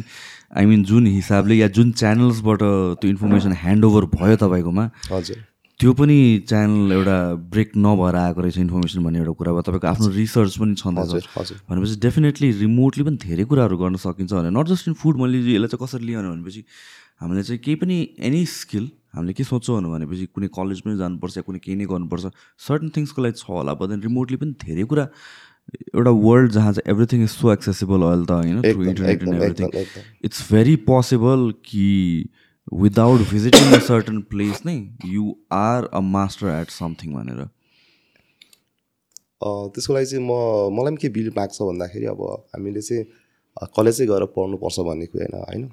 आई 0.57 0.65
मिन 0.65 0.83
जुन 0.91 1.07
हिसाबले 1.07 1.55
या 1.55 1.67
जुन 1.75 1.91
च्यानल्सबाट 1.99 2.61
त्यो 3.03 3.09
इन्फर्मेसन 3.09 3.51
ह्यान्ड 3.63 3.85
ओभर 3.85 4.05
भयो 4.15 4.35
तपाईँकोमा 4.45 4.85
हजुर। 5.11 5.43
त्यो 5.79 5.93
पनि 5.99 6.17
च्यानल 6.47 6.91
एउटा 6.93 7.17
ब्रेक 7.51 7.71
नभएर 7.75 8.15
आएको 8.15 8.41
रहेछ 8.41 8.57
इन्फर्मेसन 8.57 9.03
भन्ने 9.03 9.19
एउटा 9.19 9.31
कुरा 9.43 9.51
भयो। 9.51 9.61
तपाईँको 9.67 9.87
आफ्नो 9.87 10.07
रिसर्च 10.15 10.57
पनि 10.57 10.75
छँदैछ। 10.79 11.27
भनेपछि 11.67 11.99
डेफिनेटली 11.99 12.51
रिमोटली 12.63 13.03
पनि 13.03 13.17
धेरै 13.27 13.43
कुराहरू 13.51 13.77
गर्न 13.77 13.95
सकिन्छ 14.07 14.31
भने 14.33 14.49
नट 14.55 14.67
जस्ट 14.71 14.87
इन 14.87 14.93
फुड 15.03 15.17
मैले 15.19 15.37
यसलाई 15.51 15.67
चाहिँ 15.67 15.83
कसरी 15.83 16.05
लिएन 16.07 16.31
भनेपछि 16.31 16.63
हामीले 17.21 17.43
चाहिँ 17.43 17.59
केही 17.59 17.75
पनि 17.83 17.97
एनी 18.23 18.45
स्किल 18.57 18.91
हामीले 19.13 19.33
के 19.33 19.43
सोच्छौँ 19.43 19.81
भनेपछि 19.85 20.25
कुनै 20.35 20.47
कलेज 20.57 20.81
पनि 20.81 20.97
जानुपर्छ 20.97 21.37
या 21.37 21.43
कुनै 21.47 21.59
केही 21.65 21.75
नै 21.77 21.85
गर्नुपर्छ। 21.93 22.25
सर्टन 22.67 22.89
थिङ्सको 22.97 23.19
लागि 23.23 23.37
छ 23.39 23.49
होला 23.49 23.73
बट 23.79 23.89
देन 23.89 24.01
रिमोटली 24.01 24.37
पनि 24.43 24.53
धेरै 24.65 24.85
कुरा 24.91 25.05
एउटा 25.95 26.11
वर्ल्ड 26.27 26.51
जहाँ 26.51 26.71
चाहिँ 26.73 26.91
एभ्रिथिङ 26.93 27.23
इज 27.23 27.29
सो 27.31 27.51
एक्सेसिबल 27.53 27.99
अहिले 28.07 28.25
त 28.25 28.31
होइन 28.31 28.61
through 28.61 28.83
internet 28.83 29.21
and 29.23 29.33
everything 29.41 29.67
it's 30.29 30.39
very 30.51 30.75
possible 30.87 31.51
कि 31.65 31.87
without 32.81 33.19
visiting 33.29 33.65
a 33.71 33.79
certain 33.87 34.21
place 34.31 34.61
नै 34.65 34.75
you 35.15 35.23
are 35.53 35.85
a 35.85 35.99
master 36.15 36.47
at 36.53 36.69
something 36.77 37.13
भनेर। 37.13 37.39
त्यसको 39.43 39.93
लागि 39.93 40.05
चाहिँ 40.05 40.25
म 40.25 40.31
मलाई 40.75 40.91
पनि 40.91 41.01
के 41.01 41.09
बिलिभ 41.15 41.33
लाग्छ 41.37 41.61
भन्दाखेरि 41.61 42.05
अब 42.11 42.21
हामीले 42.55 42.81
चाहिँ 42.81 43.03
कलेजै 43.77 44.05
गएर 44.07 44.25
पढ्नुपर्छ 44.35 44.85
भन्ने 44.89 45.05
कुरा 45.05 45.25
होइन 45.25 45.43
होइन? 45.43 45.63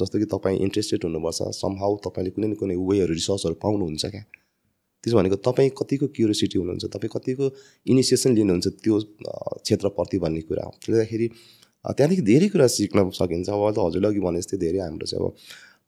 जस्तो 0.00 0.18
कि 0.18 0.24
तपाईँ 0.24 0.58
इन्ट्रेस्टेड 0.58 1.00
हुनुपर्छ 1.04 1.38
समहाउ 1.42 1.96
तपाईँले 1.96 2.30
कुनै 2.30 2.46
न 2.48 2.54
कुनै 2.54 2.74
वेहरू 2.74 3.14
रिसर्चहरू 3.14 3.54
पाउनुहुन्छ 3.54 4.06
क्या? 4.06 4.24
त्यसो 5.04 5.16
भनेको 5.16 5.36
तपाईँ 5.36 5.70
कतिको 5.70 6.06
क्युरियोसिटी 6.06 6.58
हुनुहुन्छ 6.58 6.84
तपाईँ 6.84 7.10
कतिको 7.16 7.50
इनिसिएसन 7.86 8.34
लिनुहुन्छ 8.34 8.66
त्यो 8.68 9.00
क्षेत्रप्रति 9.00 10.18
भन्ने 10.18 10.40
कुरा 10.40 10.64
हो। 10.64 10.72
अ, 11.84 11.92
त्यहाँदेखि 11.92 12.22
धेरै 12.22 12.48
कुरा 12.48 12.66
सिक्न 12.66 13.10
सकिन्छ। 13.10 13.48
अब 13.48 13.74
त 13.74 13.78
हजुरले 13.78 14.08
अघि 14.08 14.20
भने 14.20 14.38
जस्तै 14.38 14.56
धेरै 14.56 14.78
हाम्रो 14.78 15.06
चाहिँ 15.06 15.26
अब 15.26 15.34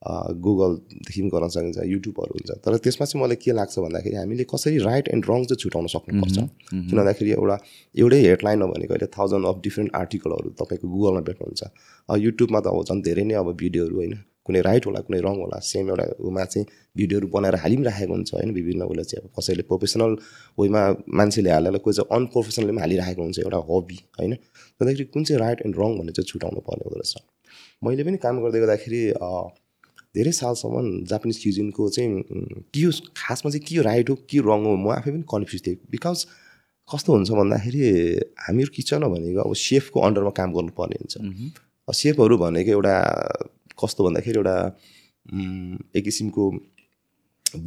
गुगलदेखि 0.05 1.21
पनि 1.21 1.31
गर्न 1.35 1.49
सकिन्छ 1.49 1.79
युट्युबहरू 1.89 2.33
हुन्छ। 2.37 2.51
तर 2.65 2.77
त्यसमा 2.85 3.05
चाहिँ 3.07 3.23
मलाई 3.23 3.37
के 3.43 3.53
लाग्छ 3.59 3.79
भन्दाखेरि 3.79 4.17
हामीले 4.17 4.45
कसरी 4.53 4.79
राइट 4.85 5.09
एन्ड 5.15 5.25
रङ 5.31 5.45
चाहिँ 5.49 5.61
छुट्याउन 5.63 5.87
सक्नुपर्छ। 5.95 6.37
किन 6.71 6.97
भन्दाखेरि 7.01 7.31
एउटा 7.33 7.57
एउटै 7.95 8.21
हेडलाइन 8.27 8.63
हो 8.63 8.69
भनेको 8.73 8.93
अहिले 8.95 9.09
थाउजन्ड 9.19 9.45
अफ 9.51 9.57
डिफ्रेन्ट 9.67 9.91
आर्टिकलहरू 9.97 10.49
तपाईँको 10.61 10.87
गुगलमा 10.95 11.21
भेट्नुहुन्छ 11.29 11.63
युट्युबमा 12.25 12.61
त 12.61 12.67
अब 12.73 12.85
झन् 12.89 13.03
धेरै 13.09 13.25
नै 13.25 13.35
अब 13.43 13.49
भिडियोहरू 13.63 13.97
होइन 13.97 14.15
कुनै 14.47 14.61
राइट 14.63 14.87
होला 14.87 15.01
कुनै 15.07 15.21
रङ 15.27 15.35
होला 15.43 15.59
सेम 15.69 15.89
एउटा 15.91 16.05
उमा 16.23 16.45
चाहिँ 16.53 16.67
भिडियोहरू 16.97 17.27
बनाएर 17.35 17.57
हालि 17.63 17.77
पनि 17.77 17.87
राखेको 17.91 18.13
हुन्छ 18.15 18.31
होइन 18.37 18.51
विभिन्न 18.59 18.83
उसले 18.93 19.05
चाहिँ 19.11 19.23
अब 19.25 19.31
कसैले 19.39 19.63
प्रोफेसनल 19.71 20.13
वेमा 20.61 20.83
मान्छेले 21.19 21.51
हालेर 21.51 21.79
कोही 21.83 21.95
चाहिँ 21.99 22.09
अनप्रोफेसनलले 22.19 22.73
पनि 22.73 22.83
हालिराखेको 22.85 23.23
हुन्छ 23.23 23.39
एउटा 23.43 23.61
हबी 23.71 23.99
होइन। 24.21 24.33
भन्दाखेरि 24.79 25.05
कुन 25.15 25.25
चाहिँ 25.25 25.41
राइट 25.41 25.59
एन्ड 25.67 25.75
रङ 25.83 25.99
भन्ने 25.99 26.13
चाहिँ 26.17 26.29
छुट्याउनु 26.31 26.61
पर्ने 26.69 26.83
हुँदो 26.87 26.99
रहेछ। 27.01 27.15
मैले 27.85 28.05
पनि 28.07 28.17
काम 28.23 28.35
गर्दै 28.45 28.61
गर्दाखेरि 28.63 29.01
धेरै 30.17 30.33
सालसम्म 30.33 31.05
जापानिज 31.11 31.37
क्युजिनको 31.43 31.89
चाहिँ 31.97 32.11
के 32.75 32.83
हो 32.83 32.91
खासमा 33.17 33.51
चाहिँ 33.51 33.65
के 33.69 33.83
राइट 33.83 34.11
हो 34.11 34.15
के 34.31 34.39
रङ 34.49 34.61
हो 34.67 34.75
म 34.77 34.87
आफै 34.97 35.11
पनि 35.11 35.25
कन्फ्युज 35.29 35.61
थिएँ। 35.67 35.77
बिकज 35.93 36.19
कस्तो 36.89 37.11
हुन्छ 37.13 37.31
भन्दाखेरि 37.41 37.83
हामीहरू 38.47 38.71
किचनमा 38.77 39.09
भनेको 39.13 39.41
अब 39.43 39.55
सेफको 39.59 40.01
अन्डरमा 40.07 40.33
काम 40.39 40.53
गर्नुपर्ने 40.57 40.97
हुन्छ। 41.01 41.15
सेफहरू 41.89 42.37
भनेको 42.39 42.71
एउटा 42.71 42.95
कस्तो 43.81 44.01
भन्दाखेरि 44.07 44.39
एउटा 44.39 44.57
एक 45.97 46.05
किसिमको 46.05 46.45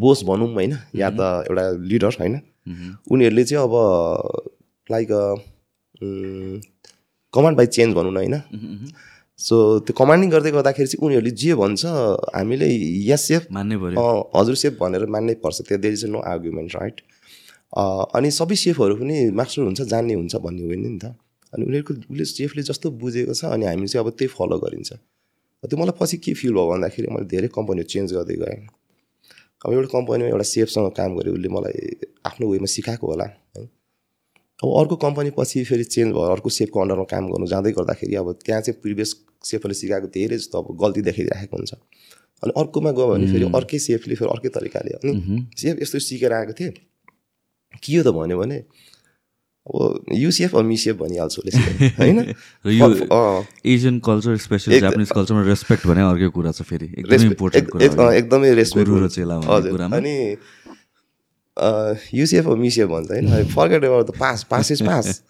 बोस 0.01 0.23
भनौँ 0.23 0.47
होइन 0.53 0.73
या 0.95 1.09
त 1.11 1.21
एउटा 1.49 1.65
लिडर 1.91 2.13
होइन। 2.19 2.35
उनीहरूले 3.11 3.43
चाहिँ 3.43 3.63
अब 3.63 3.73
लाइक 4.89 5.09
कमान्ड 7.33 7.57
बाई 7.57 7.67
चेन्ज 7.67 7.95
भनौँ 7.95 8.11
न 8.11 8.17
होइन। 8.17 8.35
सो 9.39 9.55
त्यो 9.87 9.93
कमान्डिङ 9.99 10.29
गर्दै 10.31 10.51
गर्दाखेरि 10.51 10.87
चाहिँ 10.91 11.05
उनीहरूले 11.05 11.31
जे 11.41 11.55
भन्छ 11.61 11.81
हामीले 12.35 12.67
यस 13.09 13.21
सेफ 13.27 13.43
मान्नै 13.55 13.77
पर्यो। 13.83 13.95
अँ, 13.95 14.17
हजुर 14.35 14.55
सेफ 14.63 14.73
भनेर 14.81 15.05
मान्नै 15.15 15.33
पर्छ। 15.43 15.57
त्यो 15.67 15.77
there 15.83 15.93
is 15.93 16.05
no 16.13 16.19
argument 16.33 16.69
right 16.75 16.97
अनि 18.17 18.29
सबै 18.39 18.55
सेफहरू 18.65 18.95
पनि 18.99 19.15
मास्टर 19.39 19.61
हुन्छ 19.69 19.81
जान्ने 19.93 20.13
हुन्छ 20.19 20.35
भन्ने 20.45 20.63
होइन 20.67 20.81
नि 20.85 20.99
त। 20.99 21.15
अनि 21.53 21.63
उनीहरूको 21.65 21.93
उसले 22.11 22.25
सेफले 22.35 22.61
जस्तो 22.69 22.87
बुझेको 22.99 23.33
छ 23.39 23.41
अनि 23.55 23.65
हामी 23.71 23.87
चाहिँ 23.87 24.03
अब 24.05 24.11
त्यही 24.19 24.29
फलो 24.35 24.57
गरिन्छ। 24.59 24.91
त्यो 25.63 25.77
मलाई 25.79 25.95
पछि 25.99 26.17
के 26.23 26.33
फिल 26.39 26.51
भयो 26.57 26.67
भन्दाखेरि 26.71 27.07
मैले 27.15 27.27
धेरै 27.33 27.47
कम्पनीहरू 27.55 27.89
चेन्ज 27.93 28.09
गर्दै 28.17 28.35
गएँ। 28.43 28.67
अब 29.63 29.69
एउटा 29.71 29.89
कम्पनीमा 29.95 30.29
एउटा 30.35 30.45
सेफसँग 30.51 30.91
काम 30.99 31.11
गरेँ 31.17 31.31
उसले 31.33 31.49
मलाई 31.55 31.75
आफ्नो 32.27 32.45
वेमा 32.51 32.69
सिकाएको 32.75 33.05
होला 33.07 33.25
है। 33.29 33.63
अब 34.59 34.69
अर्को 34.79 34.95
कम्पनी 35.05 35.31
पछि 35.37 35.63
फेरि 35.63 35.83
चेन्ज 35.83 36.11
भयो। 36.13 36.29
अर्को 36.35 36.49
सेफको 36.49 36.77
अन्डरमा 36.81 37.03
काम 37.11 37.23
गर्नु 37.31 37.47
जाँदै 37.47 37.71
गर्दाखेरि 37.79 38.15
अब 38.15 38.27
त्यहाँ 38.45 38.61
चाहिँ 38.61 38.81
प्रिभियस 38.81 39.15
सेफहरूले 39.45 39.79
सिकाएको 39.79 40.07
धेरै 40.11 40.37
जस्तो 40.37 40.55
अब 40.61 40.77
गल्ती 40.83 41.01
देखाइराखेको 41.07 41.55
हुन्छ। 41.57 41.73
अनि 42.43 42.51
अर्कोमा 42.59 42.91
गयो 42.91 43.07
भने 43.07 43.27
फेरि 43.31 43.45
अर्कै 43.55 43.79
सेफले 43.79 44.15
फेरि 44.19 44.31
अर्कै 44.31 44.49
तरिकाले 44.59 44.91
अनि 44.99 45.47
सेफ 45.57 45.81
यस्तो 45.81 45.99
सिकेर 45.99 46.33
आएको 46.33 46.53
थिएँ। 46.59 46.73
के 47.83 47.95
हो 47.95 48.03
त 48.03 48.07
भन्यो 48.15 48.37
भने 48.39 48.59
अब 49.69 50.05
युसेफ 50.13 50.55
अब 50.55 50.63
मिसेफ 50.65 50.95
भनिहाल्छु 50.97 51.41
होइन? 51.99 52.19
एसियन 53.69 53.99
कल्चर 54.01 54.37
स्पेसली 54.43 54.79
जापानिज 54.79 55.11
कल्चरमा 55.11 55.43
रेस्पेक्ट 55.45 55.87
भने 55.87 56.01
अर्कै 56.01 56.29
कुरा 56.35 56.51
छ 56.51 56.61
फेरि। 56.65 56.87
एकदमै 56.97 57.25
इम्पोर्टेन्ट। 57.25 57.67
एकदमै 58.01 58.49
रेस्पेक्ट। 58.55 58.89
अनि 59.19 60.15
युसिएफ 62.13 62.45
हो 62.45 62.55
मिसिएफ 62.55 62.89
भन्छ 62.89 63.11
होइन। 63.11 63.45
Forget 63.55 63.83
ever 63.83 64.03
the 64.03 64.17
pass 64.19 64.43
pass 64.51 64.71
is 64.71 64.81
pass 64.87 65.21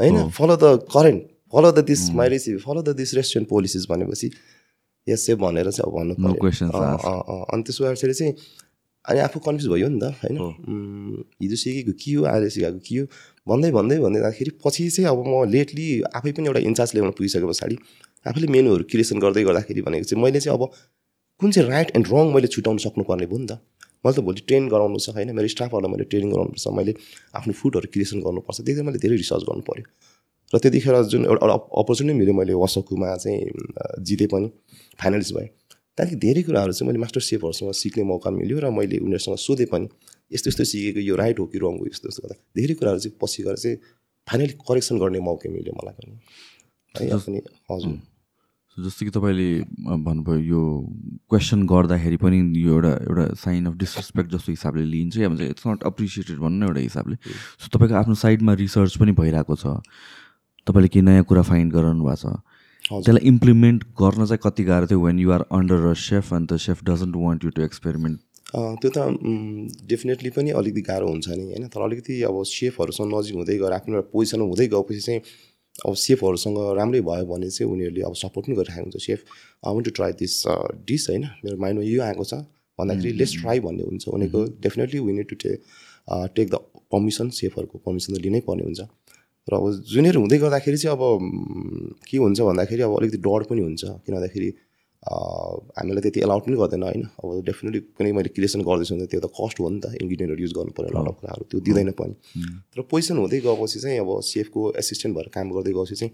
होइन? 0.00 0.28
Follow 0.30 0.56
the 0.56 0.64
current 0.92 1.22
follow 1.52 1.72
the 1.72 1.84
this 1.84 2.10
चाहिँ 2.10 2.58
follow 2.58 2.82
the 2.82 2.96
this 2.96 3.14
restaurant 3.14 3.48
policies 3.48 3.86
भनेपछि 3.90 4.30
यस 5.06 5.26
सेफ 5.26 5.38
भनेर 5.38 5.70
चाहिँ 5.70 5.86
अब 5.86 5.98
भन्नु 5.98 6.14
अँ। 6.14 7.44
अनि 7.52 7.62
त्यसो 7.62 7.84
गर्दाखेरि 7.84 8.14
चाहिँ 8.14 8.34
अनि 9.04 9.20
आफू 9.20 9.38
कन्फ्युज 9.40 9.70
भयो 9.70 9.88
नि 9.88 10.00
त 10.02 10.04
होइन। 10.18 10.38
उम्, 10.38 11.22
हिजो 11.42 11.56
सिकेको 11.56 11.92
के 11.94 12.12
हो? 12.12 12.24
आज 12.26 12.42
सिकाएको 12.50 12.78
के 12.82 12.96
हो? 12.98 13.06
भन्दै 13.46 13.70
भन्दै 13.70 13.98
भन्दै 14.02 14.20
जाँदाखेरि 14.20 14.50
पछि 14.64 14.88
चाहिँ 14.90 15.10
अब 15.10 15.22
म 15.22 15.46
लेटली 15.46 15.86
आफै 16.10 16.32
पनि 16.34 16.46
एउटा 16.50 16.60
इन्चार्ज 16.66 16.90
लेभलमा 16.94 17.14
पुगिसके 17.14 17.46
पछाडि 17.46 17.76
आफूले 18.26 18.46
मेनुहरू 18.50 18.84
क्रिएसन 18.90 19.18
गर्दै 19.22 19.42
गर्दाखेरि 19.46 19.80
भनेको 19.86 20.04
चाहिँ 20.10 20.22
मैले 20.22 20.40
चाहिँ 20.42 20.58
अब 20.58 20.62
कुन 21.40 21.50
चाहिँ 21.54 21.70
राइट 21.70 21.94
एन्ड 21.94 22.06
रङ 22.10 22.34
मैले 22.34 22.48
छुट्याउनु 22.50 22.82
सक्नुपर्ने 22.82 23.26
भयो 23.30 23.38
नि 23.38 23.46
त। 23.46 23.62
मैले 24.04 24.14
त 24.16 24.20
भोलि 24.26 24.40
ट्रेन 24.48 24.64
गराउनु 24.72 24.98
छ 25.04 25.08
होइन? 25.16 25.28
मेरो 25.38 25.48
स्टाफहरूलाई 25.54 25.90
मैले 25.94 26.04
ट्रेनिङ 26.10 26.30
गराउनुपर्छ 26.34 26.66
मैले 26.78 26.92
आफ्नो 27.38 27.52
फुडहरू 27.60 27.88
क्रिएसन 27.94 28.18
गर्नुपर्छ। 28.26 28.58
त्यही 28.66 28.82
मैले 28.88 28.98
धेरै 29.04 29.16
रिसर्च 29.22 29.42
गर्नु 29.48 29.62
पऱ्यो 29.68 29.84
र 30.52 30.58
त्यतिखेर 30.62 30.96
जुन 31.12 31.22
एउटा 31.26 31.54
अपर्च्युनिटी 31.82 32.18
मिल्यो 32.18 32.34
मैले 32.40 32.54
वसकुमा 32.54 33.08
चाहिँ 33.18 33.40
जितेँ 34.06 34.28
पनि 34.32 34.46
फाइनलिस्ट 35.00 35.32
भएँ। 35.36 35.48
त्यहाँदेखि 35.96 36.16
धेरै 36.22 36.42
कुराहरू 36.46 36.72
चाहिँ 36.76 36.86
मैले 36.88 37.00
मास्टर 37.02 37.20
सेफहरूसँग 37.24 37.72
सिक्ने 37.72 38.04
मौका 38.04 38.30
मिल्यो 38.30 38.58
र 38.62 38.70
मैले 38.70 38.96
उनीहरूसँग 39.02 39.36
सोधेँ 39.40 39.66
पनि 39.72 39.86
यस्तो 40.32 40.48
यस्तो 40.50 40.64
सिकेको 40.70 41.00
यो 41.00 41.14
राइट 41.16 41.38
हो 41.40 41.46
कि 41.50 41.58
रङ 41.58 41.74
हो 41.80 41.84
यस्तो 41.88 42.08
यस्तो 42.08 42.20
गर्दा 42.22 42.36
धेरै 42.56 42.74
कुराहरू 42.78 43.00
चाहिँ 43.00 43.16
पछि 43.16 43.42
गएर 43.42 43.56
चाहिँ 43.56 43.76
फाइनली 44.28 44.54
करेक्सन 44.68 44.94
गर्ने 45.02 45.20
मौका 45.24 45.50
मिल्यो 45.50 45.72
मलाई 45.78 45.94
पनि। 45.98 46.14
है 46.94 47.08
अनि 47.16 47.40
हजुर। 47.70 47.96
जस्तो 48.76 49.06
कि 49.06 49.10
तपाईँले 49.10 49.48
भन्नुभयो 50.04 50.40
यो 50.44 50.62
क्वेसन 51.30 51.62
गर्दाखेरि 51.66 52.16
पनि 52.20 52.38
यो 52.62 52.72
एउटा 52.74 52.92
एउटा 53.08 53.24
साइन 53.40 53.66
अफ 53.66 53.74
डिसरेस्पेक्ट 53.82 54.30
जस्तो 54.32 54.52
हिसाबले 54.52 54.84
लिन्छ 54.84 55.16
या 55.16 55.28
भन्छ 55.28 55.40
इट्स 55.56 55.66
नट 55.66 55.86
एप्रिसिएटेड 55.86 56.38
भन्नु 56.38 56.58
न 56.60 56.68
एउटा 56.68 56.80
हिसाबले। 56.80 57.16
सो 57.60 57.68
तपाईँको 57.72 57.94
आफ्नो 57.96 58.14
साइडमा 58.14 58.52
रिसर्च 58.60 58.96
पनि 59.00 59.12
भइरहेको 59.16 59.56
छ। 59.56 59.80
तपाईँले 60.66 60.88
केही 60.92 61.04
नयाँ 61.06 61.24
कुरा 61.24 61.42
फाइन्ड 61.48 61.72
गराउनु 61.72 62.04
भएको 62.04 62.20
छ। 62.20 62.36
त्यसलाई 62.84 63.26
इम्प्लिमेन्ट 63.26 63.84
गर्न 63.96 64.26
चाहिँ 64.26 64.40
कति 64.44 64.64
गाह्रो 64.64 64.86
थियो 64.86 65.00
when 65.00 65.18
you're 65.18 65.42
under 65.50 65.86
a 65.86 65.92
chef 65.96 66.32
and 66.32 66.52
the 66.52 66.56
chef 66.66 66.84
doesn't 66.84 67.16
want 67.16 67.44
you 67.44 67.50
to 67.56 67.62
experiment 67.62 68.20
त्यो 68.54 68.90
त 68.94 68.98
डेफिनेटली 69.90 70.30
पनि 70.36 70.50
अलिकति 70.60 70.82
गाह्रो 70.88 71.08
हुन्छ 71.08 71.28
नि 71.28 71.44
होइन? 71.44 71.66
तर 71.66 71.80
अलिकति 71.82 72.22
अब 72.22 72.42
सेफहरूसँग 72.46 73.14
नजिक 73.14 73.34
हुँदै 73.36 73.56
गएर 73.58 73.72
आफ्नो 73.72 73.94
एउटा 73.96 74.08
पोजिसन 74.12 74.40
हुँदै 74.40 74.66
गएपछि 74.68 75.00
चाहिँ 75.00 75.20
अब 75.84 75.94
सेफहरूसँग 75.94 76.58
राम्रै 76.76 77.00
भयो 77.04 77.24
भने 77.26 77.48
चाहिँ 77.50 77.70
उनीहरूले 77.72 78.02
अब 78.08 78.14
सपोर्ट 78.16 78.46
पनि 78.46 78.54
गरिरहेको 78.56 78.84
हुन्छ 78.88 78.96
chef. 79.06 79.20
I 79.66 79.74
want 79.74 79.84
to 79.84 79.92
try 79.98 80.12
this 80.20 80.34
dish 80.88 81.02
होइन? 81.10 81.24
मेरो 81.44 81.56
माइन्डमा 81.60 81.84
यो 81.84 82.02
आएको 82.02 82.24
छ। 82.24 82.34
भन्दाखेरि 82.78 83.12
लेट्स 83.20 83.34
ट्राई 83.40 83.60
भन्ने 83.66 83.82
हुन्छ। 83.84 84.08
उनीहरूको 84.08 84.40
definitely 84.62 84.98
we 85.00 85.12
need 85.12 85.28
to 85.28 85.36
ta 85.44 85.50
take 86.36 86.46
the 86.50 86.56
permission 86.92 87.28
सेफहरूको 87.40 87.76
permission 87.84 88.10
त 88.14 88.18
लिनै 88.24 88.40
पर्ने 88.48 88.64
हुन्छ। 88.64 88.80
र 89.46 89.52
अब 89.54 89.64
जुनियर 89.92 90.16
हुँदै 90.16 90.38
गर्दाखेरि 90.38 90.76
चाहिँ 90.76 90.96
अब 90.96 91.02
उम्, 91.02 91.92
के 92.08 92.16
हुन्छ 92.18 92.40
भन्दाखेरि 92.40 92.82
अब 92.82 92.92
अलिकति 92.98 93.18
डर 93.26 93.42
पनि 93.50 93.60
हुन्छ। 93.62 93.82
किन 94.04 94.14
भन्दाखेरि 94.14 94.48
हामीलाई 95.04 96.02
त्यति 96.02 96.20
एलाउड 96.26 96.42
पनि 96.46 96.56
गर्दैन 96.56 96.82
होइन? 96.82 97.02
अब 97.20 97.26
डेफिनेटली 97.46 97.80
कुनै 97.96 98.12
मैले 98.18 98.30
क्रिएसन 98.36 98.60
गर्दैछु 98.68 98.94
भने 98.94 99.06
त्यो 99.06 99.20
त 99.20 99.28
कस्ट 99.38 99.60
हो 99.60 99.68
नि 99.70 99.80
त 99.80 99.86
इन्ग्रिडियन्टहरू 100.02 100.42
युज 100.42 100.52
गर्नु 100.58 100.72
पऱ्यो 100.78 100.98
अफ 101.02 101.16
कुराहरू 101.20 101.44
त्यो 101.50 101.60
दिँदैन 101.66 101.90
पनि। 102.00 102.14
तर 102.72 102.80
पोजिसन 102.90 103.16
हुँदै 103.22 103.40
गएपछि 103.46 103.78
चाहिँ 103.84 103.98
अब 104.02 104.10
सेफको 104.30 104.60
एसिस्टेन्ट 104.82 105.12
भएर 105.16 105.28
काम 105.36 105.46
गर्दै 105.56 105.72
गएपछि 105.78 105.96
चाहिँ 106.00 106.12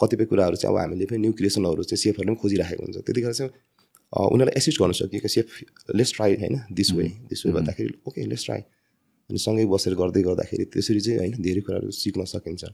कतिपय 0.00 0.24
कुराहरू 0.30 0.56
चाहिँ 0.58 0.74
अब 0.74 0.80
हामीले 0.80 1.06
पनि 1.06 1.18
न्यू 1.24 1.32
क्रिएसनहरू 1.38 1.82
चाहिँ 1.86 2.00
सेफहरूले 2.04 2.34
पनि 2.34 2.40
खोजिराखेको 2.42 2.82
हुन्छ। 2.82 2.96
त्यतिखेर 3.06 3.32
चाहिँ 3.38 3.52
उनीहरूलाई 4.12 4.54
एसिस्ट 4.58 4.78
गर्न 4.82 4.92
सकियो 4.98 5.20
कि 5.22 5.28
सेफ 5.30 5.46
लेट्स 5.94 6.12
ट्राई 6.16 6.30
होइन 6.42 6.54
दिस 6.74 6.90
वे 6.98 7.06
दिस 7.30 7.46
वे 7.46 7.52
भन्दाखेरि 7.52 7.94
ओके 8.08 8.26
लेट्स 8.26 8.44
ट्राई 8.44 8.60
अनि 9.30 9.38
सँगै 9.38 9.64
बसेर 9.70 9.94
गर्दै 9.94 10.22
गर्दाखेरि 10.26 10.64
त्यसरी 10.74 11.00
चाहिँ 11.00 11.18
होइन 11.20 11.32
धेरै 11.46 11.62
कुराहरू 11.62 11.90
सिक्न 11.94 12.24
सकिन्छ। 12.26 12.64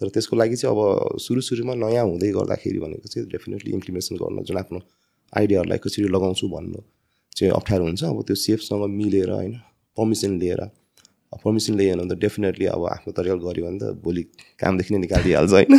तर 0.00 0.08
त्यसको 0.14 0.36
लागि 0.36 0.56
चाहिँ 0.56 0.74
अब 0.74 1.18
सुरु 1.18 1.40
सुरुमा 1.40 1.74
नयाँ 1.74 2.04
हुँदै 2.04 2.30
गर्दाखेरि 2.38 2.78
भनेको 2.78 3.08
चाहिँ 3.08 3.28
डेफिनेटली 3.28 3.72
इम्प्लिमेसन 3.78 4.16
गर्न 4.22 4.42
जुन 4.48 4.58
आफ्नो 4.58 4.80
आइडियाहरूलाई 5.32 5.78
कसरी 5.84 6.08
लगाउँछु 6.16 6.48
भन्नु 6.48 6.80
चाहिँ 7.36 7.52
अप्ठ्यारो 7.52 7.84
हुन्छ। 7.84 8.02
अब 8.04 8.22
त्यो 8.26 8.34
सेफसँग 8.46 8.84
मिलेर 9.00 9.30
होइन 9.30 9.54
पर्मिसन 9.96 10.38
लिएर 10.38 10.62
पर्मिसन 11.44 11.74
लिएन 11.78 11.98
भने 11.98 12.14
त 12.14 12.18
डेफिनेटली 12.18 12.66
अब 12.66 12.84
आफ्नो 12.94 13.12
तरिकाले 13.12 13.42
गऱ्यो 13.44 13.64
भने 13.66 13.78
त 13.78 13.84
भोलि 14.04 14.22
कामदेखि 14.60 14.94
नै 14.94 15.00
निकालिदिइहाल्छ 15.00 15.52
होइन। 15.52 15.72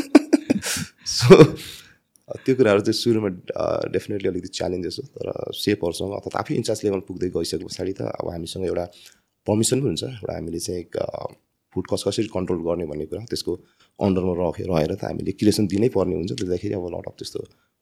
सो 1.18 1.36
त्यो 2.46 2.54
कुराहरू 2.56 2.82
चाहिँ 2.86 3.00
सुरुमा 3.02 3.30
डेफिनेटली 3.90 4.28
अलिकति 4.30 4.50
च्यालेन्जेस 4.58 4.98
हो। 5.00 5.06
तर 5.16 5.28
सेफहरूसँग 5.58 6.14
अथवा 6.20 6.40
आफै 6.40 6.54
इन्चार्ज 6.56 6.82
लेभल 6.86 7.02
पुग्दै 7.10 7.30
गइसके 7.36 7.66
पछाडि 7.66 7.94
त 7.98 8.02
अब 8.14 8.30
हामीसँग 8.30 8.66
एउटा 8.70 8.86
पर्मिसन 9.48 9.78
पनि 9.82 9.90
हुन्छ। 9.90 10.04
एउटा 10.04 10.34
हामीले 10.36 10.60
चाहिँ 10.60 10.80
एक 10.82 10.92
फुड 11.74 11.86
कस्ट 11.92 12.08
कसरी 12.08 12.30
कन्ट्रोल 12.34 12.60
गर्ने 12.68 12.86
भन्ने 12.92 13.06
कुरा 13.06 13.24
त्यसको 13.30 13.52
अन्डरमा 14.00 14.34
रहे 14.42 14.64
रहेर 14.70 14.94
त 14.96 15.04
हामीले 15.06 15.32
क्रिएसन 15.40 15.66
दिनै 15.70 15.90
पर्ने 15.96 16.16
हुन्छ। 16.20 16.32
त्यसदाखेरि 16.40 16.74
अब 16.76 16.86
लट 16.96 17.08
अफ 17.10 17.16
त्यस्तो 17.20 17.40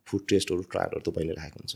फुड 0.08 0.21
टेस्टहरू 0.28 0.62
ट्रायलहरू 0.71 1.02
त 1.04 1.10
भइ 1.15 1.23
नै 1.28 1.34
राखेको 1.39 1.60
हुन्छ। 1.62 1.76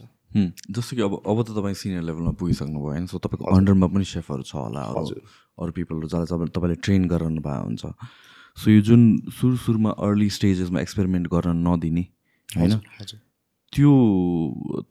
जस्तो 0.76 0.92
कि 0.96 1.02
अब 1.08 1.14
अब 1.24 1.38
त 1.44 1.50
तपाईँ 1.56 1.76
सिनियर 1.76 2.04
लेभलमा 2.10 2.32
पुगिसक्नु 2.40 2.80
भयो 2.80 2.92
होइन? 2.92 3.06
सो 3.12 3.18
तपाईँको 3.24 3.46
अन्डरमा 3.56 3.88
पनि 3.96 4.06
सेफहरू 4.08 4.44
छ 4.44 4.54
होला 4.56 4.82
हजुर। 4.92 5.20
अरू 5.60 5.72
पिपलहरू 5.72 6.08
जसलाई 6.08 6.28
तपाईँ 6.32 6.52
तपाईँले 6.56 6.78
ट्रेन 6.84 7.02
गराउनु 7.12 7.42
भएको 7.48 7.64
हुन्छ। 7.68 7.84
सो 8.58 8.68
यो 8.72 8.82
जुन 8.88 9.02
सुरु 9.32 9.56
सुरुमा 9.64 9.92
अर्ली 10.06 10.30
स्टेजेसमा 10.38 10.80
एक्सपेरिमेन्ट 10.82 11.28
गर्न 11.32 11.60
नदिने 11.68 12.04
होइन? 12.50 12.72
हजुर। 13.00 13.20
त्यो 13.72 13.92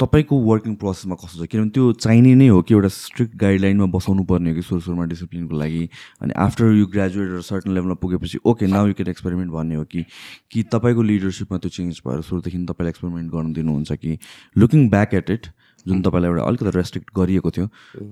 तपाईँको 0.01 0.37
वर्किङ 0.41 0.75
प्रोसेसमा 0.81 1.15
कस्तो 1.21 1.45
छ? 1.45 1.49
किनभने 1.53 1.71
त्यो 1.77 1.93
चाहिने 2.01 2.35
नै 2.35 2.49
हो 2.49 2.61
कि 2.65 2.75
एउटा 2.75 2.89
स्ट्रिक्ट 2.89 3.37
गाइडलाइनमा 3.37 3.87
बसाउनु 3.93 4.25
पर्ने 4.25 4.51
हो 4.51 4.57
कि 4.57 4.63
सुरु 4.65 4.81
सुरुमा 4.81 5.05
डिसिप्लिनको 5.13 5.53
लागि? 5.53 5.89
अनि 6.25 6.33
आफ्टर 6.33 6.73
यु 6.81 6.87
ग्रेजुएट 6.89 7.45
सर्टन 7.45 7.71
लेभलमा 7.77 7.95
पुगेपछि 8.01 8.39
okay 8.41 8.67
now 8.67 8.87
you 8.89 8.95
can 8.97 9.11
experiment 9.11 9.53
भन्ने 9.53 9.75
हो 9.75 9.85
कि? 9.85 10.05
कि 10.51 10.63
तपाईँको 10.73 11.03
लिडरसिपमा 11.13 11.59
त्यो 11.61 11.71
चेन्ज 11.77 12.01
भएर 12.07 12.21
सुरुदेखि 12.25 12.59
तपाईँले 12.73 12.89
एक्सपेरिमेन्ट 12.89 13.33
गर्नु 13.33 13.53
दिनुहुन्छ 13.61 13.93
कि? 13.93 14.19
लुकिङ 14.57 14.89
ब्याक 14.89 15.15
एट 15.15 15.31
इट 15.31 15.47
जुन 15.87 16.01
तपाईँलाई 16.03 16.31
एउटा 16.31 16.45
अलिकति 16.45 16.71
रेस्ट्रिक्ट 16.77 17.09
गरिएको 17.17 17.51
थियो 17.51 17.67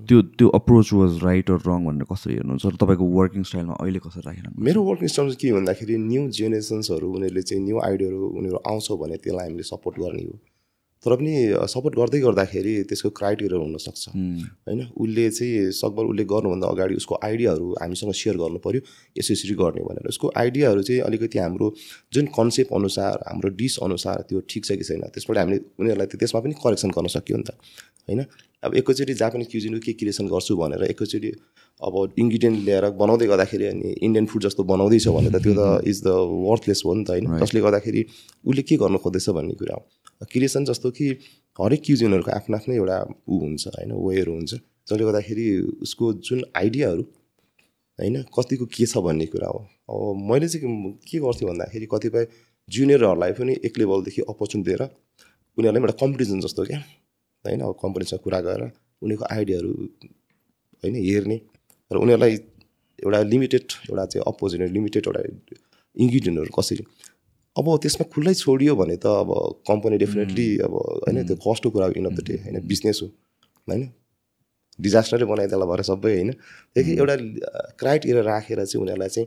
त्यो 0.04 0.20
त्यो 0.36 0.48
approach 0.58 0.92
was 0.92 1.18
right 1.24 1.50
or 1.50 1.60
wrong 1.64 1.80
भनेर 1.88 2.06
कसरी 2.12 2.34
हेर्नुहुन्छ? 2.34 2.64
र 2.66 2.76
तपाईँको 2.76 3.04
वर्किङ 3.16 3.42
स्टाइलमा 3.48 3.74
अहिले 3.80 4.04
कसरी 4.04 4.22
राखिरहनु 4.28 4.64
मेरो 4.68 4.84
वर्किङ 4.84 5.08
स्टाइल 5.16 5.34
के 5.40 5.52
भन्दाखेरि 5.56 5.96
न्यू 6.04 6.28
जेनेरेसन्सहरू 6.28 7.12
उनीहरूले 7.16 7.42
चाहिँ 7.48 7.64
न्यू 7.64 7.80
आइडियाहरू 7.88 8.20
उनीहरू 8.36 8.62
आउँछ 8.68 8.88
भने 9.00 9.16
त्यसलाई 9.16 9.44
हामीले 9.48 9.68
सपोर्ट 9.72 10.00
गर्ने 10.04 10.24
हो। 10.28 10.36
तर 11.04 11.14
पनि 11.14 11.32
सपोर्ट 11.70 11.94
गर्दै 11.94 12.20
गर्दाखेरि 12.20 12.72
त्यसको 12.90 13.10
क्राइटेरिया 13.18 13.58
हुनसक्छ। 13.58 14.08
होइन? 14.66 14.80
उसले 14.98 15.24
चाहिँ 15.30 15.70
सकभर 15.70 16.04
उसले 16.10 16.24
गर्नुभन्दा 16.32 16.66
अगाडि 16.68 16.94
उसको 16.98 17.14
आइडियाहरू 17.22 17.66
हामीसँग 17.82 18.12
सेयर 18.20 18.36
गर्नु 18.36 18.58
पऱ्यो 18.58 18.80
यसो 19.18 19.30
यसरी 19.34 19.54
गर्ने 19.62 19.82
भनेर। 19.88 20.08
उसको 20.08 20.26
आइडियाहरू 20.36 20.82
चाहिँ 20.82 21.00
अलिकति 21.08 21.38
हाम्रो 21.38 21.66
जुन 22.14 22.26
कन्सेप्ट 22.38 22.72
अनुसार 22.72 23.14
हाम्रो 23.28 23.48
डिस 23.60 23.78
अनुसार 23.86 24.26
त्यो 24.28 24.40
ठिक 24.50 24.64
छ 24.64 24.70
कि 24.78 24.84
छैन 24.90 25.06
त्यसबाट 25.14 25.38
हामीले 25.38 25.58
उनीहरूलाई 25.78 26.06
त्यो 26.10 26.18
त्यसमा 26.18 26.40
पनि 26.42 26.54
करेक्सन 26.64 26.90
गर्न 26.90 27.06
सक्यो 27.14 27.36
नि 27.36 27.44
त। 27.46 27.54
होइन? 28.08 28.20
अब 28.64 28.74
एकैचोटि 28.74 29.14
जापानिज 29.14 29.48
क्युजिनको 29.48 29.80
के 29.86 29.92
क्रिएसन 30.02 30.26
गर्छु 30.26 30.56
भनेर 30.58 30.82
एकैचोटि 30.90 31.30
अब 31.80 31.94
इन्ग्रिडियन्ट 32.18 32.58
ल्याएर 32.66 32.84
बनाउँदै 32.98 33.26
गर्दाखेरि 33.30 33.66
अनि 33.70 33.88
इन्डियन 34.02 34.26
फुड 34.26 34.42
जस्तो 34.42 34.62
बनाउँदैछ 34.66 35.06
भने 35.14 35.30
त 35.30 35.42
त्यो 35.46 35.54
त 35.54 35.62
इज 35.90 36.02
द 36.02 36.10
वर्थलेस 36.48 36.82
हो 36.86 36.94
नि 36.94 37.04
त 37.04 37.10
होइन? 37.14 37.38
जसले 37.38 37.60
गर्दाखेरि 37.62 38.02
उसले 38.50 38.62
के 38.66 38.76
गर्नु 38.82 38.98
खोज्दैछ 38.98 39.28
भन्ने 39.38 39.54
कुरा 39.62 39.74
हो। 39.78 39.86
क्रिएसन 40.24 40.64
जस्तो 40.64 40.90
कि 40.90 41.06
हरेक 41.58 41.82
क्युजिनहरूको 41.84 42.30
आफ्नो 42.30 42.56
आफ्नै 42.56 42.74
एउटा 42.76 42.96
ऊ 43.28 43.38
हुन्छ 43.40 43.66
होइन 43.68 43.92
वेहरू 44.06 44.32
हुन्छ। 44.34 44.54
जसले 44.54 45.04
गर्दाखेरि 45.04 45.46
उसको 45.82 46.12
जुन 46.26 46.42
आइडियाहरू 46.56 47.02
होइन 47.98 48.22
कतिको 48.36 48.66
के 48.66 48.86
छ 48.86 48.98
भन्ने 49.06 49.26
कुरा 49.26 49.48
हो। 49.48 49.60
अब 49.90 50.22
मैले 50.30 50.48
चाहिँ 50.48 50.92
के 51.08 51.18
गर्थेँ 51.18 51.48
भन्दाखेरि 51.48 51.86
कतिपय 51.92 52.26
जुनियरहरूलाई 52.68 53.32
पनि 53.32 53.52
एक 53.64 53.78
लेभलदेखि 53.78 54.22
अपर्च्युनिटी 54.28 54.70
दिएर 54.70 54.82
उनीहरूलाई 55.58 55.82
एउटा 55.82 55.96
कम्पिटिसन 56.00 56.40
जस्तो 56.40 56.64
क्या 56.64 56.78
होइन 57.44 57.60
अब 57.60 57.74
कम्पनीसँग 57.82 58.20
कुरा 58.24 58.40
गरेर 58.40 58.70
उनीहरूको 59.02 59.26
आइडियाहरू 59.34 59.72
होइन 60.82 60.94
हेर्ने 60.96 61.40
र 61.90 61.96
उनीहरूलाई 61.96 62.34
एउटा 62.98 63.22
लिमिटेड 63.32 63.64
एउटा 63.90 64.04
चाहिँ 64.06 64.24
अपोजिट 64.26 64.60
लिमिटेड 64.72 65.06
एउटा 65.06 65.22
इन्ग्रिडियन्टहरू 65.96 66.50
कसरी 66.58 66.84
अब 67.58 67.66
त्यसमा 67.82 68.04
खुल्लै 68.14 68.34
छोडियो 68.40 68.72
भने 68.80 68.96
त 69.02 69.06
अब 69.22 69.30
कम्पनी 69.68 69.96
डेफिनेटली 69.98 70.48
अब 70.66 70.72
होइन 71.04 71.16
त्यो 71.28 71.36
कस्टको 71.46 71.70
कुरा 71.74 71.86
इन 71.98 72.06
अफ 72.10 72.14
द 72.18 72.20
डे 72.28 72.34
होइन 72.44 72.56
बिजनेस 72.72 72.98
हो 73.02 73.08
होइन। 73.68 73.82
डिजास्टरै 74.78 75.26
बनाइदिएला 75.26 75.66
भएर 75.70 75.82
सबै 75.90 76.12
होइन। 76.14 76.30
त्यहाँदेखि 76.32 76.92
एउटा 77.02 77.14
क्राइटेरिया 77.80 78.22
राखेर 78.30 78.64
चाहिँ 78.64 78.82
उनीहरूलाई 78.82 79.10
चाहिँ 79.14 79.26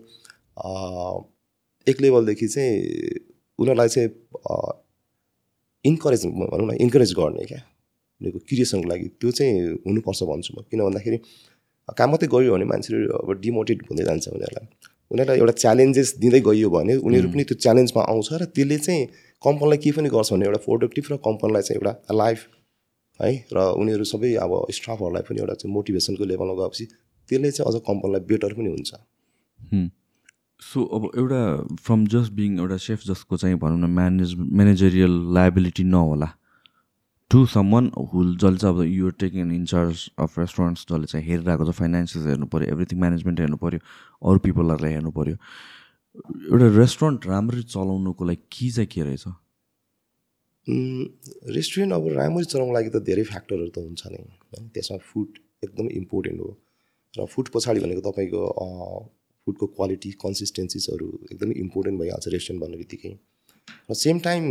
एक 1.87 1.97
लेभलदेखि 2.01 2.47
चाहिँ 2.47 2.71
उनीहरूलाई 3.59 3.89
चाहिँ 3.95 4.09
इन्करेज 5.85 6.25
भनौँ 6.27 6.67
न 6.67 6.77
इन्करेज 6.85 7.11
गर्ने 7.19 7.45
क्या। 7.51 7.61
उनीहरूको 8.21 8.39
क्रिएसनको 8.47 8.87
लागि 8.89 9.07
त्यो 9.19 9.31
चाहिँ 9.37 9.53
हुनुपर्छ 9.87 10.23
भन्छु 10.31 10.51
म। 10.55 10.63
किन 10.71 10.79
भन्दाखेरि 10.87 11.17
काम 11.97 12.09
मात्रै 12.11 12.27
गऱ्यो 12.31 12.53
भने 12.55 12.65
मान्छेहरू 12.71 13.11
अब 13.19 13.29
डिमोटिभ 13.43 13.77
हुँदै 13.89 14.03
जान्छ 14.07 14.27
उनीहरूलाई। 14.29 14.67
उनीहरूलाई 15.11 15.37
एउटा 15.43 15.53
च्यालेन्जेस 15.63 16.09
दिँदै 16.23 16.41
गइयो 16.47 16.69
भने 16.75 16.95
उनीहरू 17.07 17.27
पनि 17.35 17.43
त्यो 17.51 17.57
च्यालेन्जमा 17.63 18.01
आउँछ 18.11 18.29
र 18.41 18.45
त्यसले 18.55 18.77
चाहिँ 18.87 19.05
कम्पनीलाई 19.43 19.77
के 19.83 19.91
पनि 19.97 20.09
गर्छ 20.15 20.33
भने 20.33 20.45
एउटा 20.49 20.59
प्रोडक्टिभ 20.65 21.05
र 21.11 21.17
कम्पनीलाई 21.27 21.61
चाहिँ 21.67 21.79
एउटा 21.79 21.93
लाइफ 22.15 22.39
है? 23.19 23.31
र 23.53 23.57
उनीहरू 23.81 24.03
सबै 24.11 24.33
अब 24.43 24.51
स्टाफहरूलाई 24.77 25.23
पनि 25.29 25.39
एउटा 25.43 25.53
चाहिँ 25.61 25.73
मोटिभेसनको 25.73 26.25
लेभलमा 26.31 26.55
गएपछि 26.61 26.85
त्यसले 27.29 27.51
चाहिँ 27.51 27.67
अझ 27.69 27.81
कम्पनीलाई 27.87 28.21
बेटर 28.31 28.53
पनि 28.59 28.69
हुन्छ। 28.75 28.91
सो 30.61 30.79
अब 30.95 31.03
एउटा 31.17 31.41
फ्रम 31.85 32.05
जस्ट 32.13 32.31
बिङ 32.33 32.59
एउटा 32.59 32.77
सेफ 32.87 32.99
जसको 33.07 33.37
चाहिँ 33.43 33.57
भनौँ 33.63 33.79
न 33.79 33.89
म्यानेज 33.97 34.35
म्यानेजरियल 34.39 35.13
लाइबिलिटी 35.37 35.83
नहोला। 35.83 36.29
टु 37.31 37.45
सम 37.47 37.71
वान 37.73 37.85
हुल 38.13 38.35
जसले 38.37 38.57
चाहिँ 38.57 38.75
अब 38.75 38.83
you're 38.83 39.11
taking 39.19 39.41
in 39.41 39.51
in charge 39.55 39.99
of 40.19 40.39
restaurants 40.39 40.85
जसले 40.89 41.05
चाहिँ 41.11 41.25
हेरिरहेको 41.27 41.65
छ 41.65 41.75
फाइनेन्सियल्स 41.77 42.27
हेर्नु 42.27 42.47
पऱ्यो 42.53 42.73
एभ्रिथिङ 42.73 42.99
म्यानेजमेन्ट 42.99 43.39
हेर्नु 43.39 43.57
पऱ्यो 43.61 43.79
अरू 44.31 44.39
पिपलहरूलाई 44.47 44.91
हेर्नु 44.93 45.11
पऱ्यो 45.19 45.35
एउटा 46.51 46.67
रेस्टुरेन्ट 46.77 47.27
राम्ररी 47.27 47.63
चलाउनुको 47.75 48.25
लागि 48.29 48.43
के 48.51 48.69
चाहिँ 48.71 48.87
के 48.91 49.01
रहेछ? 49.07 49.23
रेस्टुरेन्ट 51.55 51.93
अब 51.93 52.07
राम्ररी 52.17 52.45
चलाउनुको 52.51 52.75
लागि 52.77 52.89
त 52.89 53.03
धेरै 53.09 53.23
फ्याक्टरहरू 53.31 53.69
त 53.69 53.85
हुन्छ 53.87 54.01
नै 54.11 54.19
होइन? 54.19 54.67
त्यसमा 54.75 54.97
फुड 55.11 55.39
एकदम 55.63 55.87
इम्पोर्टेन्ट 56.01 56.39
हो। 56.41 56.49
र 57.13 57.25
फुड 57.31 57.47
पछाडि 57.55 57.79
भनेको 57.79 58.01
तपाईँको 58.11 58.41
फुडको 59.47 59.65
क्वालिटी 59.79 60.11
कन्सिस्टेन्सिसहरू 60.25 61.07
एकदमै 61.31 61.55
इम्पोर्टेन्ट 61.63 61.99
भइहाल्छ 62.01 62.27
रेस्टुरेन्ट 62.35 62.63
भन्ने 62.63 62.77
बित्तिकै। 62.83 63.13
र 63.89 63.93
सेम 64.03 64.19
टाइम 64.27 64.43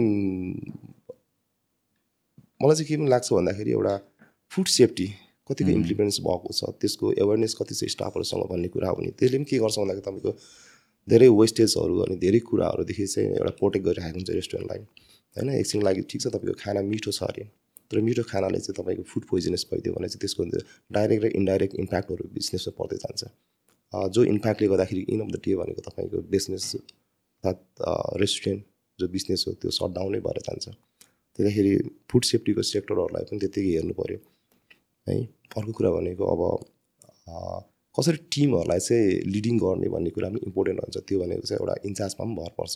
मलाई 2.63 2.77
चाहिँ 2.77 2.89
के 2.89 2.97
पनि 2.97 3.09
लाग्छ 3.11 3.33
भन्दाखेरि 3.33 3.71
एउटा 3.73 3.95
फुड 4.53 4.67
सेफ्टी 4.79 5.07
कतिको 5.51 5.71
इम्प्लिमेन्ट्स 5.71 6.21
भएको 6.27 6.53
छ 6.59 6.73
त्यसको 6.81 7.13
एवेरनेस 7.25 7.55
कति 7.61 7.75
छ 7.75 7.89
स्टाफहरूसँग 7.95 8.43
भन्ने 8.51 8.69
कुरा 8.75 8.89
हो 8.89 8.97
भने 8.97 9.11
त्यसले 9.21 9.39
पनि 9.39 9.49
के 9.51 9.59
गर्छ 9.65 9.79
भन्दाखेरि 9.79 10.05
तपाईँको 10.09 10.33
धेरै 11.09 11.29
वेस्टेजहरू 11.41 11.95
अनि 12.05 12.17
धेरै 12.25 12.41
कुराहरूदेखि 12.49 13.07
चाहिँ 13.13 13.29
एउटा 13.39 13.53
प्रोटेक्ट 13.61 13.87
गरिरहेको 13.87 14.19
हुन्छ 14.19 14.31
रेस्टुरेन्टलाई 14.41 14.79
होइन? 14.79 15.49
एकछिन 15.61 15.83
लागि 15.89 16.03
ठिक 16.11 16.21
छ 16.23 16.27
तपाईँको 16.35 16.57
खाना 16.65 16.81
मिठो 16.91 17.13
छ 17.19 17.23
अरे। 17.31 17.45
तर 17.91 18.01
मिठो 18.09 18.23
खानाले 18.33 18.59
चाहिँ 18.61 18.77
तपाईँको 18.81 19.03
फुड 19.13 19.25
पोइजनस 19.31 19.67
भइदियो 19.73 19.95
भने 19.97 20.09
चाहिँ 20.13 20.21
त्यसको 20.23 20.43
डाइरेक्ट 20.99 21.25
र 21.25 21.33
इन्डाइरेक्ट 21.41 21.75
इम्प्याक्टहरू 21.85 22.29
बिजनेसमा 22.37 22.73
पर्दै 22.79 22.99
जान्छ। 23.05 23.23
जो 24.15 24.25
इम्प्याक्टले 24.35 24.69
गर्दाखेरि 24.75 25.03
इन 25.15 25.21
अफ 25.25 25.31
द 25.33 25.41
डे 25.47 25.57
भनेको 25.63 25.81
तपाईँको 25.89 26.23
बिजनेस 26.37 26.65
अर्थात् 26.77 28.21
रेस्टुरेन्ट 28.23 28.63
जो 28.99 29.09
बिजनेस 29.17 29.45
हो 29.49 29.53
त्यो 29.65 29.71
सट 29.81 29.91
डाउनै 29.97 30.21
भएर 30.29 30.39
जान्छ। 30.47 30.77
त्यहाँखेरि 31.37 31.73
फुड 32.11 32.25
सेफ्टीको 32.31 32.63
सेक्टरहरूलाई 32.73 33.25
पनि 33.31 33.39
त्यत्तिकै 33.43 33.73
हेर्नु 33.77 33.95
पऱ्यो 34.01 34.19
है 35.07 35.17
अर्को 35.59 35.73
कुरा 35.79 35.91
भनेको 35.97 36.25
अब 36.35 36.43
कसरी 37.95 38.19
टिमहरूलाई 38.33 38.81
चाहिँ 38.87 39.07
लिडिङ 39.35 39.55
गर्ने 39.59 39.89
भन्ने 39.95 40.11
कुरा 40.17 40.29
पनि 40.31 40.41
इम्पोर्टेन्ट 40.47 40.79
हुन्छ। 40.81 40.97
त्यो 41.09 41.19
भनेको 41.21 41.45
चाहिँ 41.51 41.61
एउटा 41.61 41.75
इन्चार्जमा 41.89 42.25
पनि 42.25 42.35
भर 42.41 42.53
पर्छ। 42.59 42.75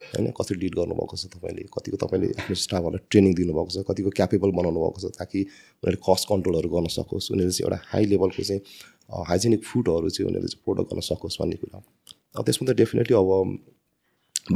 होइन 0.00 0.30
कसरी 0.38 0.56
लिड 0.60 0.74
गर्नुभएको 0.80 1.16
छ 1.16 1.24
तपाईँले? 1.34 1.62
कतिको 1.76 1.96
तपाईँले 2.02 2.28
आफ्नो 2.40 2.56
स्टाफहरूलाई 2.64 3.04
ट्रेनिङ 3.10 3.32
दिनुभएको 3.40 3.70
छ? 3.74 3.84
कतिको 3.88 4.10
क्यापेबल 4.18 4.50
बनाउनु 4.58 4.80
भएको 4.80 5.00
छ 5.04 5.12
ताकि 5.18 5.40
उनीहरूले 5.84 6.00
कस्ट 6.08 6.24
कन्ट्रोलहरू 6.32 6.68
गर्न 6.74 6.88
सकोस्? 6.96 7.26
उनीहरूले 7.32 7.52
चाहिँ 7.52 7.66
एउटा 7.68 7.78
हाई 7.92 8.04
लेभलको 8.12 8.42
चाहिँ 8.48 8.60
हाइजेनिक 9.28 9.60
फुडहरू 9.68 10.08
चाहिँ 10.08 10.26
उनीहरूले 10.30 10.50
चाहिँ 10.52 10.62
प्रोडक्ट 10.64 10.88
गर्न 10.90 11.00
सकोस् 11.10 11.36
भन्ने 11.40 11.56
कुरा। 11.60 11.78
अब 12.36 12.42
त्यसमा 12.48 12.64
त 12.64 12.76
डेफिनेटली 12.80 13.14
अब 13.20 13.28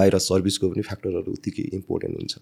बाहिर 0.01 0.15
सर्भिसको 0.31 0.65
पनि 0.73 0.83
फ्याक्टरहरू 0.89 1.31
उत्तिकै 1.37 1.65
इम्पोर्टेन्ट 1.79 2.15
हुन्छ। 2.19 2.35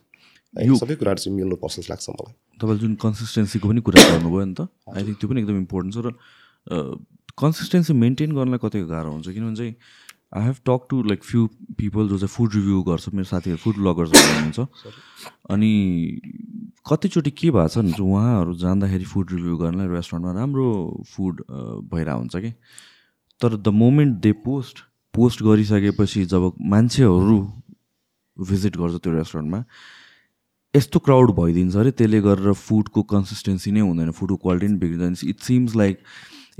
सबै 0.54 0.94
कुराहरू 0.96 1.20
चाहिँ 1.22 1.36
मिल्नुपर्छ 1.36 1.74
जस्तो 1.74 1.92
लाग्छ 1.92 2.08
मलाई 2.10 2.34
तपाईँले 2.58 2.80
जुन 2.80 2.94
कन्सिस्टेन्सीको 2.98 3.68
पनि 3.68 3.80
कुरा 3.82 3.98
गर्नुभयो 4.04 4.44
नि 4.44 4.54
त 4.54 4.68
आई 4.88 5.02
थिङ्क 5.04 5.18
त्यो 5.18 5.28
पनि 5.28 5.40
एकदम 5.40 5.58
इम्पोर्टेन्ट 5.58 5.92
छ 5.94 5.98
र 6.02 6.08
कन्सिस्टेन्सी 7.38 7.92
मेन्टेन 7.94 8.32
गर्नलाई 8.32 8.60
कतिको 8.60 8.86
गाह्रो 8.86 9.10
हुन्छ 9.12 9.28
किनभने 9.28 9.56
चाहिँ 9.56 9.74
I 10.32 10.42
have 10.42 10.56
talk 10.64 10.86
to 10.90 11.02
like 11.04 11.22
few 11.22 11.46
people 11.76 12.08
जो 12.08 12.18
चाहिँ 12.18 12.28
फुड 12.28 12.54
रिभ्यू 12.54 12.82
गर्छ 12.82 13.08
मेरो 13.10 13.24
साथीहरू 13.26 13.58
फुड 13.58 13.76
ब्लगर्सहरू 13.76 14.28
हुनुहुन्छ 14.28 14.60
अनि 15.50 15.72
कतिचोटि 16.84 17.30
के 17.32 17.50
भएको 17.50 17.68
छ 17.68 17.76
भने 17.78 17.92
चाहिँ 17.92 18.10
उहाँहरू 18.10 18.54
जाँदाखेरि 18.58 19.04
फुड 19.06 19.32
रिभ्यू 19.32 19.56
गर्नलाई 19.56 19.88
रेस्टुरेन्टमा 19.88 20.32
राम्रो 20.32 20.68
फुड 21.06 21.42
भइरहेको 21.88 22.18
हुन्छ 22.18 22.36
कि 22.38 22.52
तर 23.40 23.56
the 23.58 23.68
moment 23.76 24.20
they 24.20 24.32
post 24.44 24.84
post 25.14 25.42
गरिसकेपछि 25.42 26.24
जब 26.26 26.52
मान्छेहरू 26.68 27.38
भिजिट 28.36 28.76
गर्छ 28.76 29.02
त्यो 29.02 29.12
रेस्टुरेन्टमा 29.12 29.64
यस्तो 30.74 30.98
क्राउड 31.04 31.30
भइदिन्छ 31.36 31.76
अरे 31.76 31.90
त्यसले 31.92 32.20
गरेर 32.24 32.52
फुडको 32.56 33.02
कन्सिस्टेन्सी 33.04 33.70
नै 33.72 33.80
हुँदैन 33.80 34.10
फुडको 34.16 34.36
क्वालिटी 34.40 34.68
नै 34.72 34.78
बिग्रिँदैन। 34.80 35.14
इट 35.28 35.38
सिम्स 35.44 35.74
लाइक 35.76 35.98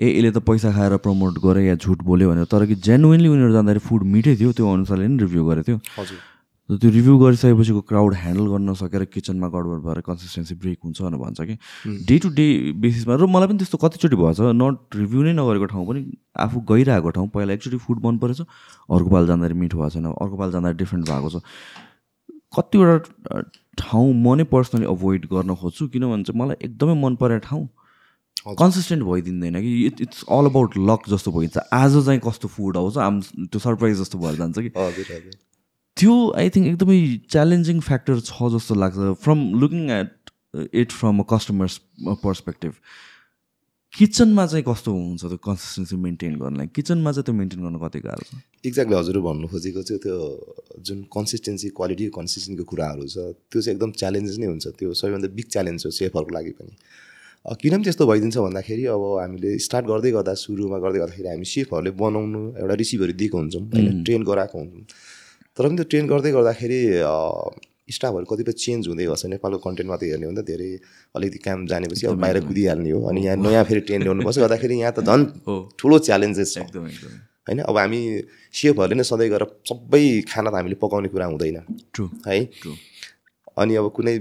ए 0.01 0.09
यसले 0.09 0.31
त 0.31 0.39
पैसा 0.45 0.73
खाएर 0.73 0.97
प्रमोट 1.01 1.39
गरे 1.41 1.65
या 1.67 1.77
झुट 1.81 2.03
बोल्यो 2.05 2.29
भनेर 2.31 2.45
तर 2.45 2.67
कि 2.69 2.75
जेन्युनली 2.77 3.29
उनीहरू 3.29 3.53
जाँदाखेरि 3.53 3.81
फुड 3.89 4.03
मिठै 4.13 4.35
थियो 4.37 4.53
त्यो 4.53 4.69
अनुसारले 4.69 5.09
नै 5.09 5.17
रिभ्यू 5.25 5.45
गरेको 5.49 5.65
थियो। 5.65 5.79
त्यो 6.69 6.91
रिभ्यू 6.93 7.15
गरिसकेपछिको 7.19 7.81
क्राउड 7.89 8.15
ह्यान्डल 8.21 8.47
गर्न 8.53 8.75
सकेर 8.83 9.05
किचनमा 9.17 9.49
गडबड 9.49 9.81
भएर 9.81 10.01
कन्सिस्टेन्सी 10.05 10.55
ब्रेक 10.61 10.79
हुन्छ 10.85 11.01
भनेर 11.03 11.21
भन्छ 11.25 11.41
कि। 11.49 11.57
डे 12.05 12.19
टु 12.21 12.29
डे 12.37 12.47
बेसिसमा 12.85 13.17
र 13.17 13.27
मलाई 13.33 13.49
पनि 13.49 13.65
त्यस्तो 13.65 13.81
कतिचोटि 13.81 14.17
भएछ 14.21 14.41
नट 14.61 14.77
रिभ्यू 15.01 15.23
नै 15.25 15.33
नगरेको 15.41 15.67
ठाउँ 15.73 15.87
पनि 15.89 16.01
आफू 16.37 16.61
गइरहेको 16.69 17.11
ठाउँ 17.17 17.29
पहिला 17.33 17.53
एकचोटि 17.57 17.81
फुड 17.81 18.05
मन 18.05 18.21
परेछ 18.21 18.41
अर्को 18.93 19.09
पाल 19.09 19.25
जाँदाखेरि 19.33 19.57
मिठो 19.57 19.77
भएको 19.81 19.91
छैन 19.97 20.07
अर्को 20.13 20.37
पाल 20.37 20.53
जाँदा 20.53 20.77
डिफ्रेन्ट 20.85 21.09
भएको 21.09 21.31
छ। 21.33 21.43
कतिवटा 22.57 23.41
ठाउँ 23.79 24.13
म 24.15 24.35
नै 24.37 24.45
पर्सनली 24.51 24.87
अभोइड 24.87 25.27
गर्न 25.33 25.55
खोज्छु 25.61 25.89
किनभने 25.93 26.23
चाहिँ 26.25 26.39
मलाई 26.41 26.57
एकदमै 26.67 26.95
मन 27.03 27.15
परेको 27.23 27.47
ठाउँ 27.49 27.69
कन्सिस्टेन्ट 28.59 29.03
भइदिँदैन 29.05 29.61
कि 29.63 29.73
it 29.87 30.01
it's 30.01 30.25
all 30.37 30.47
about 30.47 30.77
luck 30.91 31.09
जस्तो 31.09 31.33
भइन्छ। 31.33 31.59
आज 31.73 31.93
चाहिँ 32.07 32.21
कस्तो 32.27 32.49
फुड 32.49 32.77
आउँछ 32.77 32.97
आम 32.99 33.21
त्यो 33.23 33.59
सरप्राइज 33.61 33.99
जस्तो 34.01 34.19
भएर 34.19 34.35
जान्छ 34.37 34.59
कि। 34.59 34.71
त्यो 35.97 36.15
आई 36.37 36.51
थिङ्क 36.51 36.67
एकदमै 36.67 36.99
च्यालेन्जिङ 37.31 37.81
फ्याक्टर 37.89 38.21
छ 38.21 38.51
जस्तो 38.55 38.75
लाग्छ। 38.75 39.15
From 39.23 39.39
looking 39.61 39.91
at 39.91 40.13
it 40.75 40.91
from 40.93 41.19
a 41.19 41.27
customer's 41.31 41.81
perspective. 42.25 42.73
किचनमा 43.93 44.47
चाहिँ 44.47 44.65
कस्तो 44.65 44.91
हुन्छ 44.93 45.23
त्यो 45.23 45.37
कन्सिस्टेन्सी 45.45 45.97
मेन्टेन 46.01 46.35
गर्नलाई 46.41 46.67
किचनमा 46.77 47.11
चाहिँ 47.13 47.25
त्यो 47.25 47.35
मेन्टेन 47.35 47.61
गर्न 47.61 47.77
कति 47.77 48.01
गाह्रो 48.01 48.25
छ? 48.25 48.41
एक्ज्याक्टली 48.65 48.97
हजुर 48.97 49.19
भन्नु 49.21 49.47
खोजेको 49.53 49.83
चाहिँ 49.85 50.01
त्यो 50.01 50.17
जुन 50.81 50.99
कन्सिस्टेन्सी 51.13 51.69
क्वालिटी 51.77 52.05
कन्सिस्टेन्सीको 52.17 52.65
कुराहरू 52.73 53.05
छ 53.05 53.37
त्यो 53.53 53.61
चाहिँ 53.61 53.77
एकदम 53.77 53.91
च्यालेन्जेस 54.01 54.37
नै 54.41 54.47
हुन्छ। 54.49 54.67
त्यो 54.81 54.93
सबैभन्दा 54.97 55.29
बिग 55.37 55.47
च्यालेन्ज 55.53 55.81
हो 55.87 55.91
सेफहरूको 55.93 56.33
लागि 56.33 56.53
पनि। 56.57 56.73
किन 57.61 57.73
पनि 57.73 57.85
त्यस्तो 57.85 58.05
भइदिन्छ 58.09 58.37
भन्दाखेरि 58.49 58.85
अब 58.97 59.03
हामीले 59.21 59.51
स्टार्ट 59.67 59.85
गर्दै 59.93 60.11
गर्दा 60.17 60.33
सुरुमा 60.41 60.79
गर्दै 60.85 60.99
गर्दाखेरि 61.03 61.29
हामी 61.29 61.47
सेफहरूले 61.53 61.93
बनाउनु 61.93 62.41
एउटा 62.65 62.75
रिसिभहरू 62.81 63.13
दिएको 63.21 63.37
हुन्छौँ 63.39 63.63
होइन 63.77 64.03
ट्रेन 64.09 64.23
गराएको 64.25 64.57
हुन्छौँ। 64.59 64.85
तर 65.53 65.63
पनि 65.69 65.77
त्यो 65.77 65.87
ट्रेन 65.93 66.05
गर्दै 66.09 66.33
गर्दाखेरि 66.33 66.81
स्टाफहरू 67.89 68.25
कतिपय 68.31 68.53
चेन्ज 68.53 68.89
हुँदै 68.89 69.05
गर्छ। 69.11 69.27
नेपालको 69.27 69.59
कन्टेन्टमा 69.59 69.97
त 69.97 70.03
हेर्ने 70.07 70.27
हो 70.27 70.33
धेरै 70.43 70.71
अलिकति 71.17 71.39
काम 71.43 71.67
जानेपछि 71.67 72.07
अब 72.07 72.17
बाहिर 72.23 72.39
कुदिहाल्ने 72.47 72.91
हो। 72.91 73.01
अनि 73.11 73.21
यहाँ 73.27 73.37
नयाँ 73.43 73.65
फेरि 73.65 73.81
ट्रेन 73.87 74.03
ल्याउनुपर्छ। 74.03 74.39
गर्दाखेरि 74.39 74.75
यहाँ 74.81 74.93
त 74.93 75.01
झन् 75.03 75.25
ठुलो 75.79 75.99
च्यालेन्जेस 75.99 76.49
छ। 76.55 76.59
होइन? 77.43 77.59
अब 77.67 77.77
हामी 77.77 78.01
सेफहरूले 78.55 78.95
नै 78.95 79.05
सधैँ 79.05 79.29
गएर 79.29 79.45
सबै 79.67 80.03
खाना 80.31 80.51
त 80.51 80.55
हामीले 80.63 80.77
पकाउने 80.79 81.09
कुरा 81.11 81.27
हुँदैन। 81.27 81.59
है? 82.27 82.39
अनि 83.59 83.73
अब 83.77 83.87
कुनै 83.93 84.15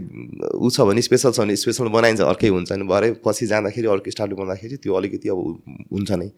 ऊ 0.58 0.68
छ 0.74 0.82
भने 0.90 1.02
स्पेसल 1.06 1.32
छ 1.32 1.40
भने 1.46 1.56
स्पेसल 1.56 1.88
बनाइन्छ। 1.94 2.22
अर्कै 2.26 2.50
हुन्छ। 2.50 2.72
नि 2.82 2.86
भरे 2.90 3.22
पछि 3.22 3.46
जाँदाखेरि 3.46 3.88
अर्को 3.88 4.10
स्टाफले 4.12 4.36
बनाउँदाखेरि 4.36 4.76
त्यो 4.82 4.92
अलिकति 4.92 5.28
अब 5.30 5.40
हुन्छ 5.94 6.12
नै। 6.18 6.30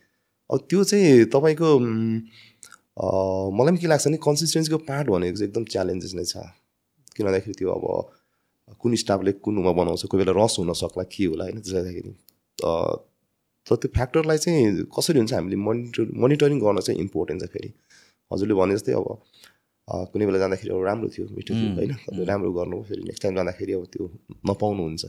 अब 0.52 0.58
त्यो 0.70 0.84
चाहिँ 0.84 1.26
तपाईँको 1.32 1.68
मलाई 3.58 3.72
पनि 3.74 3.80
के 3.80 3.88
लाग्छ 3.88 4.06
भने 4.08 4.18
कन्सिस्टेन्सीको 4.22 4.78
पार्ट 4.86 5.08
भनेको 5.10 5.38
चाहिँ 5.40 5.50
एकदम 5.50 5.64
च्यालेन्जेस 5.72 6.14
नै 6.14 6.26
छ। 6.28 6.36
किन 7.16 7.26
भन्दाखेरि 7.28 7.56
त्यो 7.60 7.70
अब 7.78 7.86
कुन 8.82 8.96
स्टाफले 9.04 9.32
कुन 9.46 9.58
उमा 9.62 9.72
बनाउँछ 9.80 10.06
कोही 10.12 10.24
बेला 10.24 10.34
रस 10.44 10.56
हुनसक्ला 10.60 11.04
के 11.14 11.26
होला 11.32 11.44
होइन 11.44 11.60
त्यसले 11.60 11.80
गर्दाखेरि 11.80 12.12
तर 13.68 13.76
त्यो 13.82 13.90
फ्याक्टरलाई 13.96 14.38
चाहिँ 14.44 14.86
कसरी 14.96 15.18
हुन्छ 15.20 15.34
हामीले 15.34 15.58
मोनिटर 15.68 16.12
मोनिटरिङ 16.24 16.60
गर्न 16.60 16.80
चाहिँ 16.88 17.00
इम्पोर्टेन्ट 17.02 17.44
छ 17.44 17.48
फेरि। 17.54 17.70
हजुरले 18.32 18.54
भने 18.60 18.76
जस्तै 18.76 18.94
अब 19.00 19.08
कुनै 20.12 20.26
बेला 20.26 20.40
जाँदाखेरि 20.40 20.72
अब 20.76 20.84
राम्रो 20.88 21.08
थियो 21.16 21.26
मिठो 21.38 21.54
थियो 21.54 21.70
होइन? 21.76 21.92
राम्रो 22.30 22.52
गर्नु 22.58 22.82
फेरि 22.90 23.02
नेक्स्ट 23.04 23.24
टाइम 23.24 23.36
जाँदाखेरि 23.36 23.74
अब 23.74 23.84
त्यो 23.94 24.04
नपाउनुहुन्छ। 24.50 25.04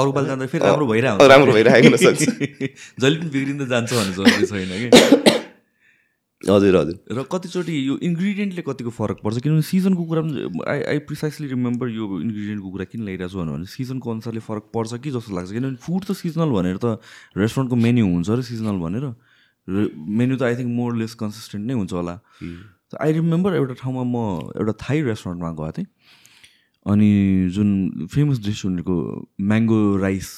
अरू 0.00 0.10
पालि 0.12 0.26
जाँदा 0.26 0.46
फेरि 0.52 0.64
राम्रो 0.64 0.86
भइरहेको 0.92 1.26
राम्रो 1.34 1.52
भइरहेको 1.52 1.96
जहिले 3.00 3.16
पनि 3.20 3.30
बिग्रिँदै 3.36 3.66
जान्छ 3.72 3.90
भन्ने 3.92 4.12
जरुरी 4.18 4.46
छैन 4.52 4.72
कि? 4.80 5.30
हजुर 6.44 6.76
हजुर। 6.76 6.96
र 7.16 7.22
कतिचोटि 7.32 7.72
यो 7.88 7.94
इन्ग्रिडियन्टले 8.04 8.62
कतिको 8.68 8.90
फरक 8.92 9.18
पर्छ? 9.24 9.40
किनभने 9.44 9.64
सिजनको 9.64 10.04
कुरा 10.04 10.22
पनि 10.28 10.40
आई 10.68 10.80
आई 10.92 10.98
प्रिसाइसली 11.08 11.46
रिमेम्बर 11.48 11.88
यो 11.88 12.04
इन्ग्रिडियन्टको 12.20 12.68
कुरा 12.74 12.84
किन 12.92 13.00
ल्याइरहेको 13.04 13.32
छु 13.32 13.38
भने 13.40 13.66
सिजनको 13.68 14.06
अनुसारले 14.12 14.42
फरक 14.44 14.64
पर्छ 14.74 15.00
कि 15.00 15.10
जस्तो 15.16 15.32
लाग्छ? 15.32 15.50
किनभने 15.56 15.80
फुड 15.80 16.02
त 16.04 16.12
सिजनल 16.12 16.50
भनेर 16.52 16.76
त 16.84 17.00
रेस्टुरेन्टको 17.32 17.76
मेन्यू 17.76 18.04
हुन्छ 18.04 18.28
र 18.28 18.40
सिजनल 18.44 18.76
भनेर। 18.84 19.04
मेन्यू 20.20 20.36
त 20.36 20.42
I 20.44 20.54
think 20.60 20.70
more 20.76 20.92
less 21.00 21.16
consistent 21.16 21.64
नै 21.64 21.74
हुन्छ 21.80 21.92
होला। 21.96 22.14
आई 23.00 23.10
रिमेम्बर 23.18 23.50
एउटा 23.58 23.74
ठाउँमा 23.80 24.04
म 24.04 24.16
एउटा 24.52 24.72
थाई 24.84 25.00
रेस्टुरेन्टमा 25.08 25.50
गएको 25.56 25.72
थिएँ। 25.80 25.88
अनि 26.84 27.10
जुन 27.56 28.06
फेमस 28.12 28.38
डिस 28.44 28.60
उनीहरूको 28.68 28.96
म्याङ्गो 29.40 29.80
राइस 30.04 30.28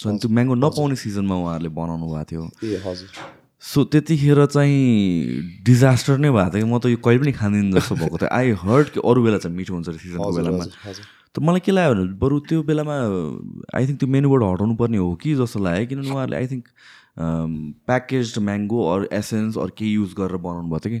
छ 0.00 0.02
त्यो 0.16 0.28
म्याङ्गो 0.32 0.54
नपाउने 0.56 0.96
सिजनमा 0.96 1.36
उहाँहरूले 1.36 1.70
बनाउनु 1.70 2.06
भएको 2.08 2.24
थियो। 2.24 2.42
ए 2.64 2.80
हजुर। 2.80 3.43
सो 3.64 3.84
त्यतिखेर 3.88 4.44
चाहिँ 4.52 5.64
डिजास्टर 5.64 6.18
नै 6.20 6.30
भएको 6.30 6.52
थियो 6.52 6.64
कि 6.64 6.68
म 6.68 6.78
त 6.78 6.86
यो 6.92 6.98
कहिले 7.00 7.20
पनि 7.24 7.32
खाँदिनँ 7.32 7.72
जस्तो 7.72 7.94
भएको 7.96 8.16
थियो। 8.20 8.28
आई 8.28 8.50
हर्ड 8.60 8.86
कि 8.92 9.00
अरू 9.00 9.22
बेला 9.24 9.38
चाहिँ 9.40 9.56
मिठो 9.56 9.72
हुन्छ 9.74 9.88
अरे 9.88 9.98
सिजनको 10.04 10.32
बेलामा। 10.36 10.64
त 11.32 11.40
मलाई 11.40 11.60
के 11.64 11.72
लाग्यो 11.72 11.94
भने 11.94 12.12
बरु 12.20 12.36
त्यो 12.44 12.62
बेलामा 12.62 12.94
आई 13.72 13.82
थिङ्क 13.88 13.98
त्यो 14.04 14.08
मेनुबाट 14.12 14.42
हटाउनु 14.44 14.74
पर्ने 14.76 14.98
हो 15.00 15.14
कि 15.16 15.34
जस्तो 15.40 15.58
लाग्यो 15.64 15.86
किनभने 15.90 16.12
उहाँहरूले 16.12 16.36
I 16.36 16.46
think 16.52 16.64
package 17.88 18.38
mango 18.38 18.78
or 18.92 19.08
essence 19.16 19.56
अरू 19.56 19.72
केही 19.80 19.92
युज 19.96 20.12
गरेर 20.20 20.36
बनाउनु 20.44 20.68
भएको 20.68 20.84
थियो 20.84 21.00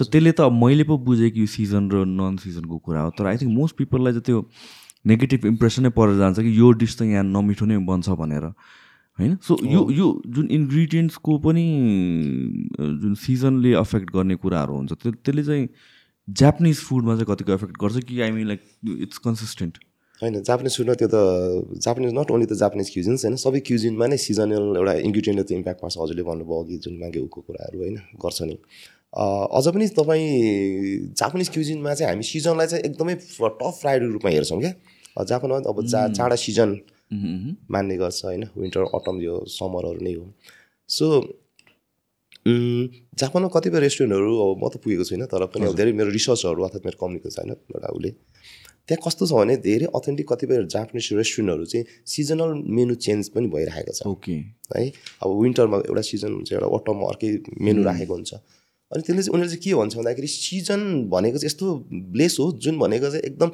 त 0.00 0.08
त्यसले 0.08 0.32
त 0.32 0.48
मैले 0.48 0.84
पो 0.88 0.96
बुझेँ 1.04 1.30
कि 1.30 1.40
यो 1.44 1.46
सिजन 1.46 1.92
र 1.92 2.08
नन 2.08 2.40
सिजनको 2.40 2.76
कुरा 2.88 3.00
हो। 3.04 3.10
तर 3.20 3.26
आई 3.26 3.36
थिङ्क 3.44 3.52
मोस्ट 3.52 3.76
पिपललाई 3.84 4.12
चाहिँ 4.16 4.26
त्यो 4.32 4.38
नेगेटिभ 5.12 5.46
इम्प्रेसनै 5.52 5.90
परेर 5.92 6.16
जान्छ 6.24 6.40
कि 6.40 6.50
यो 6.58 6.72
डिस 6.72 6.98
त 6.98 7.02
यहाँ 7.12 7.24
नमिठो 7.36 7.66
नै 7.68 7.78
बन्छ 7.84 8.08
भनेर। 8.16 8.54
होइन? 9.18 9.36
सो 9.42 9.56
यो 9.66 9.80
यो 9.92 10.06
जुन 10.28 10.48
इन्ग्रिडियन्ट्सको 10.52 11.38
पनि 11.44 11.66
जुन 13.02 13.14
सिजनले 13.18 13.72
अफेक्ट 13.80 14.10
गर्ने 14.16 14.36
कुराहरू 14.42 14.74
हुन्छ 14.76 14.92
त्यो 14.92 15.12
त्यसले 15.12 15.44
चाहिँ 15.44 15.68
जापानिज 16.28 16.78
फुडमा 16.88 17.14
चाहिँ 17.14 17.28
कतिको 17.28 17.52
एफेक्ट 17.52 17.76
गर्छ 17.82 18.04
कि 18.08 18.20
I 18.20 18.30
mean 18.30 18.46
like 18.48 18.60
it's 19.06 19.18
consistent 19.26 19.78
होइन 20.22 20.42
जापानिज 20.42 20.76
फुडमा 20.76 20.94
त्यो 21.00 21.08
त 21.14 21.80
Japanese 21.86 22.12
not 22.14 22.30
only 22.30 22.46
the 22.46 22.54
Japanese 22.60 22.90
cuisines 22.92 23.24
होइन 23.24 23.36
सबै 23.42 23.60
क्युजिनमा 23.68 24.06
नै 24.12 24.16
सिजनल 24.18 24.76
एउटा 24.76 24.94
इन्ग्रिडियन्टले 25.08 25.44
त 25.44 25.58
इम्प्याक्ट 25.58 25.80
पार्छ 25.82 25.96
हजुरले 26.02 26.22
भन्नुभयो 26.28 26.62
अघि 26.64 26.78
जुन 26.86 26.94
मागेको 27.00 27.40
कुराहरू 27.40 27.78
होइन 27.82 27.96
गर्छ 28.24 28.38
नि। 28.42 28.56
अझ 29.58 29.66
पनि 29.74 29.86
तपाईँ 29.98 30.28
जापानिज 31.20 31.48
क्युजिनमा 31.54 31.94
चाहिँ 31.94 32.10
हामी 32.12 32.24
सिजनलाई 32.30 32.66
चाहिँ 32.66 32.84
एकदमै 32.84 33.14
टप 33.14 33.74
प्रायोरिटी 33.80 34.12
रूपमा 34.12 34.30
हेर्छौँ 34.30 34.60
क्या। 34.60 34.72
जापानमा 35.24 35.58
अब 35.70 35.84
जा 35.92 36.00
चाँडा 36.12 36.36
सिजन 36.44 36.74
मान्ने 37.10 37.96
गर्छ 37.96 38.24
होइन। 38.24 38.44
विन्टर 38.56 38.82
अटम 38.94 39.20
यो 39.20 39.34
समरहरू 39.48 40.00
नै 40.04 40.14
हो। 40.14 40.24
सो 40.88 41.06
जापानमा 42.48 43.48
कतिपय 43.54 43.80
रेस्टुरेन्टहरू 43.80 44.32
अब 44.40 44.50
म 44.56 44.68
त 44.68 44.80
पुगेको 44.80 45.04
छुइनँ 45.04 45.26
तर 45.28 45.44
पनि 45.52 45.66
अब 45.68 45.74
धेरै 45.76 45.92
मेरो 45.92 46.10
रिसर्चहरू 46.10 46.60
अर्थात् 46.64 46.84
मेरो 46.86 46.98
कम्युनिको 47.00 47.28
छैन 47.30 47.50
एउटा 47.50 47.88
उसले। 47.96 48.10
त्यहाँ 48.88 49.00
कस्तो 49.04 49.24
छ 49.28 49.32
भने 49.32 49.56
धेरै 49.60 49.86
अथेन्टिक 49.92 50.26
कतिपय 50.28 50.56
जापानिज 50.72 51.08
रेस्टुरेन्टहरू 51.20 51.64
चाहिँ 51.72 51.84
सिजनल 52.08 52.50
मेनु 52.76 52.94
चेन्ज 53.04 53.28
पनि 53.36 53.46
भइरहेको 53.52 53.92
छ। 53.92 54.00
ओके 54.08 54.36
है 54.72 54.84
अब 55.20 55.28
विन्टरमा 55.42 55.76
एउटा 55.88 56.02
सिजन 56.10 56.32
हुन्छ 56.36 56.52
एउटा 56.52 56.68
अटममा 56.76 57.04
अर्कै 57.12 57.28
मेनु 57.60 57.84
राखेको 57.84 58.14
हुन्छ। 58.14 58.32
अनि 58.32 59.02
त्यसले 59.04 59.22
चाहिँ 59.22 59.34
उनीहरूले 59.36 59.52
चाहिँ 59.52 59.62
के 59.64 59.74
भन्छ 59.76 59.94
भन्दाखेरि 60.00 60.28
सिजन 60.32 60.80
भनेको 61.12 61.38
चाहिँ 61.38 61.52
यस्तो 61.52 61.66
ब्लेस 62.16 62.36
हो 62.40 62.44
जुन 62.64 62.74
भनेको 62.78 63.08
चाहिँ 63.12 63.24
एकदम 63.28 63.50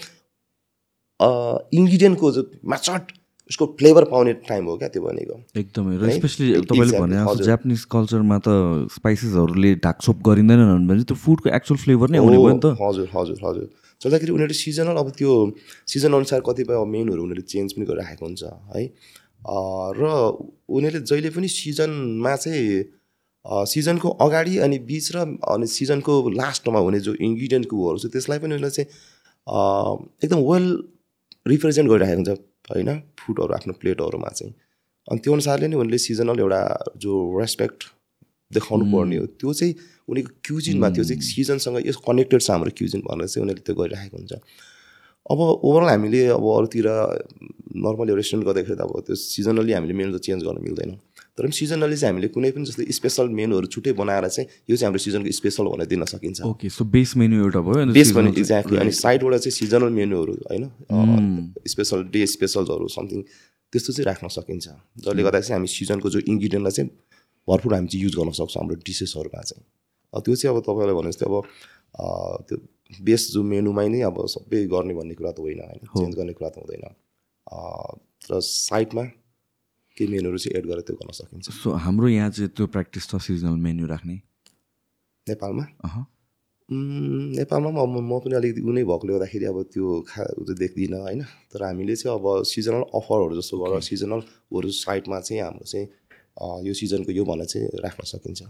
इन्ग्रिडियन्टको 1.78 2.28
माचट 2.70 3.04
उसको 3.50 3.64
फ्लेभर 3.78 4.04
पाउने 4.10 4.32
टाइम 4.48 4.64
हो 4.66 4.76
क्या 4.80 4.88
त्यो 4.88 5.02
भनेको? 5.04 5.34
एकदमै 5.60 5.94
र? 6.00 6.10
स्पेसली 6.16 6.46
तपाईँले 6.64 6.98
भने 7.00 7.16
जस्तो। 7.16 7.44
जापानिज 7.44 7.84
कल्चरमा 7.94 8.38
त 8.40 8.48
स्पाइसेसहरूले 8.96 9.70
ढाकछोप 9.84 10.18
गरिँदैनन् 10.28 10.86
भने 10.88 11.02
त्यो 11.04 11.16
फुडको 11.24 11.52
एक्चुअल 11.52 11.78
फ्लेभर 11.84 12.08
नै 12.14 12.18
आउने 12.24 12.38
भयो 12.40 12.54
नि 12.56 12.60
त। 12.64 12.66
हजुर 12.80 13.08
हजुर 13.12 13.38
हजुर। 13.44 13.66
चल्दाखेरि 14.00 14.32
उनीहरूले 14.32 14.56
सिजनल 14.56 14.96
अब 14.96 15.08
त्यो 15.18 15.30
सिजन 15.92 16.12
अनुसार 16.18 16.40
कतिपय 16.48 16.74
अब 16.80 16.88
मेनुहरू 16.88 17.22
उनीहरूले 17.22 17.46
चेन्ज 17.52 17.68
पनि 17.76 17.84
गरिराखेको 17.84 18.24
हुन्छ 18.24 18.42
है? 18.72 18.82
र 20.00 20.02
उनीहरूले 20.72 21.04
जहिले 21.04 21.30
पनि 21.36 21.48
सिजनमा 21.48 22.34
चाहिँ 22.48 22.84
सिजनको 23.68 24.08
अगाडि 24.24 24.56
अनि 24.64 24.78
बिच 24.88 25.06
र 25.12 25.16
अनि 25.52 25.66
सिजनको 25.68 26.12
लास्टमा 26.32 26.80
हुने 26.80 27.00
जो 27.04 27.12
इन्ग्रिडियन्टकोहरू 27.20 27.98
छ 28.00 28.08
त्यसलाई 28.08 28.38
पनि 28.40 28.56
उनीहरूले 28.56 28.72
चाहिँ 28.72 28.88
एकदम 30.24 30.40
वेल 30.48 30.66
रिप्रेजेन्ट 31.52 31.88
गरिराखेको 31.92 32.20
हुन्छ। 32.24 32.40
होइन 32.70 32.90
फुडहरू 33.20 33.52
आफ्नो 33.54 33.72
प्लेटहरूमा 33.80 34.30
चाहिँ। 34.38 34.54
अनि 35.08 35.18
त्यो 35.20 35.32
अनुसारले 35.32 35.66
नै 35.68 35.76
उनीहरूले 35.76 35.98
सिजनल 35.98 36.38
एउटा 36.40 36.60
जो 36.96 37.12
रेस्पेक्ट 37.40 37.80
देखाउनु 38.50 38.84
पर्ने 38.92 39.16
हो 39.16 39.26
त्यो 39.40 39.52
चाहिँ 39.52 39.74
उनीको 40.08 40.30
क्युजिनमा 40.46 40.88
त्यो 40.96 41.04
चाहिँ 41.04 41.20
सिजनसँग 41.20 41.76
यो 41.86 41.92
कनेक्टेड 42.08 42.40
छ 42.40 42.50
हाम्रो 42.50 42.70
क्युजिन 42.78 43.00
भनेर 43.04 43.28
चाहिँ 43.28 43.42
उनीहरूले 43.44 43.64
त्यो 43.66 43.74
गरिराखेको 43.80 44.16
हुन्छ। 44.16 44.32
अब 45.32 45.38
ओभरअल 45.40 45.88
हामीले 45.88 46.20
अब 46.36 46.44
अरूतिर 46.56 46.88
नर्मली 47.84 48.12
रेस्टुरेन्ट 48.20 48.44
गर्दाखेरि 48.48 48.76
त 48.76 48.82
अब 48.84 48.92
त्यो 49.06 49.14
सिजनली 49.16 49.72
हामीले 49.72 49.94
मेनु 50.00 50.12
त 50.16 50.20
चेन्ज 50.24 50.40
गर्न 50.44 50.58
मिल्दैन। 50.64 50.92
तर 51.38 51.42
पनि 51.42 51.52
सिजनली 51.58 51.96
चाहिँ 51.96 52.12
हामीले 52.14 52.28
कुनै 52.34 52.50
पनि 52.54 52.64
जस्तै 52.64 52.84
स्पेसल 52.94 53.28
मेनुहरू 53.38 53.66
छुट्टै 53.74 53.92
बनाएर 53.98 54.28
चाहिँ 54.30 54.46
यो 54.70 54.74
चाहिँ 54.76 54.86
हाम्रो 54.86 55.02
सिजनको 55.04 55.30
स्पेसल 55.34 55.64
भनेर 55.72 55.86
दिन 55.90 56.04
सकिन्छ। 56.14 56.40
ओके 56.46 56.68
सो 56.70 56.84
बेस 56.94 57.16
मेन्यू 57.18 57.38
एउटा 57.44 57.60
भयो 57.66 57.80
अनि 57.82 57.92
बेस 57.92 58.12
चाहिँ- 58.14 58.38
एक्ज्याक्टली 58.38 58.78
अनि 58.78 58.92
साइडबाट 59.02 59.34
चाहिँ 59.42 59.54
सिजनल 59.58 59.90
मेनुहरू 59.98 60.32
होइन? 60.46 60.64
स्पेसल 61.66 62.04
डे 62.14 62.22
स्पेसल्सहरू 62.34 62.86
समथिङ 62.96 63.20
त्यस्तो 63.72 63.90
चाहिँ 63.92 64.06
राख्न 64.06 64.28
सकिन्छ। 64.30 64.66
जसले 65.02 65.22
गर्दा 65.26 65.40
चाहिँ 65.40 65.54
हामी 65.58 65.68
सिजनको 65.74 66.10
जो 66.14 66.18
इन्ग्रिडियन्टलाई 66.22 66.74
चाहिँ 66.78 66.90
भरपुर 67.48 67.74
हामी 67.74 67.88
चाहिँ 67.90 68.02
युज 68.04 68.14
गर्न 68.14 68.30
सक्छौँ 68.38 68.60
हाम्रो 68.62 68.76
डिसेसहरूमा 68.86 69.42
चाहिँ। 69.42 69.64
त्यो 70.14 70.34
चाहिँ 70.38 70.54
अब 70.54 70.62
तपाईँलाई 70.62 70.94
भने 70.94 71.10
जस्तै 71.10 71.26
अब 71.26 71.34
त्यो 72.46 72.56
बेस 73.02 73.22
जो 73.34 73.42
मेनुमै 73.42 73.88
नै 73.90 74.00
अब 74.06 74.16
सबै 74.30 74.64
गर्ने 74.70 74.94
भन्ने 74.94 75.14
कुरा 75.18 75.32
त 75.34 75.38
होइन 75.42 75.60
होइन? 75.66 75.80
चेन्ज 75.98 76.14
गर्ने 76.14 76.32
कुरा 76.38 76.50
त 76.54 76.56
हुँदैन। 76.62 76.84
र 78.30 78.40
साइडमा 78.40 79.04
केही 79.96 80.10
मेनुहरू 80.10 80.38
चाहिँ 80.38 80.58
एड 80.58 80.66
गरेर 80.66 80.82
त्यो 80.86 80.96
गर्न 80.96 81.12
सकिन्छ। 81.14 81.50
सो 81.50 81.70
हाम्रो 81.84 82.08
यहाँ 82.08 82.30
चाहिँ 82.30 82.50
त्यो 82.56 82.66
प्र्याक्टिस 82.74 83.04
छ 83.10 83.22
सिजनल 83.22 83.56
मेन्यू 83.66 83.86
राख्ने। 83.86 84.16
नेपालमा? 85.26 85.64
नेपालमा 86.68 87.70
पनि 87.70 87.80
अब 87.80 87.88
म 88.02 88.18
पनि 88.24 88.34
अलिकति 88.34 88.60
उनी 88.64 88.82
भएकोले 88.88 89.12
गर्दाखेरि 89.14 89.44
अब 89.52 89.58
त्यो 89.72 89.86
खा 90.08 90.24
देख्दिनँ 90.60 91.00
होइन? 91.00 91.20
तर 91.52 91.62
हामीले 91.62 91.94
चाहिँ 91.96 92.16
अब 92.18 92.26
सिजनल 92.42 92.82
अफरहरू 92.90 93.34
जस्तो 93.36 93.54
गरेर 93.60 93.80
सिजनलहरू 93.84 94.70
साइडमा 94.72 95.20
चाहिँ 95.20 95.42
हाम्रो 95.44 95.66
चाहिँ 95.68 95.86
यो 96.64 96.72
सिजनको 96.74 97.12
यो 97.12 97.24
भनेर 97.24 97.46
चाहिँ 97.52 97.68
राख्न 97.84 98.02
सकिन्छ। 98.08 98.42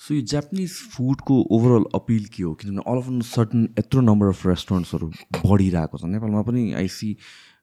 सो 0.00 0.14
यो 0.14 0.22
जापानिज 0.32 0.72
फुडको 0.96 1.34
ओभरअल 1.52 1.84
अपिल 1.94 2.24
के 2.32 2.42
हो? 2.42 2.52
किनभने 2.56 2.82
अल 2.88 2.98
अफ 2.98 3.06
सर्टन 3.28 3.60
यत्रो 3.78 4.00
नम्बर 4.00 4.26
अफ 4.32 4.40
रेस्टुरेन्ट्सहरू 4.46 5.06
बढिरहेको 5.44 5.96
छ। 6.00 6.04
नेपालमा 6.08 6.42
पनि 6.48 6.62
आइसी 6.80 7.08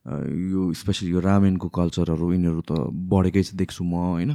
यो 0.06 0.72
स्पेसली 0.72 1.10
यो 1.10 1.20
रामेनको 1.20 1.68
कल्चरहरू 1.68 2.32
यिनीहरू 2.32 2.62
त 2.64 2.72
बढेकै 3.12 3.42
छ 3.44 3.58
देख्छु 3.60 3.84
म 3.84 3.94
होइन? 4.16 4.30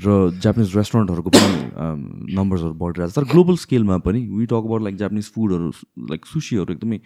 र 0.00 0.34
जापानिज 0.42 0.74
रेस्टुरेन्टहरूको 0.74 1.30
पनि 1.30 2.34
नम्बर्सहरू 2.34 2.74
बढिरहेको 2.74 3.12
छ। 3.12 3.16
तर 3.18 3.26
ग्लोबल 3.30 3.56
स्केलमा 3.62 3.98
पनि 4.02 4.20
we 4.26 4.46
talk 4.50 4.64
about 4.64 4.82
like 4.82 4.96
Japanese 4.98 5.26
फुडहरू 5.30 5.70
लाइक 6.10 6.22
सुसीहरू 6.26 6.72
एकदमै 6.74 6.98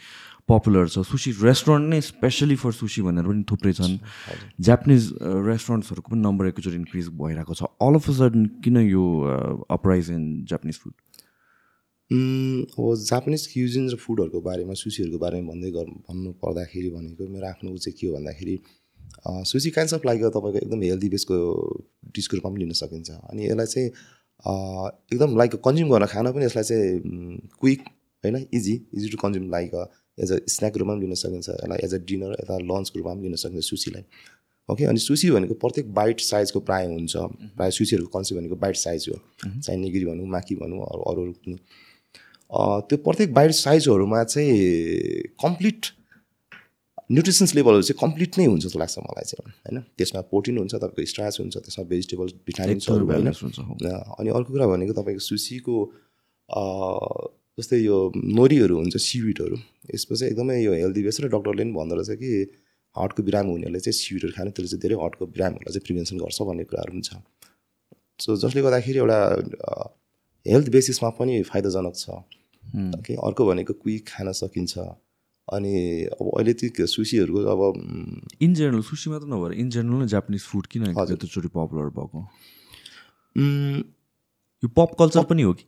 पपुलर 0.48 0.88
छ। 0.88 1.04
सुसी 1.04 1.36
रेस्टुरेन्ट 1.36 1.84
नै 1.92 2.00
स्पेसली 2.00 2.56
फर 2.56 2.72
सुसी 2.80 3.02
भनेर 3.04 3.28
पनि 3.28 3.44
थुप्रै 3.44 3.72
छन्। 3.76 4.00
जापानिज 4.56 5.02
रेस्टुरेन्ट्सहरूको 5.52 6.08
पनि 6.08 6.20
नम्बर 6.24 6.44
एकैचोटि 6.54 6.76
इन्क्रिज 6.80 7.12
भइरहेको 7.12 7.52
छ। 7.52 7.68
अल 7.76 7.94
अफ 8.00 8.08
अ 8.08 8.12
सडन 8.14 8.46
किन 8.64 8.76
यो 8.88 9.04
अपराइज 9.68 10.10
इन 10.16 10.24
जापानिज 10.48 10.76
फुड 10.80 10.94
अब 12.10 12.94
जापानिज 13.04 13.46
क्युजिन 13.52 13.88
र 13.90 13.96
फुडहरूको 14.00 14.40
बारेमा 14.40 14.74
सुसीहरूको 14.80 15.18
बारेमा 15.20 15.52
भन्दै 15.52 15.70
गर 15.70 15.88
भन्नु 16.08 16.30
पर्दाखेरि 16.40 16.90
भनेको 16.90 17.26
मेरो 17.28 17.46
आफ्नो 17.46 17.72
ऊ 17.72 17.76
चाहिँ 17.76 17.96
के 18.00 18.06
हो 18.06 18.12
भन्दाखेरि 18.14 18.54
सुसी 19.44 19.70
काइन्ड्स 19.70 19.94
अफ 19.94 20.06
लाइक 20.06 20.22
तपाईँको 20.36 20.58
एकदम 20.58 20.82
हेल्दी 20.82 21.08
बेसको 21.08 21.36
डिसको 22.16 22.36
रूपमा 22.36 22.50
पनि 22.50 22.64
लिन 22.64 22.72
सकिन्छ। 22.80 23.10
अनि 23.10 23.44
यसलाई 23.46 23.66
चाहिँ 23.66 23.88
एकदम 25.12 25.36
लाइक 25.36 25.54
कन्ज्युम 25.64 25.88
गर्न 25.90 26.06
खान 26.08 26.32
पनि 26.32 26.44
यसलाई 26.44 26.64
चाहिँ 26.64 26.88
क्विक 27.60 27.80
होइन 28.24 28.36
easy 28.54 28.74
easy 28.94 29.08
to 29.08 29.18
consume 29.22 29.50
like 29.50 29.74
as 30.18 30.32
a 30.32 30.38
snack 30.48 30.76
रूपमा 30.76 30.94
पनि 30.94 31.04
लिन 31.04 31.14
सकिन्छ। 31.22 31.48
यसलाई 31.48 31.78
एज 31.84 31.94
अ 31.94 31.98
डिनर 32.08 32.32
यता 32.40 32.58
लन्चको 32.70 32.98
रूपमा 32.98 33.14
पनि 33.14 33.22
लिन 33.22 33.36
सकिन्छ 33.42 33.64
सुसीलाई 33.64 34.04
ओके 34.68 34.84
अनि 34.84 35.00
सुसी 35.00 35.30
भनेको 35.30 35.54
प्रत्येक 35.60 35.92
बाइट 35.94 36.20
साइजको 36.22 36.60
प्राय 36.70 36.86
हुन्छ। 36.86 37.16
प्रायः 37.56 37.70
सुसीहरूको 37.80 38.18
कन्सेप्ट 38.18 38.40
भनेको 38.40 38.56
बाइट 38.64 38.76
साइज 38.76 39.08
हो। 39.08 39.16
चाहे 39.60 39.76
निगिरी 39.78 40.04
भनौँ 40.06 40.26
माकी 40.36 40.54
भनौँ 40.56 40.80
अरू 40.86 41.02
अरू 41.12 41.32
पनि 41.44 41.58
त्यो 42.50 42.96
प्रत्येक 43.04 43.34
बाइट 43.34 43.52
साइजहरूमा 43.52 44.22
चाहिँ 44.24 44.52
कम्प्लिट 45.44 45.80
न्युट्रिसन्स 47.12 47.54
लेभलहरू 47.54 47.82
चाहिँ 47.82 47.98
कम्प्लिट 48.00 48.38
नै 48.38 48.44
हुन्छ 48.46 48.64
जस्तो 48.64 48.78
लाग्छ 48.78 48.98
मलाई 48.98 49.24
चाहिँ 49.28 49.44
होइन? 49.48 49.76
त्यसमा 49.96 50.20
प्रोटिन 50.32 50.58
हुन्छ 50.58 50.74
तपाईँको 50.74 51.04
स्ट्राच 51.12 51.34
हुन्छ 51.40 51.56
त्यसमा 51.56 51.84
भेजिटेबल 51.92 52.26
भिटामिन्सहरू 52.48 53.04
होइन? 53.08 53.28
अनि 54.18 54.28
अर्को 54.36 54.50
कुरा 54.52 54.66
भनेको 54.72 54.92
तपाईँको 55.00 55.22
सुसीको 55.28 55.76
जस्तै 57.58 57.78
यो 57.80 57.96
नोरीहरू 58.38 58.74
हुन्छ 58.80 58.96
सिविटहरू 58.96 59.56
यसमा 59.94 60.14
चाहिँ 60.16 60.32
एकदमै 60.32 60.56
यो 60.62 60.72
हेल्दी 60.84 61.02
बेस 61.04 61.20
र 61.20 61.28
डक्टरले 61.32 61.64
पनि 61.64 61.72
भन्दो 61.76 61.94
रहेछ 62.00 62.20
कि 62.20 62.30
हार्टको 62.96 63.20
बिराम 63.28 63.46
हुनेहरूले 63.52 63.80
चाहिँ 63.84 63.96
सिविटहरू 63.98 64.32
खानु 64.36 64.50
त्यसले 64.56 64.68
चाहिँ 64.68 64.82
धेरै 64.84 64.96
हार्टको 65.02 65.24
बिरामहरूलाई 65.36 65.72
चाहिँ 65.74 65.84
प्रिभेन्सन 65.88 66.16
गर्छ 66.24 66.38
भन्ने 66.48 66.64
कुराहरू 66.70 66.92
पनि 66.92 67.02
छ। 67.08 67.10
सो 68.24 68.36
जसले 68.42 68.60
गर्दाखेरि 68.66 68.98
एउटा 68.98 69.18
हेल्थ 70.46 70.68
बेसिसमा 70.76 71.10
पनि 71.18 71.34
फाइदाजनक 71.50 71.94
छ। 71.96 72.04
कि 72.74 73.14
अर्को 73.14 73.42
भनेको 73.46 73.72
क्विक 73.74 74.02
खान 74.08 74.32
सकिन्छ। 74.32 74.78
अनि 75.48 75.72
अब 76.12 76.26
अहिले 76.36 76.52
त्यो 76.52 76.86
सुसीहरूको 76.86 77.40
अब 77.48 77.60
इन 78.44 78.54
जेनरल 78.54 78.82
सुसी 78.84 79.10
मात्र 79.10 79.26
नभएर 79.32 79.52
इन 79.56 79.68
जेनरल 79.72 80.04
नै 80.04 80.06
जापानिज 80.12 80.42
फुड 80.44 80.66
किन 80.68 80.92
त्यतिचोटि 80.92 81.48
पपुलर 81.48 81.88
भएको? 81.96 82.18
यो 84.62 84.68
पप 84.76 84.90
कल्चर 84.98 85.24
पनि 85.24 85.42
हो 85.42 85.52
कि? 85.56 85.64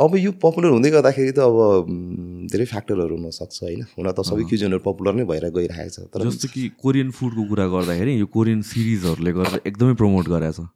अब 0.00 0.16
यो 0.16 0.30
पपुलर 0.38 0.70
हुँदै 0.70 0.90
गर्दाखेरि 0.90 1.32
त 1.34 1.38
अब 1.42 2.46
धेरै 2.48 2.64
फ्याक्टरहरू 2.70 3.14
हुनसक्छ 3.18 3.56
होइन। 3.62 3.80
हुन 3.98 4.06
त 4.14 4.22
सबै 4.22 4.44
क्युजनहरू 4.46 4.82
पपुलर 4.86 5.14
नै 5.18 5.24
भएर 5.26 5.50
गइरहेको 5.58 5.90
छ। 5.90 6.06
तर 6.14 6.30
जस्तो 6.30 6.48
कि 6.54 6.62
कोरियन 6.78 7.10
फुडको 7.10 7.42
कुरा 7.50 7.66
गर्दाखेरि 7.74 8.12
यो 8.20 8.26
कोरियन 8.30 8.62
सिरिजहरूले 8.62 9.32
गर्दा 9.34 9.58
एकदमै 9.66 9.94
प्रमोट 9.98 10.26
गरेको 10.30 10.54
छ। 10.54 10.70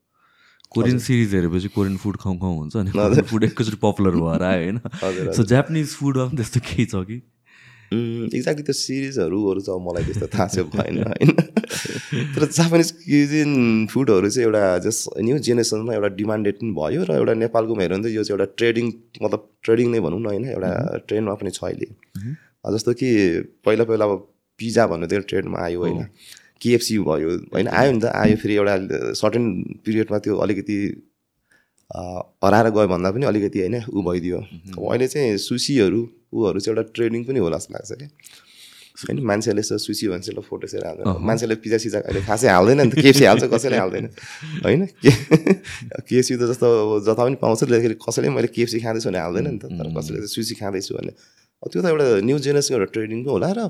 कोरियन 0.74 0.98
सिरिज 0.98 1.34
हेरेपछि 1.34 1.68
कोरियन 1.76 1.96
फुड 2.02 2.16
खाउँ 2.22 2.36
खाउँ 2.38 2.56
हुन्छ 2.58 2.76
अनि 2.76 3.22
फुड 3.30 3.44
एकैचोटि 3.44 3.78
पपुलर 3.82 4.14
भएर 4.24 4.42
आयो 4.42 4.62
होइन। 4.64 5.32
सो 5.32 5.44
जापानिज 5.52 5.94
फुडमा 6.00 6.24
पनि 6.26 6.36
त्यस्तो 6.36 6.60
केही 6.66 6.86
छ 6.92 7.04
कि? 7.08 7.18
एक्ज्याक्टली 7.94 8.64
त्यो 8.64 8.74
सिरिजहरू 8.74 9.38
चाहिँ 9.60 9.80
मलाई 9.86 10.04
त्यस्तो 10.04 10.26
थाहा 10.34 10.46
चाहिँ 10.54 10.68
भएन 10.70 10.96
होइन। 11.04 11.30
तर 12.34 12.42
जापानिज 12.58 12.90
क्युजिन 13.00 13.50
फुडहरू 13.92 14.28
चाहिँ 14.30 14.46
एउटा 14.46 14.62
जस्ट 14.86 15.00
न्यू 15.22 15.38
जेनेरेसनमा 15.46 15.94
एउटा 15.94 16.08
डिमान्डेड 16.18 16.54
पनि 16.60 16.72
भयो 16.74 17.00
र 17.06 17.10
एउटा 17.20 17.34
नेपालको 17.44 17.72
हेऱ्यो 17.80 17.96
भने 17.96 18.08
त 18.08 18.14
यो 18.14 18.22
चाहिँ 18.24 18.38
एउटा 18.38 18.46
ट्रेडिङ 18.58 18.86
मतलब 19.22 19.40
ट्रेडिङ 19.64 19.86
नै 19.92 20.00
भनौँ 20.06 20.20
न 20.20 20.26
होइन। 20.26 20.44
एउटा 20.54 20.70
ट्रेन्डमा 21.08 21.34
पनि 21.40 21.50
छ 21.50 21.60
अहिले। 21.64 21.88
जस्तो 22.74 22.92
कि 22.98 23.08
पहिला 23.64 23.84
पहिला 23.84 24.04
अब 24.04 24.12
पिज्जा 24.60 24.86
भन्नु 24.90 25.06
त्यो 25.06 25.20
ट्रेन्डमा 25.30 25.58
आयो 25.66 25.78
होइन। 25.84 26.00
केएफसी 26.64 26.98
भयो 27.08 27.30
होइन? 27.52 27.68
आयो 27.68 27.90
नि 27.92 28.00
त 28.00 28.12
आयो 28.12 28.36
फेरि 28.42 28.54
एउटा 28.60 29.12
सर्टेन 29.20 29.44
पिरियडमा 29.84 30.18
त्यो 30.24 30.36
अलिकति 30.44 30.78
हराएर 31.90 32.68
गयो 32.76 32.88
भन्दा 32.88 33.10
पनि 33.12 33.24
अलिकति 33.26 33.58
होइन 33.60 33.76
ऊ 33.92 34.02
भइदियो। 34.02 34.38
अब 34.78 34.82
अहिले 34.90 35.06
चाहिँ 35.08 35.36
सुसीहरू 35.38 36.00
ऊहरू 36.34 36.60
चाहिँ 36.60 36.76
एउटा 36.76 36.90
ट्रेडिङ 36.94 37.24
पनि 37.24 37.38
होला 37.38 37.58
जस्तो 37.58 37.74
लाग्छ 37.74 37.92
क्या। 38.00 38.08
होइन? 38.94 39.18
मान्छेले 39.26 39.60
यसो 39.60 39.78
सुसी 39.78 40.08
भन्छ 40.08 40.28
ल 40.30 40.40
फोटो 40.40 40.66
सेयर 40.66 40.86
हाल्दैन। 40.86 41.22
मान्छेले 41.28 41.54
पिजा 41.62 41.78
सिजा 41.84 41.98
अहिले 42.08 42.20
खासै 42.24 42.48
हाल्दैन 42.48 42.80
नि 42.80 42.90
त। 42.90 42.94
केएफसी 43.02 43.24
हाल्छ 43.24 43.44
कसैले 43.50 43.76
हाल्दैन। 43.76 44.04
होइन? 44.64 44.82
केएफसी 46.08 46.34
त 46.38 46.42
जस्तो 46.50 46.68
जता 47.06 47.22
पनि 47.24 47.36
पाउँछ 47.42 47.60
त्यसले 47.64 47.94
कसैले 47.98 48.28
मैले 48.30 48.48
केएफसी 48.54 48.78
खाँदैछु 48.80 49.08
भने 49.10 49.18
हाल्दैन 49.18 49.46
नि 49.50 49.58
त। 49.58 49.64
तर 49.78 49.86
कसैले 49.98 50.26
सुसी 50.30 50.54
खाँदैछु 50.54 50.94
भने। 50.94 51.12
त्यो 51.62 51.82
त 51.82 51.86
एउटा 51.90 52.06
न्यू 52.22 52.38
जेनेरेसनको 52.38 52.76
एउटा 52.78 52.92
ट्रेडिङ 52.92 53.18
पो 53.24 53.30
होला 53.34 53.50
र 53.58 53.60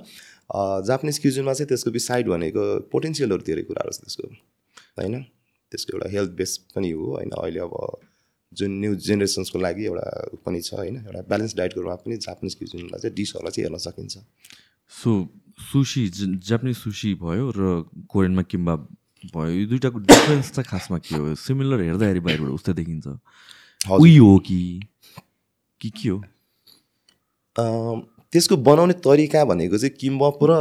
जापानिज 0.89 1.19
क्युजनमा 1.19 1.53
चाहिँ 1.53 1.69
त्यसको 1.69 1.91
बिसाइड 1.91 2.29
भनेको 2.29 2.63
पोटेन्सियलहरू 2.93 3.43
धेरै 3.43 3.63
कुराहरू 3.69 3.93
छ 3.93 4.01
त्यसको 4.05 4.29
होइन? 4.99 5.15
त्यसको 5.73 5.97
एउटा 5.97 6.09
हेल्थ 6.11 6.31
बेस 6.41 6.57
पनि 6.75 6.91
हो 6.91 7.05
होइन? 7.15 7.31
अहिले 7.31 7.61
अब 7.61 7.75
जुन 8.53 8.71
न्यू 8.81 8.95
जेनेरेसन्सको 8.95 9.59
लागि 9.59 9.85
एउटा 9.85 10.07
पनि 10.45 10.61
छ 10.61 10.75
होइन? 10.75 10.97
एउटा 11.07 11.23
ब्यालेन्स 11.31 11.55
डाइटको 11.57 11.81
रूपमा 11.81 11.97
पनि 12.05 12.17
जापानिज 12.27 12.55
क्युजिनलाई 12.55 13.01
चाहिँ 13.01 13.15
डिसहरूलाई 13.17 13.53
चाहिँ 13.53 13.65
हेर्न 13.67 13.79
सकिन्छ। 13.87 14.15
सो 14.93 15.11
सुसी 15.71 16.03
जापानिज 16.51 16.77
सुसी 16.77 17.15
भयो 17.25 17.51
र 17.57 17.89
कोरियनमा 18.11 18.43
किम्बा 18.53 18.75
भयो 19.35 19.51
यो 19.51 19.67
दुइटाको 19.67 19.99
डिफ्रेन्स 19.99 20.51
चाहिँ 20.53 20.67
खासमा 20.69 20.99
के 20.99 21.15
हो? 21.17 21.35
सिमिलर 21.35 21.81
हेर्दाखेरि 21.83 22.21
बाहिरबाट 22.21 22.51
उस्तै 22.61 22.73
देखिन्छ। 22.79 23.07
उही 23.91 24.17
हो 24.17 24.39
कि? 24.47 24.61
के 25.81 25.89
के 25.91 26.09
हो? 26.09 26.19
त्यसको 28.35 28.57
बनाउने 28.67 28.95
तरिका 28.99 29.45
भनेको 29.47 29.79
चाहिँ 29.79 29.95
किम्बप 29.95 30.39
र 30.51 30.53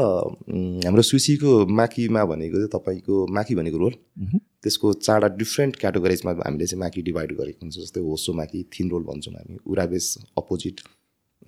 हाम्रो 0.85 1.01
सुसीको 1.01 1.51
माकीमा 1.73 2.23
भनेको 2.31 2.57
चाहिँ 2.57 2.69
तपाईँको 2.69 3.15
माकी 3.33 3.55
भनेको 3.55 3.77
रोल। 3.77 3.93
त्यसको 4.63 4.93
चारवटा 5.01 5.35
डिफ्रेन्ट 5.35 5.75
क्याटेगोराइजमा 5.81 6.31
हामीले 6.45 6.65
चाहिँ 6.65 6.79
माकी 6.79 7.01
डिभाइड 7.01 7.31
गरेको 7.39 7.65
हुन्छ 7.65 7.75
जस्तै 7.79 8.01
होसो 8.05 8.33
माकी 8.33 8.63
थिन 8.73 8.89
रोल 8.91 9.03
भन्छौँ 9.09 9.33
हामी 9.33 9.57
उराबेस 9.65 10.05
अपोजिट 10.37 10.81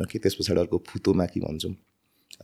कि 0.09 0.19
त्यस 0.19 0.35
पछाडि 0.41 0.59
अर्को 0.59 0.77
फुतो 0.89 1.13
माकी 1.13 1.39
भन्छौँ। 1.45 1.73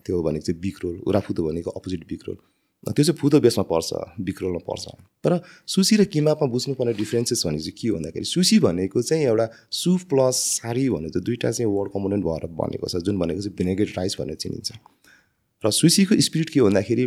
त्यो 0.06 0.22
भनेको 0.24 0.46
चाहिँ 0.46 0.62
बिक 0.62 0.78
रोल 0.84 0.96
उराफुतो 1.10 1.42
भनेको 1.48 1.70
अपोजिट 1.72 2.06
बिक 2.10 2.22
रोल। 2.28 2.38
त्यो 2.84 3.04
चाहिँ 3.04 3.18
फुतो 3.18 3.40
बेसमा 3.40 3.64
पर्छ 3.70 3.90
बिक्रोलमा 4.26 4.62
पर्छ। 4.66 4.86
तर 5.24 5.32
सुसी 5.68 5.96
र 5.98 6.04
किमापमा 6.10 6.48
बुझ्नुपर्ने 6.50 6.94
डिफ्रेन्सेस 6.98 7.44
भनेको 7.46 7.62
चाहिँ 7.62 7.78
के 7.78 7.88
हो 7.88 7.96
भन्दाखेरि 7.96 8.26
सुसी 8.26 8.58
भनेको 8.60 9.02
चाहिँ 9.02 9.24
एउटा 9.26 9.46
सुप 9.70 10.02
प्लस 10.10 10.36
सारी 10.58 10.90
भनेको 10.90 11.14
चाहिँ 11.14 11.26
दुइटा 11.26 11.52
चाहिँ 11.52 11.70
वर्ड 11.72 11.90
कम्पोनेन्ट 11.94 12.24
भएर 12.26 12.44
बनेको 12.58 12.88
छ 12.90 13.04
जुन 13.06 13.20
भनेको 13.22 13.42
चाहिँ 13.42 13.56
भेनेगेड 13.58 13.90
राइस 13.98 14.18
भनेर 14.22 14.36
चिनिन्छ। 14.42 14.70
र 15.64 15.72
सुसीको 15.72 16.18
स्पिरिट 16.28 16.50
के 16.50 16.60
हो 16.60 16.66
भन्दाखेरि 16.68 17.06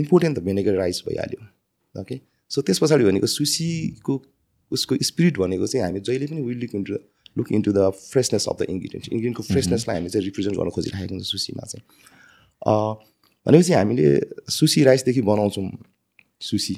इम्पोर्टेन्ट 0.00 0.38
त 0.38 0.40
भेनेगेड 0.46 0.74
राइस 0.78 1.02
भइहाल्यो 1.08 2.00
ओके 2.00 2.20
सो 2.50 2.62
त्यस 2.62 2.78
पछाडि 2.78 3.04
भनेको 3.04 3.26
सुसीको 3.26 4.14
उसको 4.72 4.96
स्पिरिट 5.02 5.38
भनेको 5.38 5.66
चाहिँ 5.66 5.84
हामी 5.84 6.00
जहिले 6.00 6.26
पनि 6.30 6.42
will 6.42 6.58
look 6.62 6.74
into 6.74 6.92
look 7.38 7.52
into 7.52 7.72
the 7.72 7.90
freshness 7.90 8.46
of 8.48 8.56
the 8.62 8.70
ingredient 8.70 9.04
इन्ग्रिडियन्टको 9.08 9.42
फ्रेसनेसलाई 9.50 9.96
हामी 9.98 10.10
चाहिँ 10.14 10.24
रिप्रेजेन्ट 10.30 10.56
गर्न 10.58 10.70
खोजिरहेको 10.70 11.14
हुन्छ 11.14 11.26
सुसीमा 11.26 11.64
चाहिँ। 11.72 11.82
भनेपछि 13.46 13.72
हामीले 13.72 14.08
सुसी 14.50 14.82
राइसदेखि 14.84 15.22
बनाउँछौँ। 15.22 15.70
सुसी। 16.40 16.76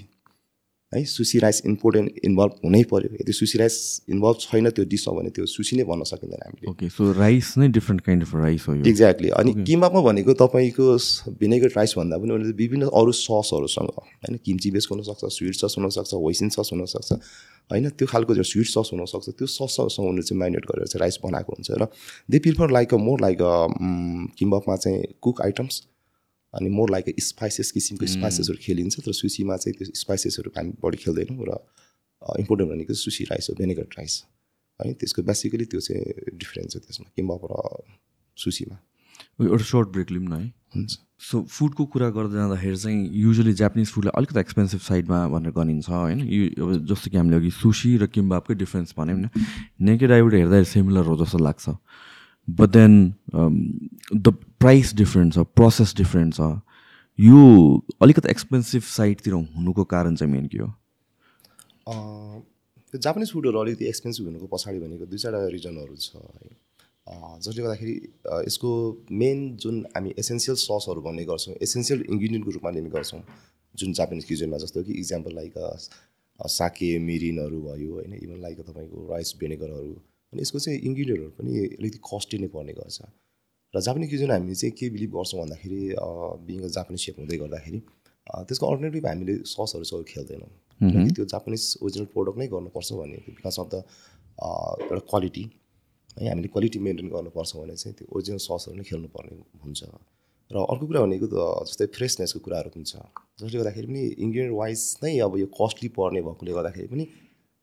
है 0.92 1.04
सुसी 1.04 1.38
राइस 1.38 1.60
इम्पोर्टेन्ट 1.66 2.18
इन्भल्भ 2.24 2.52
हुनै 2.64 2.82
पऱ्यो 2.90 3.08
यदि 3.14 3.32
सुसी 3.32 3.58
राइस 3.58 3.76
इन्भल्भ 4.08 4.36
छैन 4.40 4.70
त्यो 4.70 4.84
डिस 4.84 5.04
हो 5.08 5.12
भने 5.14 5.30
त्यो 5.34 5.46
सुसी 5.46 5.76
नै 5.76 5.84
भन्न 5.84 6.02
सकिँदैन 6.06 6.42
हामीले। 6.44 6.70
ओके 6.70 6.88
सो 6.88 7.12
राइस 7.12 7.48
नै 7.58 7.68
डिफ्रेन्ट 7.68 8.00
काइन्ड 8.00 8.22
अफ 8.22 8.34
राइस 8.34 8.66
हो 8.68 8.74
एक्ज्याक्टली 8.86 9.28
अनि 9.34 9.52
किमापमा 9.66 10.00
भनेको 10.00 10.32
तपाईँको 10.42 10.86
भिनेगर 11.40 11.70
राइस 11.76 11.94
भन्दा 11.98 12.16
पनि 12.16 12.30
उनीहरूले 12.32 12.56
विभिन्न 12.56 12.90
अरू 12.94 13.12
ससहरूसँग 13.12 13.90
होइन 13.96 14.38
किम्ची 14.44 14.70
बेस 14.70 14.88
हुनसक्छ 14.90 15.32
स्विट 15.36 15.54
सस 15.54 15.74
हुनसक्छ 15.78 16.14
होइसिन 16.14 16.48
सस 16.54 16.70
हुनसक्छ 16.72 17.12
होइन 17.70 17.88
त्यो 17.90 18.06
खालको 18.06 18.34
जो 18.34 18.42
स्विट 18.52 18.66
सस 18.66 18.90
हुनसक्छ 18.94 19.28
त्यो 19.30 19.46
सससँग 19.46 20.06
उनीहरूले 20.06 20.22
चाहिँ 20.22 20.40
माइनेट 20.40 20.70
गरेर 20.70 20.86
चाहिँ 20.86 21.00
राइस 21.00 21.18
बनाएको 21.24 21.52
हुन्छ। 21.52 21.70
र 21.82 21.88
they 22.30 22.38
prefer 22.38 22.70
like 22.70 22.94
a 22.94 22.96
more 23.08 23.20
like 23.20 23.42
a 23.42 23.52
किम्बपमा 24.38 24.76
चाहिँ 24.76 25.02
कुक 25.22 25.42
आइटम्स 25.42 25.82
अनि 26.54 26.68
मोर 26.70 26.90
लाइक 26.90 27.14
स्पाइसेस 27.20 27.70
किसिमको 27.72 28.06
स्पाइसेसहरू 28.14 28.58
खेलिन्छ 28.62 28.94
तर 29.00 29.12
सुसीमा 29.12 29.56
चाहिँ 29.56 29.74
त्यो 29.78 29.94
स्पाइसेसहरू 30.02 30.50
हामी 30.56 30.72
बढी 30.82 30.98
खेल्दैनौँ 31.04 31.46
र 31.48 31.58
इम्पोर्टेन्ट 32.40 32.70
भनेको 32.72 32.94
सुसी 32.94 33.24
राइस 33.30 33.50
हो 33.50 33.54
भेनेगर 33.58 33.86
राइस 33.98 34.14
है 34.80 34.92
त्यसको 35.00 35.22
बेसिकली 35.22 35.64
त्यो 35.70 35.80
चाहिँ 35.80 36.02
डिफ्रेन्स 36.38 36.72
छ 36.72 36.76
त्यसमा 36.84 37.08
किम्बप 37.16 37.42
र 37.50 37.54
सुसीमा। 38.36 38.76
एउटा 39.40 39.64
सर्ट 39.64 39.88
ब्रेक 39.88 40.10
लिउँ 40.10 40.24
न 40.24 40.32
है। 40.32 40.46
हुन्छ। 40.74 40.98
सो 41.20 41.42
फुडको 41.46 41.84
कुरा 41.86 42.08
गर्दै 42.16 42.34
जाँदाखेरि 42.34 42.76
चाहिँ 42.76 43.10
युजली 43.14 43.52
जापानिज 43.54 43.88
फुडलाई 43.94 44.12
अलिकति 44.18 44.40
एक्सपेन्सिभ 44.40 44.80
साइडमा 44.80 45.18
भनेर 45.28 45.52
गनिन्छ 45.58 45.88
होइन? 45.88 46.20
यो 46.26 46.66
अब 46.66 46.86
जस्तो 46.90 47.10
कि 47.10 47.16
हामीले 47.16 47.36
अघि 47.36 47.50
सुसी 47.50 47.96
र 47.96 48.06
किम्बापकै 48.10 48.54
डिफ्रेन्स 48.54 48.94
भन्यौँ 48.98 49.18
न 49.18 49.30
नेकेड 49.86 50.12
आइबाट 50.12 50.34
हेर्दाखेरि 50.34 50.70
सिमिलर 50.74 51.04
हो 51.06 51.14
जस्तो 51.24 51.38
लाग्छ। 51.38 51.66
But 52.48 52.68
then 52.70 52.92
the 54.14 54.26
price 54.64 54.94
different 54.96 55.34
छ 55.34 55.38
प्रोसेस 55.56 55.94
डिफ्रेन्ट 55.96 56.34
छ 56.34 56.50
यो 57.18 57.38
अलिकति 58.02 58.28
एक्सपेन्सिभ 58.30 58.82
साइडतिर 58.90 59.32
हुनुको 59.32 59.84
कारण 59.86 60.14
चाहिँ 60.16 60.32
मेन 60.32 60.46
के 60.52 60.58
हो? 60.58 60.68
त्यो 61.86 62.98
जापानिज 63.06 63.32
फुडहरू 63.32 63.58
अलिकति 63.60 63.86
एक्सपेन्सिभ 63.86 64.26
हुनुको 64.26 64.46
पछाडि 64.52 64.78
भनेको 64.80 65.06
दुई 65.06 65.18
चारवटा 65.18 65.48
रिजनहरू 65.54 65.96
छ 65.96 66.16
है। 66.16 66.48
जसले 67.40 67.62
गर्दाखेरि 67.62 67.94
यसको 68.46 68.70
मेन 69.22 69.42
जुन 69.64 69.80
हामी 69.96 70.14
एसेन्सियल 70.18 70.56
ससहरू 70.58 71.00
भन्ने 71.06 71.24
गर्छौँ 71.30 71.54
एसेन्सियल 71.62 72.04
इन्ग्रिडियन्टको 72.08 72.50
रूपमा 72.50 72.70
लिने 72.76 72.90
गर्छौँ 72.94 73.20
जुन 73.74 73.92
जापानिज 73.98 74.24
किचनमा 74.24 74.58
जस्तो 74.64 74.82
कि 74.84 74.92
इक्जाम्पल 75.00 75.34
लाइक 75.34 75.52
साके 76.52 76.88
मिरिनहरू 77.08 77.60
भयो 77.62 77.92
होइन। 77.94 78.14
इभन 78.14 78.40
लाइक 78.42 78.60
तपाईँको 78.70 79.10
राइस 79.10 79.34
भेनेगरहरू 79.40 79.92
अनि 80.32 80.42
यसको 80.42 80.58
चाहिँ 80.58 80.78
इन्ग्रिडियन्टहरू 80.80 81.30
पनि 81.38 81.52
अलिकति 81.66 82.00
कस्टली 82.10 82.38
नै 82.38 82.48
पर्ने 82.56 82.72
गर्छ। 82.80 82.98
र 83.74 83.80
जापानिज 83.86 84.08
क्युजन 84.10 84.30
हामीले 84.30 84.54
चाहिँ 84.54 84.74
के 84.78 84.90
बिलिभ 84.94 85.10
गर्छौँ 85.18 85.40
भन्दाखेरि 85.40 85.80
बिङ 86.48 86.58
अ 86.62 86.68
जापानिज 86.78 87.00
सेप 87.04 87.16
हुँदै 87.20 87.36
गर्दाखेरि 87.44 87.80
त्यसको 88.46 88.64
अल्टरनेटिभ 88.70 89.06
हामीले 89.06 89.34
ससहरू 89.52 89.84
चाहिँ 89.90 90.04
खेल्दैनौँ। 90.12 90.50
त्यो 91.14 91.24
जापानिज 91.34 91.62
ओरिजिनल 91.82 92.06
प्रडक्ट 92.14 92.38
नै 92.40 92.46
गर्नुपर्छ 92.54 92.88
भन्ने 93.00 93.18
बिकज 93.26 93.56
अफ 93.62 93.68
द 93.72 93.74
एउटा 94.88 95.02
क्वालिटी 95.10 95.44
है 96.20 96.28
हामीले 96.30 96.48
क्वालिटी 96.54 96.78
मेन्टेन 96.86 97.08
गर्नुपर्छ 97.14 97.50
भने 97.56 97.74
चाहिँ 97.82 97.94
त्यो 97.98 98.06
ओरिजिनल 98.14 98.40
ससहरू 98.46 98.76
नै 98.78 98.84
खेल्नुपर्ने 98.90 99.32
हुन्छ। 99.64 99.80
र 100.50 100.56
अर्को 100.60 100.84
कुरा 100.86 101.00
भनेको 101.04 101.26
जस्तै 101.66 101.86
फ्रेसनेसको 101.96 102.38
कुराहरू 102.46 102.70
पनि 102.74 102.84
छ। 102.84 102.94
जसले 103.40 103.56
गर्दाखेरि 103.60 103.86
पनि 103.90 104.02
इन्ग्रिडियन्ट 104.24 104.54
वाइज 104.60 104.80
नै 105.02 105.12
अब 105.26 105.32
यो 105.42 105.46
कस्टली 105.60 105.88
पर्ने 105.98 106.20
भएकोले 106.26 106.52
गर्दाखेरि 106.58 106.88
पनि 106.92 107.04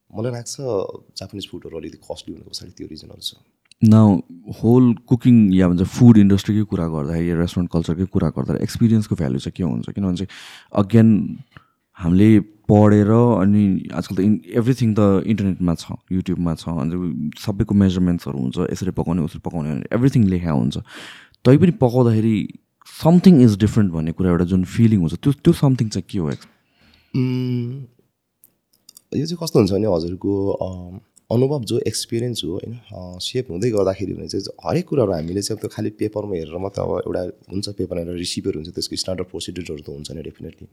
मलाई 0.10 0.32
लाग्छ 0.38 0.54
जापानिज 1.20 1.46
फुडहरू 1.52 1.76
अलिकति 1.80 2.00
कस्टली 2.10 2.32
हुनुको 2.36 2.50
पछाडि 2.52 2.72
त्यो 2.78 2.88
रिजनहरू 2.94 3.24
छ। 3.30 3.32
न 3.84 4.22
होल 4.62 4.94
कुकिङ 5.10 5.36
या 5.54 5.68
भन्छ 5.68 5.84
फुड 5.98 6.18
इन्डस्ट्रीकै 6.18 6.64
कुरा 6.70 6.88
गर्दाखेरि 6.94 7.30
या 7.30 7.36
रेस्टुरेन्ट 7.42 7.70
कल्चरकै 7.72 8.06
कुरा 8.14 8.30
गर्दा 8.38 8.62
एक्सपिरियन्सको 8.62 9.16
भ्यालु 9.16 9.40
चाहिँ 9.40 9.56
के 9.58 9.64
हुन्छ? 9.64 9.90
किनभने 9.96 10.18
चाहिँ 10.18 10.32
अगेन 10.82 11.08
हामीले 11.98 12.30
पढेर 12.72 13.12
अनि 13.12 13.64
आजकल 14.00 14.16
त 14.16 14.20
एभ्रिथिङ 14.60 14.90
त 14.98 15.00
इन्टरनेटमा 15.28 15.74
छ 15.76 15.98
युट्युबमा 16.12 16.54
छ 16.56 16.64
अनि 16.84 16.96
सबैको 17.42 17.74
मेजरमेन्ट्सहरू 17.84 18.38
हुन्छ 18.38 18.58
यसरी 18.72 18.92
पकाउने 19.00 19.22
उसरी 19.28 19.42
पकाउने 19.46 19.72
एभ्रिथिङ 19.98 20.22
लेखा 20.34 20.52
हुन्छ। 20.52 20.78
तै 21.46 21.56
पनि 21.58 21.72
पकाउँदाखेरि 21.84 22.36
समथिङ 22.88 23.34
इज 23.44 23.58
डिफ्रेन्ट 23.60 23.90
भन्ने 23.92 24.12
कुरा 24.18 24.30
एउटा 24.32 24.46
जुन 24.54 24.64
फिलिङ 24.76 25.00
हुन्छ 25.04 25.14
त्यो 25.24 25.32
त्यो 25.44 25.54
समथिङ 25.62 25.88
चाहिँ 25.90 26.06
के 26.10 26.18
हो? 26.20 26.28
यो 29.20 29.26
चाहिँ 29.26 29.40
कस्तो 29.44 29.60
हुन्छ 29.60 29.72
भने 29.72 29.88
हजुरको 29.96 30.32
अनुभव 31.32 31.64
जो 31.64 31.80
एक्सपिरियन्स 31.88 32.44
हो 32.44 32.52
होइन 32.52 32.74
सेप 33.22 33.52
हुँदै 33.52 33.70
गर्दाखेरि 33.72 34.14
भने 34.14 34.28
चाहिँ 34.28 34.56
हरेक 34.66 34.86
कुराहरू 34.88 35.12
हामीले 35.12 35.42
चाहिँ 35.42 35.60
त्यो 35.62 35.70
खालि 35.74 35.90
पेपरमा 36.00 36.36
हेरेर 36.36 36.58
मात्रै 36.64 36.84
अब 36.86 36.92
एउटा 37.00 37.22
हुन्छ 37.52 37.68
पेपरमा 37.80 38.02
एउटा 38.02 38.18
रिसिभर 38.18 38.56
हुन्छ 38.56 38.70
त्यसको 38.76 38.96
स्ट्यान्डर्ड 38.96 39.28
प्रोसिड्युरहरू 39.30 39.82
त 39.82 39.90
हुन्छ 39.90 40.12
नि 40.12 40.22
डेफिनेटली 40.22 40.68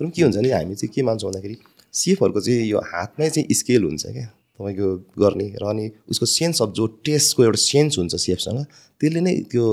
तर 0.00 0.10
के 0.10 0.22
हुन्छ 0.22 0.36
भने 0.36 0.52
हामी 0.52 0.74
चाहिँ 0.74 0.92
के 0.94 1.02
मान्छौँ 1.02 1.30
भन्दाखेरि 1.30 1.56
सेफहरूको 1.94 2.40
चाहिँ 2.40 2.68
यो 2.68 2.78
हातमै 2.90 3.30
चाहिँ 3.30 3.54
स्केल 3.54 3.82
हुन्छ 3.84 4.06
क्या। 4.08 4.26
तपाईँको 4.60 4.88
गर्ने 5.18 5.46
र 5.62 5.64
अनि 5.64 5.90
उसको 6.10 6.26
सेन्स 6.26 6.62
अफ 6.62 6.70
जो 6.70 6.86
टेस्टको 7.04 7.44
एउटा 7.44 7.60
सेन्स 7.62 7.98
हुन्छ 7.98 8.14
सेफसँग 8.18 8.58
त्यसले 9.00 9.20
नै 9.20 9.34
त्यो 9.50 9.64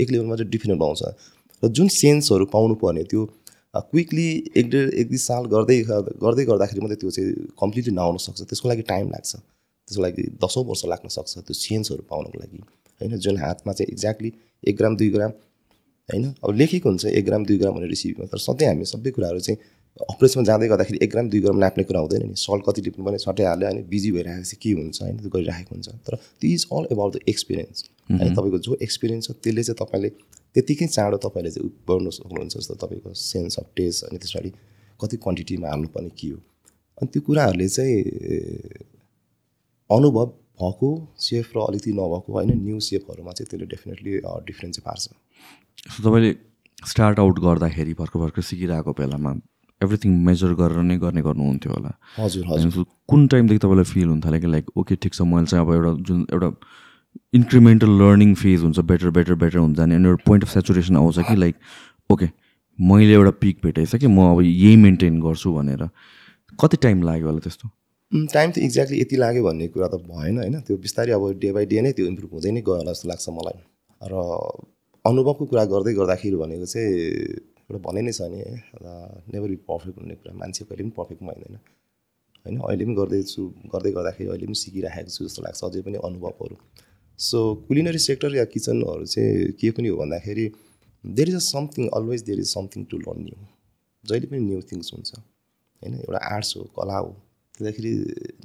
एक 0.00 0.08
लेभलमा 0.10 0.36
चाहिँ 0.36 0.50
डिफिनेन्ट 0.50 0.80
पाउँछ 0.80 1.02
र 1.62 1.68
जुन 1.70 1.88
सेन्सहरू 1.94 2.44
पाउनु 2.46 2.74
पर्ने 2.74 3.02
त्यो 3.04 3.22
क्विकली 3.90 4.26
एक 4.56 4.70
डेढ 4.70 4.88
एक 5.00 5.08
दुई 5.08 5.18
साल 5.18 5.44
गर्दै 5.52 5.76
गर्दै 6.24 6.44
गर्दाखेरि 6.44 6.80
मात्रै 6.80 6.98
त्यो 7.00 7.10
चाहिँ 7.10 7.32
कम्प्लिटली 7.60 7.94
नआउन 7.94 8.16
सक्छ। 8.26 8.40
त्यसको 8.42 8.68
लागि 8.68 8.82
टाइम 8.90 9.06
लाग्छ। 9.10 9.32
त्यसको 9.34 10.02
लागि 10.02 10.22
दसौँ 10.42 10.64
वर्ष 10.64 10.84
लाग्न 10.92 11.08
सक्छ 11.16 11.32
त्यो 11.38 11.54
सेन्सहरू 11.54 12.02
पाउनको 12.10 12.38
लागि। 12.38 12.58
होइन 13.00 13.18
जुन 13.18 13.36
हातमा 13.38 13.72
चाहिँ 13.72 13.92
एक्ज्याक्टली 13.92 14.32
एक 14.68 14.76
ग्राम 14.76 14.96
दुई 14.96 15.08
ग्राम 15.16 15.30
होइन? 16.08 16.24
अब 16.44 16.50
लेखेको 16.56 16.88
हुन्छ 16.88 17.04
एक 17.06 17.24
ग्राम 17.24 17.44
दुई 17.46 17.58
ग्राम 17.58 17.74
भनेर 17.74 17.88
रिसिभमा 17.88 18.26
तर 18.32 18.38
सधैँ 18.38 18.68
हामी 18.68 18.84
सबै 18.84 19.10
कुराहरू 19.16 19.40
चाहिँ 19.40 19.58
अपरेसनमा 19.96 20.44
जाँदै 20.44 20.68
गर्दाखेरि 20.68 20.98
एक 21.04 21.10
ग्राम 21.10 21.28
दुई 21.30 21.40
ग्राम 21.40 21.56
नाप्ने 21.58 21.84
कुरा 21.84 22.00
हुँदैन 22.00 22.22
नि। 22.28 22.34
सल्ट 22.36 22.62
कति 22.68 22.80
टिप्नु 22.86 23.04
पनि 23.06 23.18
सट्टै 23.18 23.44
हाल्यो 23.44 23.68
अनि 23.68 23.82
बिजी 23.92 24.10
भइरहेको 24.12 24.44
चाहिँ 24.44 24.60
के 24.62 24.70
हुन्छ 24.80 25.02
होइन? 25.02 25.16
त्यो 25.18 25.30
गरिरहेको 25.36 25.74
हुन्छ। 25.74 25.88
तर 26.06 26.18
is 26.44 26.66
all 26.72 26.86
about 26.92 27.12
the 27.16 27.20
experience 27.28 27.84
होइन 28.10 28.34
तपाईँको 28.34 28.58
जो 28.66 28.76
एक्सपिरियन्स 28.82 29.28
छ 29.28 29.30
त्यसले 29.42 29.62
चाहिँ 29.62 29.78
तपाईँले 29.82 30.08
त्यतिकै 30.54 30.86
चाँडो 30.86 31.18
तपाईँले 31.26 31.50
चाहिँ 31.50 31.70
गर्नु 31.90 32.10
सक्नुहुन्छ 32.18 32.56
जस्तो 32.56 32.74
तपाईँको 32.82 33.14
सेन्स 33.14 33.58
अफ 33.58 33.66
टेस्ट 33.76 34.04
अनि 34.04 34.18
त्यस 34.18 34.30
पछाडि 34.30 34.50
कति 35.00 35.16
क्वान्टिटीमा 35.24 35.68
हाल्नुपर्ने 35.68 36.10
के 36.20 36.28
हो। 36.28 36.38
अनि 36.98 37.08
त्यो 37.12 37.20
कुराहरूले 37.26 37.68
चाहिँ 37.68 37.98
अनुभव 39.90 40.26
भएको 40.60 40.88
सेफ 41.20 41.50
र 41.56 41.58
अलिकति 41.60 41.92
नभएको 41.92 42.32
होइन 42.32 42.50
न्यु 42.62 42.78
सेफहरूमा 42.80 43.32
चाहिँ 43.36 43.48
त्यसले 43.50 43.66
डेफिनेटली 43.74 44.12
डिफ्रेन्स 44.48 44.76
चाहिँ 44.76 44.86
पार्छ। 44.86 45.02
सो 45.92 45.98
तपाईँले 46.02 46.30
स्टार्ट 46.86 47.18
आउट 47.20 47.38
गर्दाखेरि 47.44 47.92
भर्खर 47.98 48.18
भर्खर 48.20 48.42
सिकिरहेको 48.42 48.92
बेलामा 48.96 49.32
एभ्रिथिङ 49.80 50.12
मेजर 50.24 50.52
गरेर 50.56 50.82
नै 50.88 50.96
गर्ने 50.98 51.22
गर्नुहुन्थ्यो 51.22 51.72
होला। 51.72 51.92
हजुर 52.16 52.44
हजुर। 52.48 52.84
कुन 53.08 53.26
टाइमदेखि 53.28 53.60
तपाईँलाई 53.60 53.84
फिल 53.92 54.08
हुन्थ्यो? 54.08 54.40
कि 54.40 54.46
लाइक 54.46 54.66
ओके 54.76 54.96
ठिक 54.96 55.14
छ 55.14 55.22
मैले 55.28 55.46
चाहिँ 55.46 55.66
अब 55.66 55.72
एउटा 55.74 55.92
जुन 56.08 56.26
एउटा 56.32 56.48
इन्क्रिमेन्टल 57.34 57.90
लर्निङ 58.02 58.34
फेज 58.34 58.62
हुन्छ 58.62 58.78
बेटर 58.90 59.10
बेटर 59.18 59.34
बेटर 59.42 59.58
हुन्छ 59.58 59.78
अनि 59.80 59.94
एउटा 59.94 60.22
पोइन्ट 60.26 60.44
अफ 60.44 60.50
सेचुरेसन 60.50 60.96
आउँछ 60.96 61.18
कि 61.28 61.36
लाइक 61.36 61.54
ओके 62.10 62.28
मैले 62.78 63.12
एउटा 63.12 63.30
पिक 63.40 63.58
भेटाइसकेँ 63.64 64.08
म 64.08 64.30
अब 64.30 64.40
यही 64.42 64.76
मेन्टेन 64.76 65.20
गर्छु 65.20 65.52
भनेर। 65.54 65.88
कति 66.58 66.76
टाइम 66.82 67.02
लाग्यो 67.02 67.26
होला 67.26 67.40
त्यस्तो? 67.44 67.68
टाइम 68.32 68.50
त 68.50 68.58
एक्ज्याक्टली 68.58 69.00
यति 69.00 69.16
लाग्यो 69.16 69.42
भन्ने 69.44 69.68
कुरा 69.68 69.88
त 69.88 70.00
भएन 70.06 70.38
होइन? 70.38 70.60
त्यो 70.60 70.76
बिस्तारै 70.78 71.12
अब 71.12 71.22
डे 71.40 71.52
बाई 71.52 71.66
डे 71.66 71.80
नै 71.80 71.92
त्यो 71.92 72.06
इम्प्रुभ 72.06 72.32
हुँदै 72.32 72.50
नै 72.50 72.60
गयो 72.62 72.76
होला 72.76 72.92
जस्तो 72.92 73.08
लाग्छ 73.08 73.28
मलाई। 73.28 73.58
र 74.00 74.14
अनुभवको 75.04 75.44
कुरा 75.46 75.64
गर्दै 75.72 75.92
गर्दाखेरि 75.94 76.36
भनेको 76.36 76.66
चाहिँ 76.66 76.92
एउटा 77.66 77.78
भनै 77.86 78.02
नै 78.06 78.12
छ 78.12 78.28
नि 78.30 78.38
नेभर 79.34 79.48
बी 79.48 79.58
पर्फेक्ट 79.70 79.96
भन्ने 79.98 80.14
कुरा। 80.20 80.32
मान्छे 80.38 80.64
कहिले 80.64 80.82
पनि 80.82 80.92
पर्फेक्ट 80.96 81.22
हुँदैन 81.22 81.54
होइन? 82.46 82.56
अहिले 82.60 82.84
पनि 82.84 82.94
गर्दैछु 83.00 83.42
गर्दै 83.74 83.90
गर्दाखेरि 83.98 84.28
अहिले 84.30 84.46
पनि 84.46 84.58
सिकिरहेको 84.62 85.10
छु 85.10 85.24
जस्तो 85.26 85.40
लाग्छ 85.46 85.60
अझै 85.64 85.80
पनि 85.86 85.98
अनुभवहरू। 86.08 86.56
सो 87.18 87.38
कुलिनरी 87.68 87.98
सेक्टर 87.98 88.34
या 88.36 88.44
किचनहरू 88.54 89.04
चाहिँ 89.06 89.52
के 89.60 89.70
पनि 89.76 89.88
हो 89.88 89.96
भन्दाखेरि 89.96 90.46
there 91.04 91.28
is 91.28 91.34
a 91.34 91.44
something 91.44 91.88
always 91.96 92.22
there 92.22 92.38
is 92.38 92.48
something 92.54 92.84
to 92.90 92.96
learn 92.98 93.22
new 93.24 93.38
जहिले 94.04 94.26
पनि 94.26 94.40
न्यू 94.40 94.60
थिङ्स 94.72 94.92
हुन्छ 94.94 95.10
होइन? 95.16 95.94
एउटा 95.94 96.18
आर्ट्स 96.34 96.56
हो 96.56 96.62
कला 96.76 96.98
हो 96.98 97.14
त्यसदाखेरि 97.56 97.92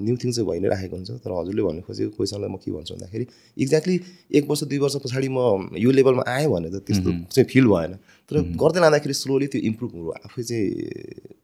न्यू 0.02 0.16
थिङ्स 0.24 0.36
चाहिँ 0.36 0.48
भइ 0.50 0.60
नै 0.64 0.70
राखेको 0.72 0.96
हुन्छ। 0.96 1.12
तर 1.24 1.32
हजुरले 1.32 1.62
भन्नु 1.68 1.82
खोजेको 1.84 2.12
क्वेसनलाई 2.16 2.50
म 2.50 2.56
के 2.64 2.72
भन्छु 2.72 2.94
भन्दाखेरि 2.96 3.26
एक्ज्याक्टली 3.60 3.96
एक 4.40 4.44
वर्ष 4.50 4.64
दुई 4.72 4.80
वर्ष 4.84 4.96
पछाडि 5.04 5.30
म 5.36 5.76
यो 5.76 5.92
लेभलमा 5.92 6.24
आएँ 6.32 6.48
भने 6.48 6.70
त 6.72 6.80
त्यस्तो 6.88 7.10
चाहिँ 7.28 7.48
फिल 7.52 7.68
भएन। 7.68 7.94
तर 8.32 8.36
गर्दै 8.56 8.80
लाँदाखेरि 8.80 9.14
स्लोली 9.20 9.48
त्यो 9.52 9.62
इम्प्रुभ 9.68 9.92
हुनु 10.00 10.12
आफै 10.16 10.44
चाहिँ 10.48 10.66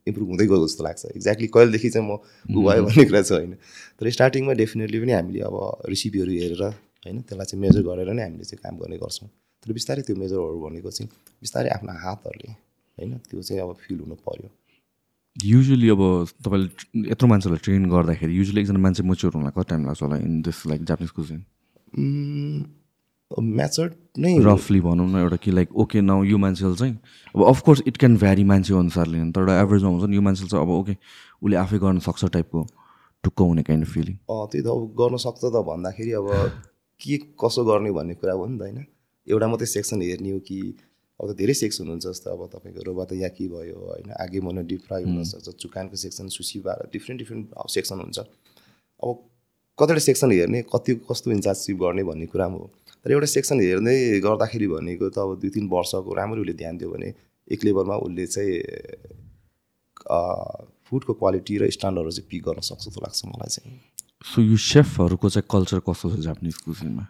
इम्प्रुभ 0.08 0.28
हुँदै 0.32 0.46
गएको 0.48 0.66
जस्तो 0.68 0.84
लाग्छ। 0.88 1.06
एक्ज्याक्टली 1.20 1.48
कहिलेदेखि 1.56 1.90
चाहिँ 1.92 2.08
म 2.08 2.16
भयो 2.56 2.82
भन्ने 2.88 3.04
कुरा 3.12 3.22
छ 3.28 3.32
होइन। 3.36 3.54
तर 4.00 4.10
स्टार्टिङमा 4.16 4.54
डेफिनेटली 4.64 4.98
पनि 5.04 5.12
हामीले 5.20 5.40
अब 5.52 5.56
रेसिपीहरू 5.92 6.32
हेरेर 6.40 6.64
होइन? 7.06 7.18
त्यसलाई 7.28 7.46
चाहिँ 7.46 7.62
मेजर 7.62 7.82
गरेर 7.90 8.10
नै 8.14 8.24
हामीले 8.24 8.46
चाहिँ 8.50 8.62
काम 8.64 8.76
गर्ने 8.82 8.98
गर्छौँ। 9.04 9.30
तर 9.64 9.70
बिस्तारै 9.74 10.02
त्यो 10.08 10.16
मेजरहरू 10.24 10.58
भनेको 10.66 10.90
चाहिँ 10.98 11.10
बिस्तारै 11.42 11.70
आफ्नो 11.78 11.92
हातहरूले 12.06 12.52
होइन? 12.98 13.12
त्यो 13.30 13.42
चाहिँ 13.42 13.62
अब 13.62 13.74
फिल 13.84 14.00
हुनु 14.00 14.16
पऱ्यो 14.28 14.50
युजली 15.36 15.90
अब 15.90 16.02
तपाईँले 16.46 17.10
यत्रो 17.12 17.28
मान्छेलाई 17.30 17.60
ट्रेन 17.66 17.84
गर्दाखेरि 17.90 18.34
युजली 18.34 18.62
एकजना 18.62 18.80
मान्छे 18.82 19.04
मच्योर 19.06 19.32
हुनलाई 19.36 19.54
कति 19.54 19.70
टाइम 19.70 19.86
लाग्छ 19.86 20.02
होला 20.04 20.18
in 20.18 20.42
this 20.42 20.66
like 20.68 20.82
Japanese 20.90 21.12
cuisine 21.14 21.40
matured 23.32 23.94
नै 24.18 24.32
रफली 24.44 24.80
भनौँ 24.82 25.08
न 25.08 25.16
एउटा 25.22 25.38
कि 25.44 25.52
लाइक 25.52 25.76
ओके 25.78 26.02
न 26.02 26.24
यो 26.26 26.38
मान्छेले 26.38 26.76
चाहिँ 26.76 26.94
अब 27.36 27.44
अफकोर्स 27.44 27.82
इट 27.88 27.98
क्यान 27.98 28.18
भ्यारी 28.18 28.44
मान्छे 28.52 28.74
अनुसारले 28.74 29.18
तर 29.32 29.42
एउटा 29.42 29.62
एभरेजमा 29.62 29.90
हुन्छ 29.90 30.10
नि 30.10 30.16
यो 30.16 30.22
मान्छेले 30.22 30.50
चाहिँ 30.50 30.64
अब 30.66 30.72
ओके 30.72 30.96
उसले 31.44 31.56
आफै 31.58 31.78
गर्न 31.86 32.00
सक्छ 32.08 32.26
टाइपको 32.34 32.66
टुक्क 33.24 33.40
हुने 33.42 33.64
काइन्ड 33.70 33.86
अफ 33.86 33.94
फिलिङ 33.94 34.16
त्यही 34.26 34.64
त 34.64 34.68
अब 34.74 34.82
गर्न 34.98 35.18
सक्छ 35.26 35.42
त 35.44 35.62
भन्दाखेरि 35.70 36.12
अब 36.18 36.28
के 37.02 37.18
कसो 37.42 37.64
गर्ने 37.66 37.92
भन्ने 37.92 38.14
कुरा 38.16 38.34
हो 38.34 38.46
नि 38.46 38.58
त 38.58 38.62
होइन। 38.62 38.86
एउटा 39.28 39.48
मात्रै 39.48 39.68
सेक्सन 39.68 40.02
हेर्ने 40.02 40.32
हो 40.32 40.40
कि 40.40 40.60
अब 41.20 41.32
त 41.32 41.36
धेरै 41.38 41.54
सेक्सन 41.54 41.88
हुन्छ 41.88 42.04
जस्तो 42.06 42.30
अब 42.30 42.42
तपाईँको 42.54 42.82
रोबा 42.88 43.04
त 43.06 43.12
याकी 43.18 43.48
भयो 43.50 43.78
होइन 43.78 44.12
आगे 44.22 44.40
मन 44.40 44.66
डिप 44.66 44.82
फ्राई 44.88 45.04
हुनसक्छ 45.04 45.50
चुकानको 45.62 45.96
सेक्सन 45.98 46.28
सुसी 46.36 46.60
भएर 46.66 46.90
डिफ्रेन्ट 46.94 47.18
डिफ्रेन्ट 47.22 47.46
सेक्सन 47.70 47.98
हुन्छ। 48.00 48.20
अब 48.20 49.16
कतिवटा 49.80 50.02
सेक्सन 50.02 50.32
हेर्ने 50.32 50.62
कति 50.74 50.94
कस्तो 51.10 51.32
इन्चार्ज 51.32 51.58
सिप 51.58 51.78
गर्ने 51.78 52.04
भन्ने 52.04 52.26
कुरा 52.34 52.46
हो। 52.54 52.62
तर 53.06 53.12
एउटा 53.12 53.28
सेक्सन 53.28 53.62
हेर्दै 53.62 53.98
गर्दाखेरि 54.26 54.68
भनेको 54.68 55.10
त 55.10 55.18
अब 55.20 55.40
दुई 55.42 55.50
तिन 55.54 55.66
वर्षको 55.70 56.14
राम्ररी 56.14 56.42
उसले 56.42 56.54
ध्यान 56.62 56.78
दियो 56.78 56.90
भने 56.92 57.10
एक 57.48 57.60
लेभलमा 57.66 57.96
उसले 58.06 58.26
चाहिँ 58.28 58.54
फुडको 60.88 61.14
क्वालिटी 61.14 61.54
र 61.58 61.70
स्ट्यान्डर्डहरू 61.70 62.12
चाहिँ 62.12 62.28
पिक 62.30 62.42
गर्न 62.48 62.62
सक्छ 62.64 62.84
जस्तो 62.88 63.02
लाग्छ 63.02 63.22
मलाई 63.26 63.50
चाहिँ। 63.56 63.76
सो 64.26 64.42
यो 64.42 64.58
सेफहरूको 64.58 65.30
चाहिँ 65.30 65.48
कल्चर 65.52 65.80
कस्तो 65.90 66.10
छ 66.12 66.20
जापानिज 66.20 66.56
कुजिनमा 66.66 67.06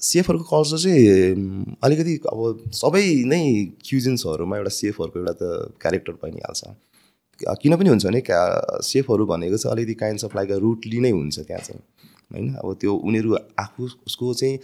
सेफहरूको 0.00 0.46
कल्चर 0.52 0.78
चाहिँ 0.78 1.76
अलिकति 1.84 2.14
अब 2.32 2.70
सबै 2.74 3.04
नै 3.32 3.42
क्युजिन्सहरूमा 3.84 4.56
एउटा 4.56 4.72
सेफहरूको 4.78 5.18
एउटा 5.20 5.32
त 5.40 5.42
क्यारेक्टर 5.80 6.12
पनि 6.22 6.40
हाल्छ 6.44 6.62
किन 7.62 7.76
पनि 7.76 7.88
हुन्छ 7.88 8.06
भने 8.06 8.20
क्या 8.20 8.42
सेफहरू 8.84 9.26
भनेको 9.26 9.56
चाहिँ 9.56 9.72
अलिकति 9.76 9.94
काइन्ड्स 10.04 10.24
अफ 10.24 10.36
लाइक 10.36 10.50
रुटली 10.64 11.00
नै 11.00 11.10
हुन्छ 11.10 11.38
त्यहाँ 11.40 11.62
चाहिँ 11.62 11.80
होइन? 12.32 12.54
अब 12.54 12.76
त्यो 12.80 12.92
उनीहरू 12.94 13.36
आफू 13.58 13.88
उसको 14.06 14.34
चाहिँ 14.34 14.58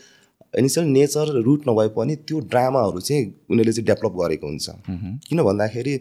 इनिसियल 0.58 0.86
नेचर 0.86 1.26
रुट 1.42 1.68
नभए 1.68 1.88
पनि 1.96 2.16
त्यो 2.28 2.40
ड्रामाहरू 2.52 3.00
चाहिँ 3.00 3.24
उनीहरूले 3.50 3.72
चाहिँ 3.72 3.86
डेभलप 3.86 4.14
गरेको 4.22 4.46
हुन्छ। 4.46 4.70
किन 5.28 5.42
भन्दाखेरि 5.42 5.94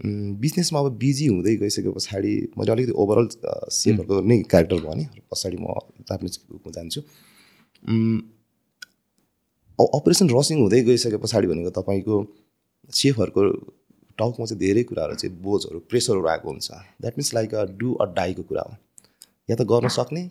बिजनेसमा 0.00 0.80
अब 0.80 0.96
बिजी 0.98 1.26
हुँदै 1.26 1.54
गइसके 1.56 1.90
पछाडि 1.92 2.32
मैले 2.58 2.72
अलिकति 2.72 2.92
ओभरअल 3.02 3.28
सेफहरूको 3.70 4.20
नै 4.28 4.36
क्यारेक्टर 4.50 4.80
भने 4.86 5.04
पछाडि 5.30 5.56
म 5.60 5.64
जापानिज 6.08 6.38
जान्छु। 6.76 7.00
अपरेसन 9.78 10.26
रसिङ 10.30 10.56
हुँदै 10.60 10.80
गइसके 10.84 11.16
पछाडि 11.16 11.46
भनेको 11.46 11.70
तपाईँको 11.80 12.16
सेफहरूको 12.92 13.42
टाउकमा 14.18 14.46
चाहिँ 14.46 14.60
धेरै 14.60 14.82
कुराहरू 14.88 15.14
चाहिँ 15.14 15.36
बोझहरू 15.42 15.78
प्रेसरहरू 15.90 16.26
आएको 16.28 16.48
हुन्छ। 16.48 16.68
That 17.00 17.14
means 17.18 17.34
like 17.34 17.54
a 17.54 17.64
do 17.80 17.88
a 17.94 18.04
डाईको 18.16 18.42
कुरा 18.42 18.62
हो। 18.62 18.74
या 19.50 19.56
त 19.56 19.62
गर्न 19.68 19.88
सक्ने 19.90 20.22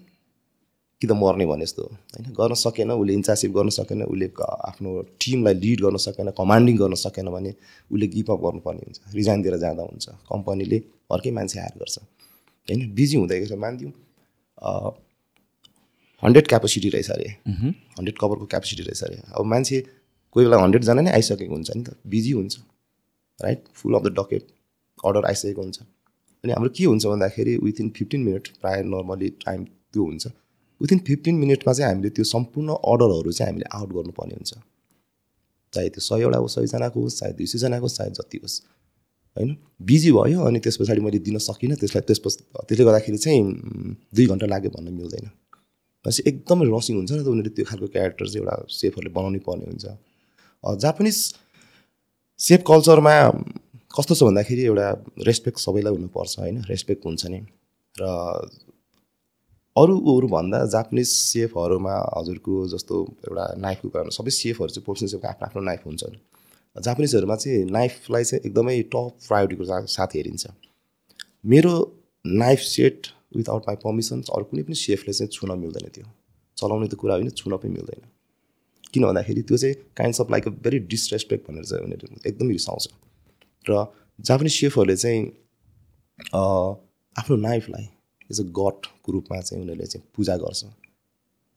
कि 1.02 1.08
त 1.08 1.12
मर्ने 1.16 1.46
भने 1.46 1.66
जस्तो 1.66 1.84
होइन? 1.84 2.26
गर्न 2.40 2.54
सकेन 2.60 2.92
उसले 2.92 3.14
इन्चार्सिप 3.14 3.52
गर्न 3.58 3.70
सकेन 3.72 4.04
उसले 4.04 4.28
आफ्नो 4.70 4.90
टिमलाई 5.22 5.54
लिड 5.64 5.80
गर्न 5.82 5.98
सकेन 5.98 6.30
कमान्डिङ 6.38 6.76
गर्न 6.78 6.96
सकेन 7.00 7.28
भने 7.32 7.52
उसले 7.92 8.08
गिपअप 8.16 8.40
गर्नुपर्ने 8.46 8.82
हुन्छ 8.86 9.16
रिजाइन 9.16 9.42
दिएर 9.42 9.58
जाँदा 9.64 9.84
हुन्छ। 9.84 10.06
कम्पनीले 10.32 10.78
अर्कै 11.12 11.32
मान्छे 11.32 11.60
हायर 11.60 11.76
गर्छ। 11.80 11.98
होइन? 12.68 12.80
बिजी 12.96 13.16
हुँदै 13.18 13.40
गएछ 13.40 13.54
मानिदिउँ 13.64 13.92
हन्ड्रेड 16.24 16.48
क्यापेसिटी 16.48 16.90
रहेछ 16.90 17.10
अरे। 17.12 17.28
हन्ड्रेड 17.48 18.16
कभरको 18.22 18.46
क्यापेसिटी 18.52 18.84
रहेछ 18.84 19.04
अरे। 19.04 19.18
अब 19.40 19.46
मान्छे 19.48 19.80
कोही 20.36 20.46
बेला 20.46 20.58
हन्ड्रेडजना 20.62 21.02
नै 21.02 21.12
आइसकेको 21.12 21.54
हुन्छ 21.54 21.70
नि 21.76 21.84
त। 21.84 21.96
बिजी 22.06 22.32
हुन्छ। 22.36 22.60
Right 23.40 23.60
full 23.74 23.94
of 23.96 24.04
the 24.04 24.12
docket 24.20 24.44
order 25.06 25.26
आइसकेको 25.32 25.62
हुन्छ। 25.62 25.80
अनि 26.44 26.52
हाम्रो 26.54 26.70
के 26.76 26.84
हुन्छ 26.92 27.06
भन्दाखेरि 27.08 27.56
विथिन 27.64 27.90
फिफ्टिन 27.96 28.22
मिनट 28.24 28.48
प्रायः 28.60 28.84
नर्मली 28.92 29.30
टाइम 29.46 29.64
त्यो 29.64 30.04
हुन्छ। 30.04 30.28
विथिन 30.82 31.00
फिफ्टिन 31.08 31.36
मिनटमा 31.36 31.74
चाहिँ 31.74 31.92
हामीले 31.92 32.10
त्यो 32.16 32.26
सम्पूर्ण 32.26 32.70
अर्डरहरू 32.92 33.32
चाहिँ 33.32 33.52
हामीले 33.52 33.68
आउट 33.78 33.90
गर्नुपर्ने 33.94 34.36
हुन्छ। 34.36 34.52
चाहे 35.74 35.90
त्यो 35.90 36.02
सयवटा 36.02 36.38
होस् 36.38 36.56
सयजनाको 36.56 37.00
होस् 37.02 37.18
चाहे 37.20 37.34
दुई 37.34 37.46
सयजनाको 37.46 37.86
होस् 37.86 37.98
चाहे 37.98 38.10
जति 38.18 38.38
होस्। 38.44 38.56
होइन? 39.38 39.50
बिजी 39.82 40.12
भयो 40.12 40.40
अनि 40.42 40.60
त्यस 40.60 40.78
पछाडि 40.82 41.02
मैले 41.02 41.20
दिन 41.20 41.38
सकिनँ 41.38 41.76
त्यसलाई 41.78 42.04
त्यसपछि 42.08 42.38
त्यसले 42.68 42.84
गर्दाखेरि 42.86 43.18
चाहिँ 43.18 43.44
दुई 44.16 44.26
घन्टा 44.26 44.46
लाग्यो 44.54 44.72
भन्न 44.76 44.88
मिल्दैन। 44.94 45.26
भनेपछि 46.06 46.22
एकदमै 46.32 46.66
रसिङ 46.72 46.96
हुन्छ 46.98 47.12
नि 47.12 47.24
त 47.24 47.28
उनीहरूले 47.28 47.52
त्यो 47.56 47.66
खालको 47.70 47.88
क्यारेक्टर 47.96 48.26
चाहिँ 48.26 48.42
एउटा 48.42 48.56
सेफहरूले 48.72 49.12
बनाउनै 49.18 49.40
पर्ने 49.48 49.66
हुन्छ। 49.70 49.86
जापानिज 50.84 51.18
सेफ 52.40 52.62
कल्चरमा 52.68 53.14
कस्तो 53.92 54.14
छ 54.16 54.22
भन्दाखेरि 54.24 54.64
एउटा 54.72 54.88
रेस्पेक्ट 55.28 55.58
सबैलाई 55.60 55.94
हुनुपर्छ 55.94 56.34
होइन? 56.40 56.56
रेस्पेक्ट 56.72 57.02
हुन्छ 57.06 57.24
नि। 57.28 57.40
र 57.96 58.04
अरू 59.76 59.96
अरूभन्दा 60.12 60.60
जापानिज 60.74 61.08
सेफहरूमा 61.08 61.96
हजुरको 62.18 62.54
जस्तो 62.68 62.96
एउटा 63.28 63.44
नाइफको 63.66 63.90
कुरामा 63.90 64.12
सबै 64.16 64.32
सेफहरू 64.38 64.72
चाहिँ 64.74 64.84
प्रोफेसनल 64.86 65.10
सेफको 65.10 65.28
आफ्नो 65.28 65.46
आफ्नो 65.48 65.62
नाइफ 65.64 65.82
हुन्छ 65.86 66.04
जापानिजहरूमा 66.76 67.36
चाहिँ 67.36 67.60
नाइफलाई 67.72 68.24
चाहिँ 68.30 68.42
एकदमै 68.46 68.82
टप 68.94 69.28
प्रायोरिटीको 69.28 69.64
साथ 69.96 70.16
हेरिन्छ। 70.16 70.44
मेरो 71.54 71.74
knife 72.26 72.60
set 72.70 73.08
without 73.38 73.62
my 73.68 73.76
permissions 73.84 74.30
अरू 74.36 74.44
कुनै 74.50 74.64
पनि 74.64 74.76
सेफले 74.82 75.14
चाहिँ 75.14 75.32
छुन 75.36 75.52
मिल्दैन 75.60 75.88
त्यो। 75.96 76.06
चलाउने 76.58 76.88
त 76.88 76.96
कुरा 77.02 77.14
होइन 77.16 77.30
छुन 77.42 77.58
पनि 77.58 77.72
मिल्दैन। 77.72 78.02
किन 78.94 79.04
भन्दाखेरि 79.06 79.42
त्यो 79.50 79.58
चाहिँ 79.58 79.76
kinds 79.98 80.22
of 80.22 80.32
like 80.32 80.48
a 80.48 80.52
very 80.66 80.80
disrespect 80.94 81.48
भनेर 81.50 81.66
चाहिँ 81.70 81.84
उनीहरू 81.86 82.06
एकदमै 82.30 82.52
रिसाउँछ। 82.52 82.84
र 83.66 83.86
जापानिज 84.20 84.54
सेफहरूले 84.60 84.98
चाहिँ 84.98 85.22
आफ्नो 87.16 87.36
नाइफलाई 87.48 87.86
एज 88.30 88.40
अ 88.40 88.44
गडको 88.60 89.12
रूपमा 89.12 89.40
चाहिँ 89.42 89.62
उनीहरूले 89.64 89.88
चाहिँ 89.88 90.08
पूजा 90.16 90.36
गर्छ। 90.44 90.66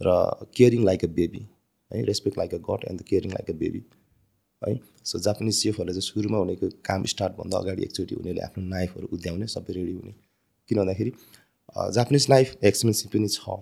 र 0.00 0.08
केयरिङ 0.56 0.84
लाइक 0.84 1.04
अ 1.04 1.08
बेबी 1.18 1.42
है 1.90 2.04
respect 2.04 2.38
like 2.38 2.54
a 2.54 2.58
god 2.68 2.84
and 2.90 3.00
the 3.00 3.04
caring 3.08 3.32
like 3.32 3.50
a 3.50 3.58
baby 3.58 3.82
है। 4.62 4.78
सो 5.04 5.18
जापानिज 5.20 5.54
सेफहरूले 5.56 5.92
चाहिँ 5.92 6.08
सुरुमा 6.08 6.38
उनीहरूको 6.38 6.68
काम 6.84 7.04
स्टार्टभन्दा 7.12 7.58
अगाडि 7.58 7.82
एकचोटि 7.82 8.14
उनीहरूले 8.14 8.42
आफ्नो 8.44 8.64
नाइफहरू 8.68 9.08
उद्याउने 9.12 9.46
सबै 9.54 9.72
रेडी 9.74 9.92
हुने। 9.92 10.12
किन 10.70 10.78
भन्दाखेरि 10.78 11.12
जापानिज 11.96 12.26
नाइफ 12.30 12.64
एक्सपेन्सिभ 12.64 13.10
पनि 13.12 13.28
छ। 13.28 13.60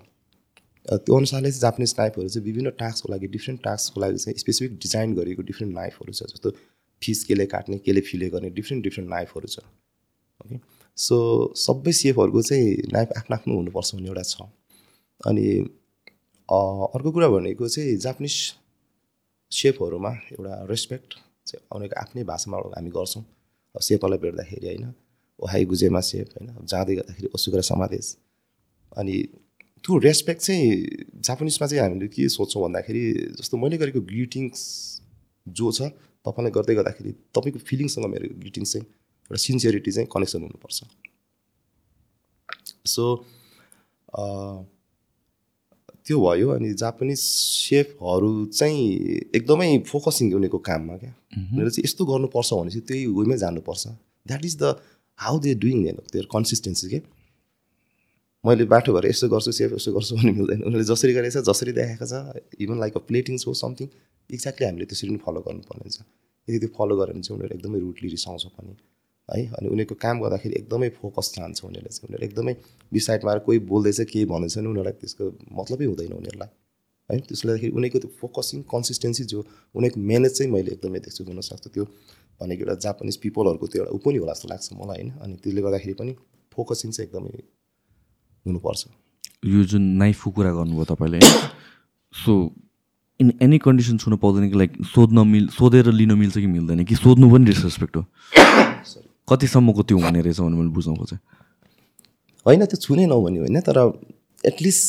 त्यो 0.89 1.17
अनुसारले 1.17 1.51
चाहिँ 1.51 1.61
जापानिज 1.61 1.95
नाइफहरू 1.99 2.29
चाहिँ 2.29 2.45
विभिन्न 2.45 2.71
टास्कको 2.79 3.13
लागि 3.13 3.27
डिफ्रेन्ट 3.37 3.63
टास्कको 3.65 4.01
लागि 4.01 4.19
चाहिँ 4.19 4.39
स्पेसिफिक 4.39 4.79
डिजाइन 4.85 5.15
गरिएको 5.15 5.43
डिफ्रेन्ट 5.51 5.75
नाइफहरू 5.75 6.13
छ। 6.13 6.23
जस्तो 6.33 6.51
फिस 7.03 7.25
केले 7.25 7.47
काट्ने 7.47 7.79
केले 7.87 8.01
फिले 8.07 8.29
गर्ने 8.31 8.51
डिफ्रेन्ट 8.57 8.85
डिफ्रेन्ट 8.85 9.11
नाइफहरू 9.11 9.49
छ। 9.49 9.59
ओके 10.41 10.57
सो 11.01 11.17
सबै 11.57 11.93
सेफहरूको 11.99 12.41
चाहिँ 12.43 12.93
नाइफ 12.93 13.09
आफ्नो 13.19 13.37
आफ्नो 13.37 13.55
हुनुपर्छ 13.57 13.95
भन्ने 13.95 14.09
एउटा 14.09 14.25
छ। 14.33 14.35
अनि 15.21 15.47
अर्को 16.49 17.11
कुरा 17.17 17.29
भनेको 17.35 17.69
चाहिँ 17.69 17.97
जापानिज 18.05 18.37
सेफहरूमा 19.53 20.13
एउटा 20.33 20.55
रेस्पेक्ट 20.71 21.09
चाहिँ 21.47 21.63
उनीहरूको 21.77 22.01
आफ्नै 22.01 22.25
भाषामा 22.33 22.57
हामी 22.77 22.91
गर्छौँ। 22.97 23.25
सेफहरूलाई 23.75 24.19
भेट्दाखेरि 24.25 24.67
होइन 24.67 24.85
ओहाई 25.41 25.65
गुजेमा 25.73 26.01
सेफ 26.11 26.29
होइन 26.37 26.49
जाँदै 26.67 26.95
गर्दाखेरि 26.97 27.29
ओसुगरा 27.35 27.63
समादेश। 27.71 28.07
अनि 28.93 29.17
त्यो 29.85 29.99
रेस्पेक्ट 29.99 30.41
चाहिँ 30.43 30.69
जापानिजमा 31.27 31.67
चाहिँ 31.67 31.83
हामीले 31.83 32.09
के 32.15 32.29
सोच्छौँ 32.29 32.63
भन्दाखेरि 32.63 33.03
जस्तो 33.39 33.57
मैले 33.57 33.77
गरेको 33.83 34.01
ग्रिटिङ्स 34.13 34.61
जो 35.47 35.67
छ 35.73 35.81
तपाईँलाई 36.27 36.53
गर्दै 36.57 36.75
गर्दाखेरि 36.75 37.13
तपाईँको 37.35 37.59
फिलिङसँग 37.69 38.07
मेरो 38.15 38.27
ग्रिटिङ्स 38.43 38.73
चाहिँ 38.73 38.87
एउटा 39.31 39.41
सिन्सियरिटी 39.47 39.91
चाहिँ 39.95 40.09
कनेक्सन 40.11 40.43
हुनुपर्छ। 40.43 40.79
सो 42.87 43.05
त्यो 46.07 46.17
भयो 46.21 46.49
अनि 46.51 46.69
जापानिज 46.83 47.19
सेफहरू 47.21 48.31
चाहिँ 48.59 48.83
एकदमै 49.39 49.69
फोकसिङ 49.87 50.27
उनीहरूको 50.35 50.59
काममा 50.69 50.95
क्या। 50.99 51.13
उनीहरूले 51.37 51.71
चाहिँ 51.71 51.85
यस्तो 51.87 52.03
गर्नुपर्छ 52.11 52.51
भनेपछि 52.59 52.81
त्यही 52.91 53.07
वेमै 53.19 53.37
जानुपर्छ। 53.45 53.85
That 54.27 54.45
is 54.45 54.57
the 54.63 54.65
how 55.19 55.39
they 55.47 55.55
doing 55.63 55.79
हेर्नु 55.87 56.03
त्यो 56.11 56.27
कन्सिस्टेन्सी 56.35 56.87
के 56.91 56.99
मैले 58.45 58.65
बाटो 58.73 58.91
भएर 58.93 59.07
यसो 59.13 59.29
गर्छु 59.29 59.53
सेफ 59.53 59.71
यसो 59.79 59.93
गर्छु 59.95 60.13
भन्ने 60.17 60.33
मिल्दैन। 60.33 60.61
उनीहरूले 60.67 60.87
जसरी 60.91 61.13
गरेको 61.15 61.33
छ 61.37 61.45
जसरी 61.51 61.73
देखाएको 61.79 62.07
छ 62.11 62.15
इभन 62.65 62.77
लाइक 62.83 62.93
अ 62.97 63.03
प्लेटिङ 63.09 63.35
हो 63.47 63.53
समथिङ 63.63 63.87
एक्ज्याक्टली 64.31 64.67
हामीले 64.67 64.87
त्यसरी 64.91 65.11
नै 65.15 65.21
फलो 65.27 65.41
गर्नुपर्ने 65.47 65.83
हुन्छ। 65.87 65.99
यदि 66.49 66.59
त्यो 66.65 66.71
फलो 66.79 66.95
गऱ्यो 66.99 67.13
भने 67.13 67.23
चाहिँ 67.23 67.37
उनीहरू 67.37 67.55
एकदमै 67.59 67.79
रुटली 67.87 68.09
रिसाउँछ 68.17 68.45
पनि। 68.57 68.73
है? 69.35 69.43
अनि 69.59 69.67
उनीहरूको 69.69 69.95
काम 70.05 70.17
गर्दाखेरि 70.21 70.55
एकदमै 70.61 70.89
फोकस 71.01 71.27
चाहन्छ 71.35 71.59
उनीहरूले 71.65 71.93
चाहिँ। 71.95 72.07
उनीहरू 72.09 72.25
एकदमै 72.29 72.55
बिसाइडमा 72.93 73.31
आएर 73.33 73.41
कोही 73.47 73.59
बोल्दैछ 73.73 74.01
केही 74.13 74.25
भन्दैछ 74.33 74.55
भने 74.59 74.69
उनीहरूलाई 74.73 74.97
त्यसको 75.03 75.25
मतलबै 75.59 75.85
हुँदैन 75.91 76.13
उनीहरूलाई 76.21 76.51
है? 77.11 77.19
त्यसले 77.29 77.51
गर्दाखेरि 77.51 77.73
उनीहरूको 77.79 77.99
त्यो 78.05 78.11
फोकसिङ 78.21 78.59
कन्सिस्टेन्सी 78.73 79.25
जो 79.33 79.39
उनीहरूको 79.75 80.01
म्यानेज 80.11 80.33
चाहिँ 80.39 80.51
मैले 80.53 80.71
एकदमै 80.77 81.01
देख्छु 81.07 81.25
हुनसक्छ 81.29 81.67
त्यो 81.75 81.85
भनेको 82.41 82.61
एउटा 82.65 82.75
जापानिज 82.87 83.17
पिपलहरूको 83.25 83.67
त्यो 83.67 83.79
एउटा 83.83 83.93
ऊ 83.95 83.99
पनि 84.05 84.19
होला 84.23 84.33
जस्तो 84.33 84.49
लाग्छ 84.53 84.67
मलाई 84.81 84.97
होइन? 84.99 85.11
अनि 85.23 85.35
त्यसले 85.43 85.61
गर्दाखेरि 85.67 85.95
पनि 86.01 86.13
फोकसिङ 86.55 86.91
चाहिँ 86.91 87.07
एकदमै 87.09 87.31
हुनुपर्छ। 88.47 88.83
यो 89.45 89.61
जुन 89.71 89.83
नाइफको 90.01 90.31
कुरा 90.37 90.51
गर्नुभयो 90.59 90.85
तपाईँले 90.91 91.21
सो 92.15 92.33
इन 93.21 93.33
एनी 93.43 93.59
कन्डिसन 93.59 93.97
छुन 94.01 94.17
पाउँदैन 94.17 94.49
कि 94.51 94.57
लाइक 94.59 94.73
सोध्न 94.95 95.27
मिल 95.29 95.49
सोधेर 95.53 95.93
लिन 95.93 96.13
मिल्छ 96.19 96.37
कि 96.39 96.47
मिल्दैन? 96.47 96.85
कि 96.85 96.95
सोध्नु 96.97 97.31
पनि 97.33 97.45
डिसरेस्पेक्ट 97.45 97.97
हो? 97.97 98.05
कतिसम्मको 99.31 99.83
त्यो 99.89 99.99
हुने 100.05 100.21
रहेछ 100.21 100.41
भने 100.41 100.57
मैले 100.61 100.73
बुझ्नु 100.77 100.95
खोजेँ। 101.01 101.19
होइन 102.47 102.65
त्यो 102.67 102.79
छुनै 102.85 103.05
नभने 103.07 103.39
होइन 103.41 103.61
तर 103.69 103.79
एटलिस्ट 104.45 104.89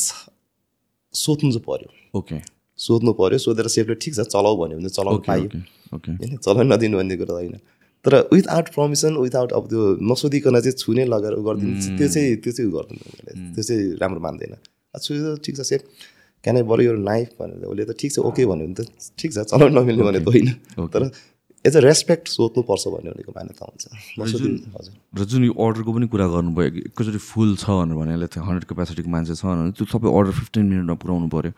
सोध्नु 1.14 1.50
चाहिँ 1.52 1.64
पऱ्यो 1.68 1.88
ओके 2.18 2.38
सोध्नु 2.78 3.12
पऱ्यो 3.20 3.38
सोधेर 3.44 3.66
सेफले 3.76 3.94
ठिक 4.02 4.14
छ 4.14 4.20
चलाऊ 4.34 4.54
भन्यो 4.60 4.76
भने 4.78 4.90
चलाउनु 4.98 5.18
ओके 5.20 5.60
ओके 5.96 6.10
होइन 6.20 6.36
चलाउनु 6.36 6.68
नदिनु 6.72 6.96
भन्ने 6.98 7.16
कुरा 7.20 7.34
होइन। 7.34 7.56
तर 8.04 8.14
विथआउट 8.32 8.68
पर्मिसन 8.74 9.16
विथआउट 9.16 9.52
अब 9.52 9.64
त्यो 9.70 9.82
नसोधिकन 10.10 10.60
चाहिँ 10.60 10.76
छुने 10.78 11.04
लगेर 11.06 11.34
गरिदिनु 11.46 11.74
त्यो 11.98 12.08
चाहिँ 12.14 12.36
त्यो 12.42 12.52
चाहिँ 12.52 12.70
गर्दैन 12.72 12.98
उनीहरूले 12.98 13.32
त्यो 13.54 13.62
चाहिँ 13.62 13.84
राम्रो 14.02 14.20
मान्दैन। 14.26 14.54
छु 14.94 15.12
ठिक 15.44 15.54
छ 15.56 15.62
सेफ। 15.70 15.82
क्यान 16.44 16.56
बरो 16.66 16.82
यो 16.82 16.92
नाइफ 16.98 17.28
भनेर 17.38 17.64
उसले 17.70 17.84
त 17.84 17.94
ठिक 18.00 18.10
छ 18.12 18.18
ओके 18.26 18.42
भन्यो 18.50 18.66
भने 18.66 18.74
त 18.74 18.90
ठिक 19.20 19.30
छ 19.32 19.38
चलाउनु 19.52 19.74
नमिल्ने 19.78 20.02
भने 20.02 20.20
त 20.20 20.28
होइन. 20.34 20.48
तर 20.90 21.02
एज 21.64 21.76
अ 21.76 21.80
रेस्पेक्ट 21.80 22.28
सोध्नुपर्छ 22.28 22.84
भन्ने 22.92 23.10
उनीहरूको 23.14 23.32
मान्यता 23.38 23.62
हुन्छ। 23.70 23.84
र 25.14 25.24
जुन 25.30 25.42
यो 25.44 25.52
अर्डरको 25.54 25.90
पनि 25.94 26.06
कुरा 26.10 26.26
गर्नुभयो 26.34 26.90
एकैचोटि 26.90 27.20
फुल 27.22 27.50
छ 27.56 27.70
भनेर 27.70 27.96
भने 28.02 28.12
यसले 28.18 28.26
त्यो 28.34 28.42
हन्ड्रेड 28.42 28.64
क्यापेसिटीको 28.66 29.10
मान्छे 29.14 29.34
छ 29.38 29.44
भने 29.46 29.70
त्यो 29.78 29.86
सबै 29.86 30.08
अर्डर 30.10 30.32
फिफ्टिन 30.42 30.64
मिनटमा 30.70 30.96
पुऱ्याउनु 30.98 31.28
पऱ्यो 31.30 31.52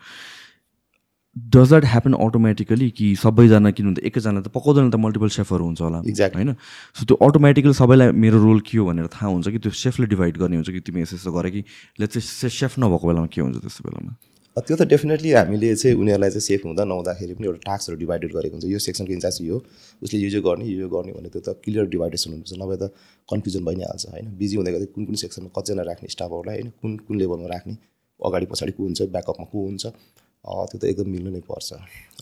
डज 1.35 1.67
द्याट 1.69 1.85
ह्यापन 1.91 2.13
अटोमेटिकली 2.15 2.89
कि 2.97 3.05
सबैजना 3.19 3.71
किन 3.75 3.85
भन्दा 3.85 4.01
एकैजना 4.07 4.39
त 4.45 4.47
पकाउँदैन 4.55 4.87
त 4.87 4.95
मल्टिपल 4.95 5.29
सेफहरू 5.35 5.63
हुन्छ 5.67 5.81
होला? 5.81 5.99
Exactly. 6.07 6.47
होइन? 6.47 6.55
सो 6.95 7.01
त्यो 7.09 7.15
अटोमेटिकली 7.27 7.73
सबैलाई 7.75 8.15
मेरो 8.15 8.37
रोल 8.39 8.59
के 8.63 8.77
हो 8.77 8.85
भनेर 8.87 9.07
थाहा 9.11 9.27
हुन्छ 9.33 9.51
कि 9.51 9.59
त्यो 9.59 9.71
सेफले 9.73 10.05
डिभाइड 10.15 10.37
गर्ने 10.37 10.55
हुन्छ 10.55 10.69
कि 10.71 10.79
तिमी 10.85 11.01
यसो 11.01 11.15
यसो 11.19 11.31
गर 11.35 11.49
कि 11.49 11.61
ले 11.99 12.07
चाहिँ 12.07 12.23
सेफ 12.23 12.79
नभएको 12.79 13.05
बेलामा 13.07 13.27
के 13.27 13.41
हुन्छ 13.41 13.57
त्यस्तो 13.67 13.83
बेलामा? 13.83 14.15
त्यो 14.55 14.75
त 14.79 14.81
डेफिनेटली 14.87 15.31
हामीले 15.35 15.75
चाहिँ 15.75 15.95
उनीहरूलाई 15.99 16.29
चाहिँ 16.31 16.45
सेफ 16.47 16.61
हुँदा 16.65 16.83
नहुँदाखेरि 16.87 17.33
पनि 17.35 17.45
एउटा 17.47 17.61
टास्कहरू 17.67 17.97
डिभाइडेड 17.99 18.31
गरेको 18.35 18.55
हुन्छ। 18.55 18.65
यो 18.71 18.79
सेक्सनको 18.79 19.11
इन्चार्ज 19.13 19.37
यो 19.43 19.57
उसले 20.03 20.19
यो 20.19 20.29
यो 20.35 20.41
गर्ने 20.47 20.65
यो 20.65 20.87
गर्ने 20.87 21.11
भने 21.11 21.29
त्यो 21.29 21.41
त 21.43 21.59
क्लियर 21.63 21.85
डिभाइडेसन 21.91 22.31
हुनुपर्छ। 22.31 22.55
नभए 22.63 22.77
त 22.79 22.83
कन्फ्युजन 23.29 23.63
भइ 23.67 23.75
नै 23.75 23.85
हाल्छ 23.91 24.05
होइन? 24.15 24.25
बिजी 24.39 24.55
हुँदै 24.55 24.71
गर्दै 24.75 24.87
कुन 24.95 25.03
कुन 25.05 25.15
सेक्सनमा 25.23 25.49
कतिजना 25.55 25.83
राख्ने 25.91 26.07
स्टाफहरूलाई 26.15 26.55
होइन? 26.55 26.69
कुन 26.81 26.91
कुन 27.03 27.15
लेभलमा 27.19 27.47
राख्ने 27.51 27.75
अगाडि 28.19 28.45
पछाडि 28.51 28.71
को 28.77 28.81
हुन्छ 28.87 29.01
ब्याकअपमा 29.15 29.45
को 29.51 29.57
हुन्छ 29.67 29.83
त्यो 29.85 30.77
त 30.79 30.83
एकदम 30.87 31.07
मिल्नु 31.15 31.29
नै 31.35 31.41
पर्छ। 31.51 31.69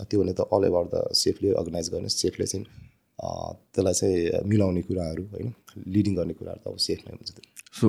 त्यो 0.09 0.17
भने 0.21 0.33
त 0.33 0.41
अल 0.49 0.63
एभर 0.65 0.85
द 0.89 0.95
सेफले 1.13 1.49
अर्गनाइज 1.61 1.87
गर्ने 1.93 2.09
सेफले 2.09 2.45
चाहिँ 2.49 2.65
त्यसलाई 3.73 3.93
चाहिँ 3.93 4.41
मिलाउने 4.49 4.81
कुराहरू 4.89 5.23
होइन? 5.33 5.53
लिडिङ 5.85 6.13
गर्ने 6.17 6.33
कुराहरू 6.33 6.59
त 6.65 6.67
अब 6.73 6.77
सेफ 6.81 6.99
नै 7.05 7.11
हुन्छ। 7.13 7.29
सो 7.77 7.87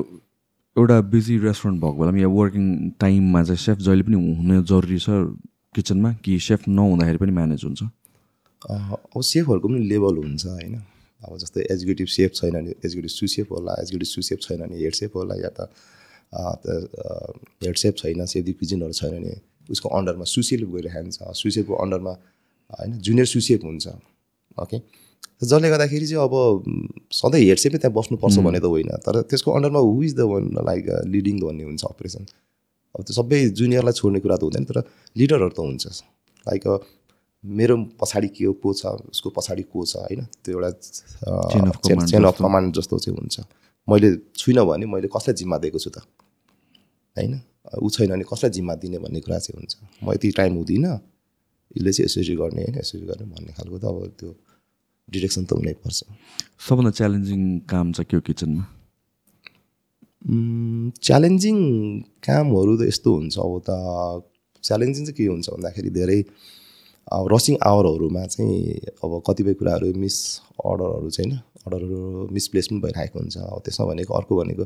एउटा 0.76 1.00
बिजी 1.10 1.34
रेस्टुरेन्ट 1.38 1.80
भएको 1.82 1.98
बेलामा 1.98 2.18
या 2.18 2.28
वर्किङ 2.28 2.64
टाइममा 3.00 3.42
चाहिँ 3.44 3.58
सेफ 3.64 3.78
जहिले 3.86 4.02
पनि 4.02 4.16
हुन 4.38 4.50
जरुरी 4.70 4.98
छ 4.98 5.08
किचनमा 5.74 6.12
कि 6.24 6.38
सेफ 6.40 6.68
नहुँदाखेरि 6.68 7.18
पनि 7.18 7.32
म्यानेज 7.32 7.64
हुन्छ? 7.64 7.82
अब 8.62 9.20
सेफहरूको 9.22 9.68
पनि 9.68 9.78
लेभल 9.88 10.16
हुन्छ 10.18 10.46
होइन। 10.46 10.74
अब 11.22 11.36
जस्तै 11.38 11.60
एक्जिक्युटिभ 11.72 12.08
सेफ 12.16 12.30
छैन 12.34 12.52
भने 12.52 12.70
एक्जिक्युटिभ 12.70 13.10
सु 13.10 13.26
सेफ 13.34 13.50
होला 13.50 13.72
एक्जिक्युटिभ 13.80 14.08
सु 14.08 14.22
सेफ 14.28 14.38
छैन 14.46 14.58
भने 14.60 14.76
हेड 14.82 14.94
सेफ 14.94 15.14
होला 15.14 15.34
या 15.42 15.50
त 15.56 15.70
हेड 17.64 17.76
सेफ 17.76 17.94
छैन 18.02 18.26
सेफ 18.26 18.44
क्विजिनहरू 18.44 18.92
छैन 18.92 19.12
भने 19.18 19.34
उसको 19.70 19.88
अन्डरमा 19.98 20.24
सुसेफ 20.34 20.60
गइरहेको 20.74 21.00
हुन्छ 21.00 21.38
सुसेफको 21.42 21.74
अन्डरमा 21.84 22.12
होइन 22.70 22.98
जुनियर 22.98 23.26
सुसेफ 23.26 23.64
हुन्छ। 23.64 23.86
ओके 24.62 24.78
जसले 25.42 25.68
गर्दाखेरि 25.70 26.06
चाहिँ 26.06 26.24
अब 26.24 26.34
सधैँ 27.12 27.42
हेड 27.44 27.58
सेफै 27.58 27.78
त्यहाँ 27.78 27.94
बस्नुपर्छ 27.94 28.36
भने 28.46 28.60
त 28.60 28.66
होइन। 28.72 28.90
तर 29.06 29.14
त्यसको 29.28 29.50
अन्डरमा 29.50 29.80
who 29.80 30.02
is 30.02 30.14
the 30.14 30.20
one 30.32 30.44
like 30.68 30.84
leading 31.14 31.36
भन्ने 31.40 31.64
हुन्छ 31.64 31.84
अपरेसन 31.84 32.24
अब 32.94 33.00
त्यो 33.04 33.14
सबै 33.14 33.38
जुनियरलाई 33.60 33.94
छोड्ने 34.00 34.20
कुरा 34.24 34.36
त 34.36 34.42
हुँदैन 34.46 34.64
तर 34.64 34.78
लिडरहरू 35.16 35.54
त 35.56 35.60
हुन्छ। 35.60 35.84
लाइक 36.46 36.64
मेरो 37.44 37.76
पछाडि 38.00 38.28
के 38.36 38.44
हो 38.44 38.52
को 38.56 38.72
छ 38.72 38.86
उसको 39.12 39.28
पछाडि 39.36 39.62
को 39.68 39.84
छ 39.84 39.96
होइन? 40.00 40.20
त्यो 40.40 40.52
एउटा 40.54 40.70
चेन 42.08 42.24
अफ। 42.24 42.38
कमान्ड 42.40 42.74
जस्तो। 42.76 42.98
चाहिँ 43.04 43.18
हुन्छ। 43.18 43.36
मैले 43.88 44.08
छुइनँ 44.32 44.64
भने 44.64 44.86
मैले 44.88 45.08
कसलाई 45.12 45.34
जिम्मा 45.36 45.56
दिएको 45.60 45.78
छु 45.78 45.90
त? 45.90 46.00
होइन? 47.16 47.34
ऊ 47.82 47.88
छैन 47.90 48.10
भने 48.16 48.24
कसलाई 48.24 48.50
जिम्मा 48.56 48.74
दिने 48.80 48.98
भन्ने 48.98 49.20
कुरा 49.20 49.38
चाहिँ 49.44 49.60
हुन्छ। 49.60 49.72
म 50.00 50.12
यति 50.16 50.30
टाइम 50.40 50.52
हुँदिनँ। 50.56 50.94
यसले 51.76 51.92
चाहिँ 51.92 52.06
यसरी 52.08 52.34
गर्ने 52.40 52.62
होइन? 52.64 52.76
यसरी 52.80 53.06
गर्ने 53.10 53.26
भन्ने 53.28 53.52
खालको 53.52 53.76
त 53.76 53.84
अब 53.84 53.98
त्यो 54.16 54.30
डिरेक्सन 55.08 55.44
त 55.44 55.52
हुनैपर्छ 55.58 55.98
सबभन्दा 56.66 56.90
च्यालेन्जिङ 56.98 57.40
काम 57.72 57.92
चाहिँ 57.92 58.08
के 58.10 58.16
हो 58.16 58.22
किचनमा? 58.28 58.64
च्यालेन्जिङ 61.06 61.56
कामहरू 62.26 62.72
त 62.78 62.82
यस्तो 62.90 63.10
हुन्छ 63.14 63.34
अब 63.38 63.54
त 63.68 63.70
च्यालेन्जिङ 64.64 65.02
चाहिँ 65.04 65.16
के 65.16 65.24
हुन्छ 65.32 65.46
भन्दाखेरि 65.54 65.90
धेरै 65.98 66.20
अब 67.12 67.24
रसिङ 67.32 67.54
आवरहरूमा 67.70 68.22
चाहिँ 68.34 68.56
अब 69.04 69.10
कतिपय 69.28 69.54
कुराहरू 69.60 69.92
मिस 70.04 70.16
अर्डरहरू 70.64 71.10
चाहिँ 71.16 71.30
होइन 71.30 71.40
अर्डरहरू 71.64 72.28
मिसप्लेस 72.32 72.66
पनि 72.68 72.80
भइरहेको 72.84 73.18
हुन्छ। 73.20 73.36
अब 73.36 73.60
त्यसमा 73.64 73.86
भनेको 73.92 74.12
अर्को 74.14 74.32
भनेको 74.40 74.64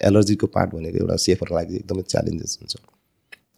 एलर्जीको 0.00 0.46
पार्ट 0.56 0.70
भनेको 0.74 0.96
एउटा 0.98 1.16
सेफहरूको 1.26 1.54
लागि 1.58 1.74
एकदमै 1.80 2.02
च्यालेन्जेस 2.12 2.52
हुन्छ। 2.60 2.74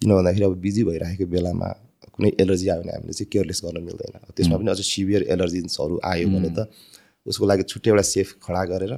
किन 0.01 0.11
भन्दाखेरि 0.13 0.45
अब 0.45 0.55
बिजी 0.61 0.83
भइरहेको 0.85 1.25
बेलामा 1.35 1.69
कुनै 2.15 2.31
एलर्जी 2.43 2.67
आयो 2.73 2.81
भने 2.83 2.93
हामीले 2.93 3.13
चाहिँ 3.19 3.31
केयरलेस 3.33 3.61
गर्न 3.65 3.79
मिल्दैन। 3.89 4.15
त्यसमा 4.37 4.57
पनि 4.61 4.71
अझ 4.71 4.81
सिभियर 4.93 5.23
एलर्जिन्सहरू 5.35 5.95
आयो 6.13 6.27
भने 6.35 6.51
त 6.57 6.69
उसको 7.27 7.45
लागि 7.51 7.63
छुट्टै 7.73 7.91
एउटा 7.91 8.05
सेफ 8.15 8.29
खडा 8.45 8.63
गरेर 8.73 8.93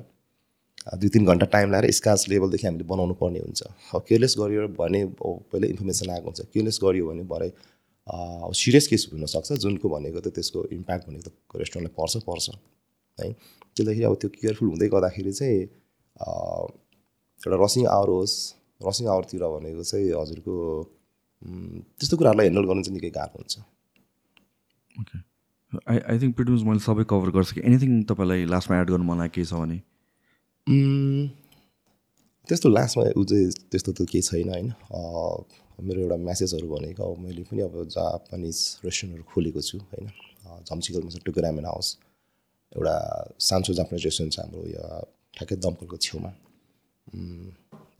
दुई 1.01 1.09
तिन 1.15 1.23
घन्टा 1.25 1.47
टाइम 1.55 1.67
लगाएर 1.73 1.91
स्काच 1.99 2.21
लेभलदेखि 2.29 2.67
हामीले 2.67 2.85
बनाउनु 2.93 3.15
पर्ने 3.21 3.41
हुन्छ। 3.47 3.61
अब 3.95 4.03
केयरलेस 4.09 4.35
गरियो 4.41 4.69
भने 4.81 5.01
पहिल्यै 5.21 5.71
इन्फर्मेसन 5.75 6.11
आएको 6.15 6.27
हुन्छ। 6.29 6.41
केयरलेस 6.53 6.79
गरियो 6.85 7.05
भने 7.09 7.23
भरे 7.33 7.49
सिरियस 8.61 8.87
केस 8.93 9.03
हुनसक्छ। 9.13 9.49
जुनको 9.65 9.87
भनेको 9.95 10.21
त 10.21 10.29
त्यसको 10.37 10.59
इम्प्याक्ट 10.79 11.03
भनेको 11.09 11.23
त 11.25 11.33
रेस्टुरेन्टलाई 11.61 11.95
पर्छ 11.99 12.13
पर्छ। 12.29 12.47
है 13.19 13.33
त्यसदाखेरि 13.75 14.05
अब 14.05 14.15
त्यो 14.21 14.29
केयरफुल 14.41 14.69
हुँदै 14.73 14.89
गर्दाखेरि 14.95 15.33
चाहिँ 15.39 15.61
एउटा 17.41 17.57
रसिङ 17.65 17.85
आवर 17.97 18.09
होस् 18.17 18.37
रसिङ 18.89 19.07
आवरतिर 19.15 19.43
भनेको 19.57 19.83
चाहिँ 19.91 20.13
हजुरको 20.21 20.55
त्यस्तो 21.45 22.17
कुराहरूलाई 22.17 22.47
हेन्डल 22.49 22.65
गर्नु 22.69 22.83
चाहिँ 22.83 22.97
निकै 22.99 23.11
गाह्रो 23.19 23.37
हुन्छ। 23.39 23.55
Okay 25.01 25.17
I 25.91 25.99
I 26.11 26.17
think 26.23 26.35
pretty much 26.37 26.63
मैले 26.69 26.81
सबै 26.89 27.05
कभर 27.11 27.31
गर्छु 27.37 27.53
कि 27.55 27.61
एनिथिङ 27.69 27.91
तपाईँलाई 28.11 28.45
लास्टमा 28.55 28.75
एड 28.81 28.89
गर्नु 28.95 29.07
मलाई 29.11 29.29
केही 29.35 29.47
छ 29.51 29.55
भने? 29.63 29.79
त्यस्तो 32.49 32.69
लास्टमा 32.69 33.05
ऊ 33.19 33.25
चाहिँ 33.31 33.51
त्यस्तो 33.71 33.91
त 33.93 34.01
केही 34.13 34.23
छैन 34.29 34.49
होइन। 34.55 34.69
मेरो 35.85 36.01
एउटा 36.01 36.17
म्यासेजहरू 36.23 36.67
भनेको 36.71 37.03
अब 37.03 37.19
मैले 37.25 37.43
पनि 37.51 37.61
अब 37.67 37.75
जापानिज 37.91 38.59
रेस्टुरेन्टहरू 38.85 39.25
खोलेको 39.31 39.61
छु 39.69 39.79
होइन। 39.91 40.07
झम्सिकलमा 40.69 41.11
छ 41.11 41.17
टुको 41.27 41.41
रामेन 41.45 41.67
हाउस 41.67 41.89
एउटा 42.73 42.95
सान्सो 43.49 43.73
जापानिज 43.75 44.05
रेस्टुरेन्ट 44.09 44.33
छ 44.35 44.39
हाम्रो 44.41 44.61
यो 44.71 44.85
ठ्याक्कै 45.35 45.57
दमकलको 45.65 45.97
छेउमा। 46.07 46.31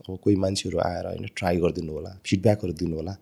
अब 0.07 0.17
कोही 0.23 0.35
मान्छेहरू 0.43 0.77
आएर 0.87 1.05
होइन 1.11 1.25
ट्राई 1.35 1.55
गरिदिनु 1.63 1.91
होला 1.97 2.11
फिडब्याकहरू 2.25 2.73
दिनु 2.81 2.95
होला। 2.95 3.13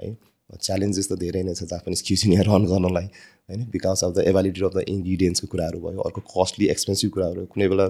है। 0.00 0.16
च्यालेन्जेस 0.56 1.08
त 1.08 1.18
धेरै 1.20 1.42
नै 1.44 1.54
छ 1.54 1.62
जापानिज 1.70 2.02
क्युसिन 2.06 2.32
यहाँ 2.32 2.44
रन 2.44 2.64
गर्नलाई 2.66 3.06
होइन? 3.48 3.64
Because 3.72 4.04
of 4.04 4.12
the 4.12 4.24
availability 4.28 4.60
of 4.64 4.72
the 4.74 4.84
इन्ग्रिडियन्ट्सको 4.88 5.46
कुराहरू 5.52 5.78
भयो 5.80 6.00
अर्को 6.08 6.20
कस्टली 6.34 6.66
एक्सपेन्सिभ 6.74 7.10
कुराहरू 7.16 7.44
कुनै 7.52 7.68
बेला 7.68 7.86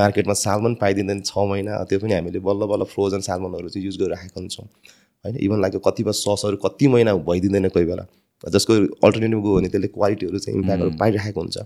मार्केटमा 0.00 0.34
सालमन 0.40 0.74
पाइदिँदैन 0.80 1.20
छ 1.22 1.44
महिना 1.52 1.82
त्यो 1.90 1.98
पनि 2.00 2.14
हामीले 2.14 2.40
बल्ल 2.48 2.66
बल्ल 2.72 2.84
फ्रोजन 2.94 3.20
सालमनहरू 3.28 3.68
चाहिँ 3.68 3.86
युज 3.86 3.96
गरिराखेका 4.02 4.40
हुन्छौँ 4.40 4.66
होइन? 4.66 5.36
इभन 5.36 5.60
लाइक 5.60 5.82
कतिपय 5.86 6.12
ससहरू 6.18 6.56
कति 6.66 6.88
महिना 6.88 7.14
भइदिँदैन 7.30 7.68
कोही 7.76 7.86
बेला। 7.86 8.04
जसको 8.44 8.74
अल्टरनेटिभ 9.06 9.40
गयो 9.44 9.54
भने 9.56 9.68
त्यसले 9.68 9.88
क्वालिटीहरू 9.94 10.38
चाहिँ 10.38 10.58
इम्प्याक्टहरू 10.58 10.90
पाइरहेको 10.98 11.40
हुन्छ। 11.40 11.58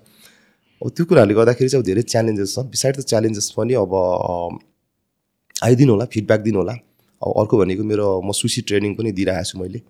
अब 0.83 0.89
त्यो 0.91 1.05
कुराहरूले 1.09 1.35
गर्दाखेरि 1.35 1.69
चाहिँ 1.71 1.83
अब 1.83 1.87
धेरै 1.89 2.03
च्यालेन्जेस 2.13 2.55
छ 2.55 2.69
बिसाइड 2.73 2.97
द 2.97 3.05
च्यालेन्जेस 3.11 3.51
पनि 3.57 3.75
अब 3.81 3.93
आइदिनु 5.65 5.93
होला 5.95 6.05
फिडब्याक 6.13 6.41
दिनु 6.43 6.59
होला। 6.59 6.75
अब 7.23 7.33
अर्को 7.41 7.55
भनेको 7.59 7.85
मेरो 7.85 8.07
म 8.23 8.33
सुसी 8.33 8.61
ट्रेनिङ 8.69 8.95
पनि 8.95 9.13
दिइरहेको 9.13 9.45
छु 9.45 9.59
मैले। 9.59 9.81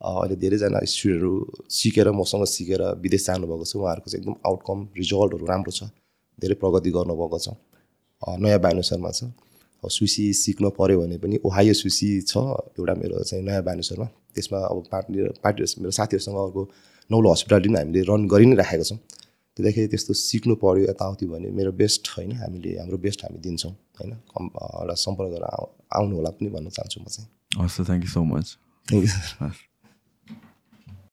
अहिले 0.00 0.36
धेरैजना 0.42 0.80
स्टुडेन्टहरू 0.86 1.32
सिकेर 1.68 2.10
मसँग 2.12 2.44
सिकेर 2.48 2.82
विदेश 3.04 3.26
जानुभएको 3.26 3.64
छ। 3.64 3.76
उहाँहरूको 3.76 4.08
चाहिँ 4.10 4.22
एकदम 4.22 4.36
आउटकम 4.48 4.78
रिजल्टहरू 4.96 5.44
राम्रो 5.46 5.72
छ। 5.72 5.92
धेरै 6.38 6.54
प्रगति 6.56 6.90
गर्नुभएको 6.90 7.38
छ। 7.38 7.48
नयाँ 8.40 8.60
बानुसरमा 8.60 9.10
छ। 9.12 9.30
सुसी 9.82 10.24
सिक्न 10.34 10.70
पऱ्यो 10.76 11.00
भने 11.00 11.16
पनि 11.20 11.36
ओहायो 11.44 11.74
सुसी 11.74 12.08
छ 12.22 12.36
एउटा 12.76 12.94
मेरो 12.96 13.22
चाहिँ 13.24 13.44
नयाँ 13.44 13.62
बानुसरमा। 13.64 14.06
त्यसमा 14.34 14.58
अब 14.70 14.78
पार्टी 14.92 15.12
पार्टी 15.44 15.60
मेरो 15.80 15.92
साथीहरूसँग 15.98 16.36
अर्को 16.36 16.62
नौलो 17.10 17.28
हस्पिटालिटी 17.32 17.68
पनि 17.68 17.78
हामीले 17.78 18.00
रन 18.08 18.20
गरि 18.28 18.46
नै 18.46 18.56
राखेको 18.56 18.84
छौँ। 18.84 18.98
त्यतिखेर 19.56 19.86
त्यस्तो 19.92 20.12
सिक्नु 20.16 20.54
पऱ्यो 20.64 20.84
यताउति 20.90 21.26
भने 21.32 21.48
मेरो 21.50 21.72
बेस्ट 21.76 22.02
होइन। 22.16 22.32
हामीले 22.40 22.70
हाम्रो 22.80 22.98
बेस्ट 23.04 23.24
हामी 23.24 23.38
दिन्छौँ 23.40 23.72
होइन। 24.00 24.12
एउटा 24.12 24.94
सम्पर्क 25.04 25.30
गरेर 25.34 25.48
आउनु 25.96 26.16
होला 26.16 26.30
पनि 26.36 26.48
भन्न 26.54 26.68
चाहन्छु 26.76 26.98
म 27.00 27.06
चाहिँ। 27.14 27.28
हस् 27.64 27.80
thank 27.86 28.02
you 28.04 28.10
so 28.10 28.24
much 28.24 28.46
thank 28.88 29.04
you 29.04 29.10
sir 29.10 29.69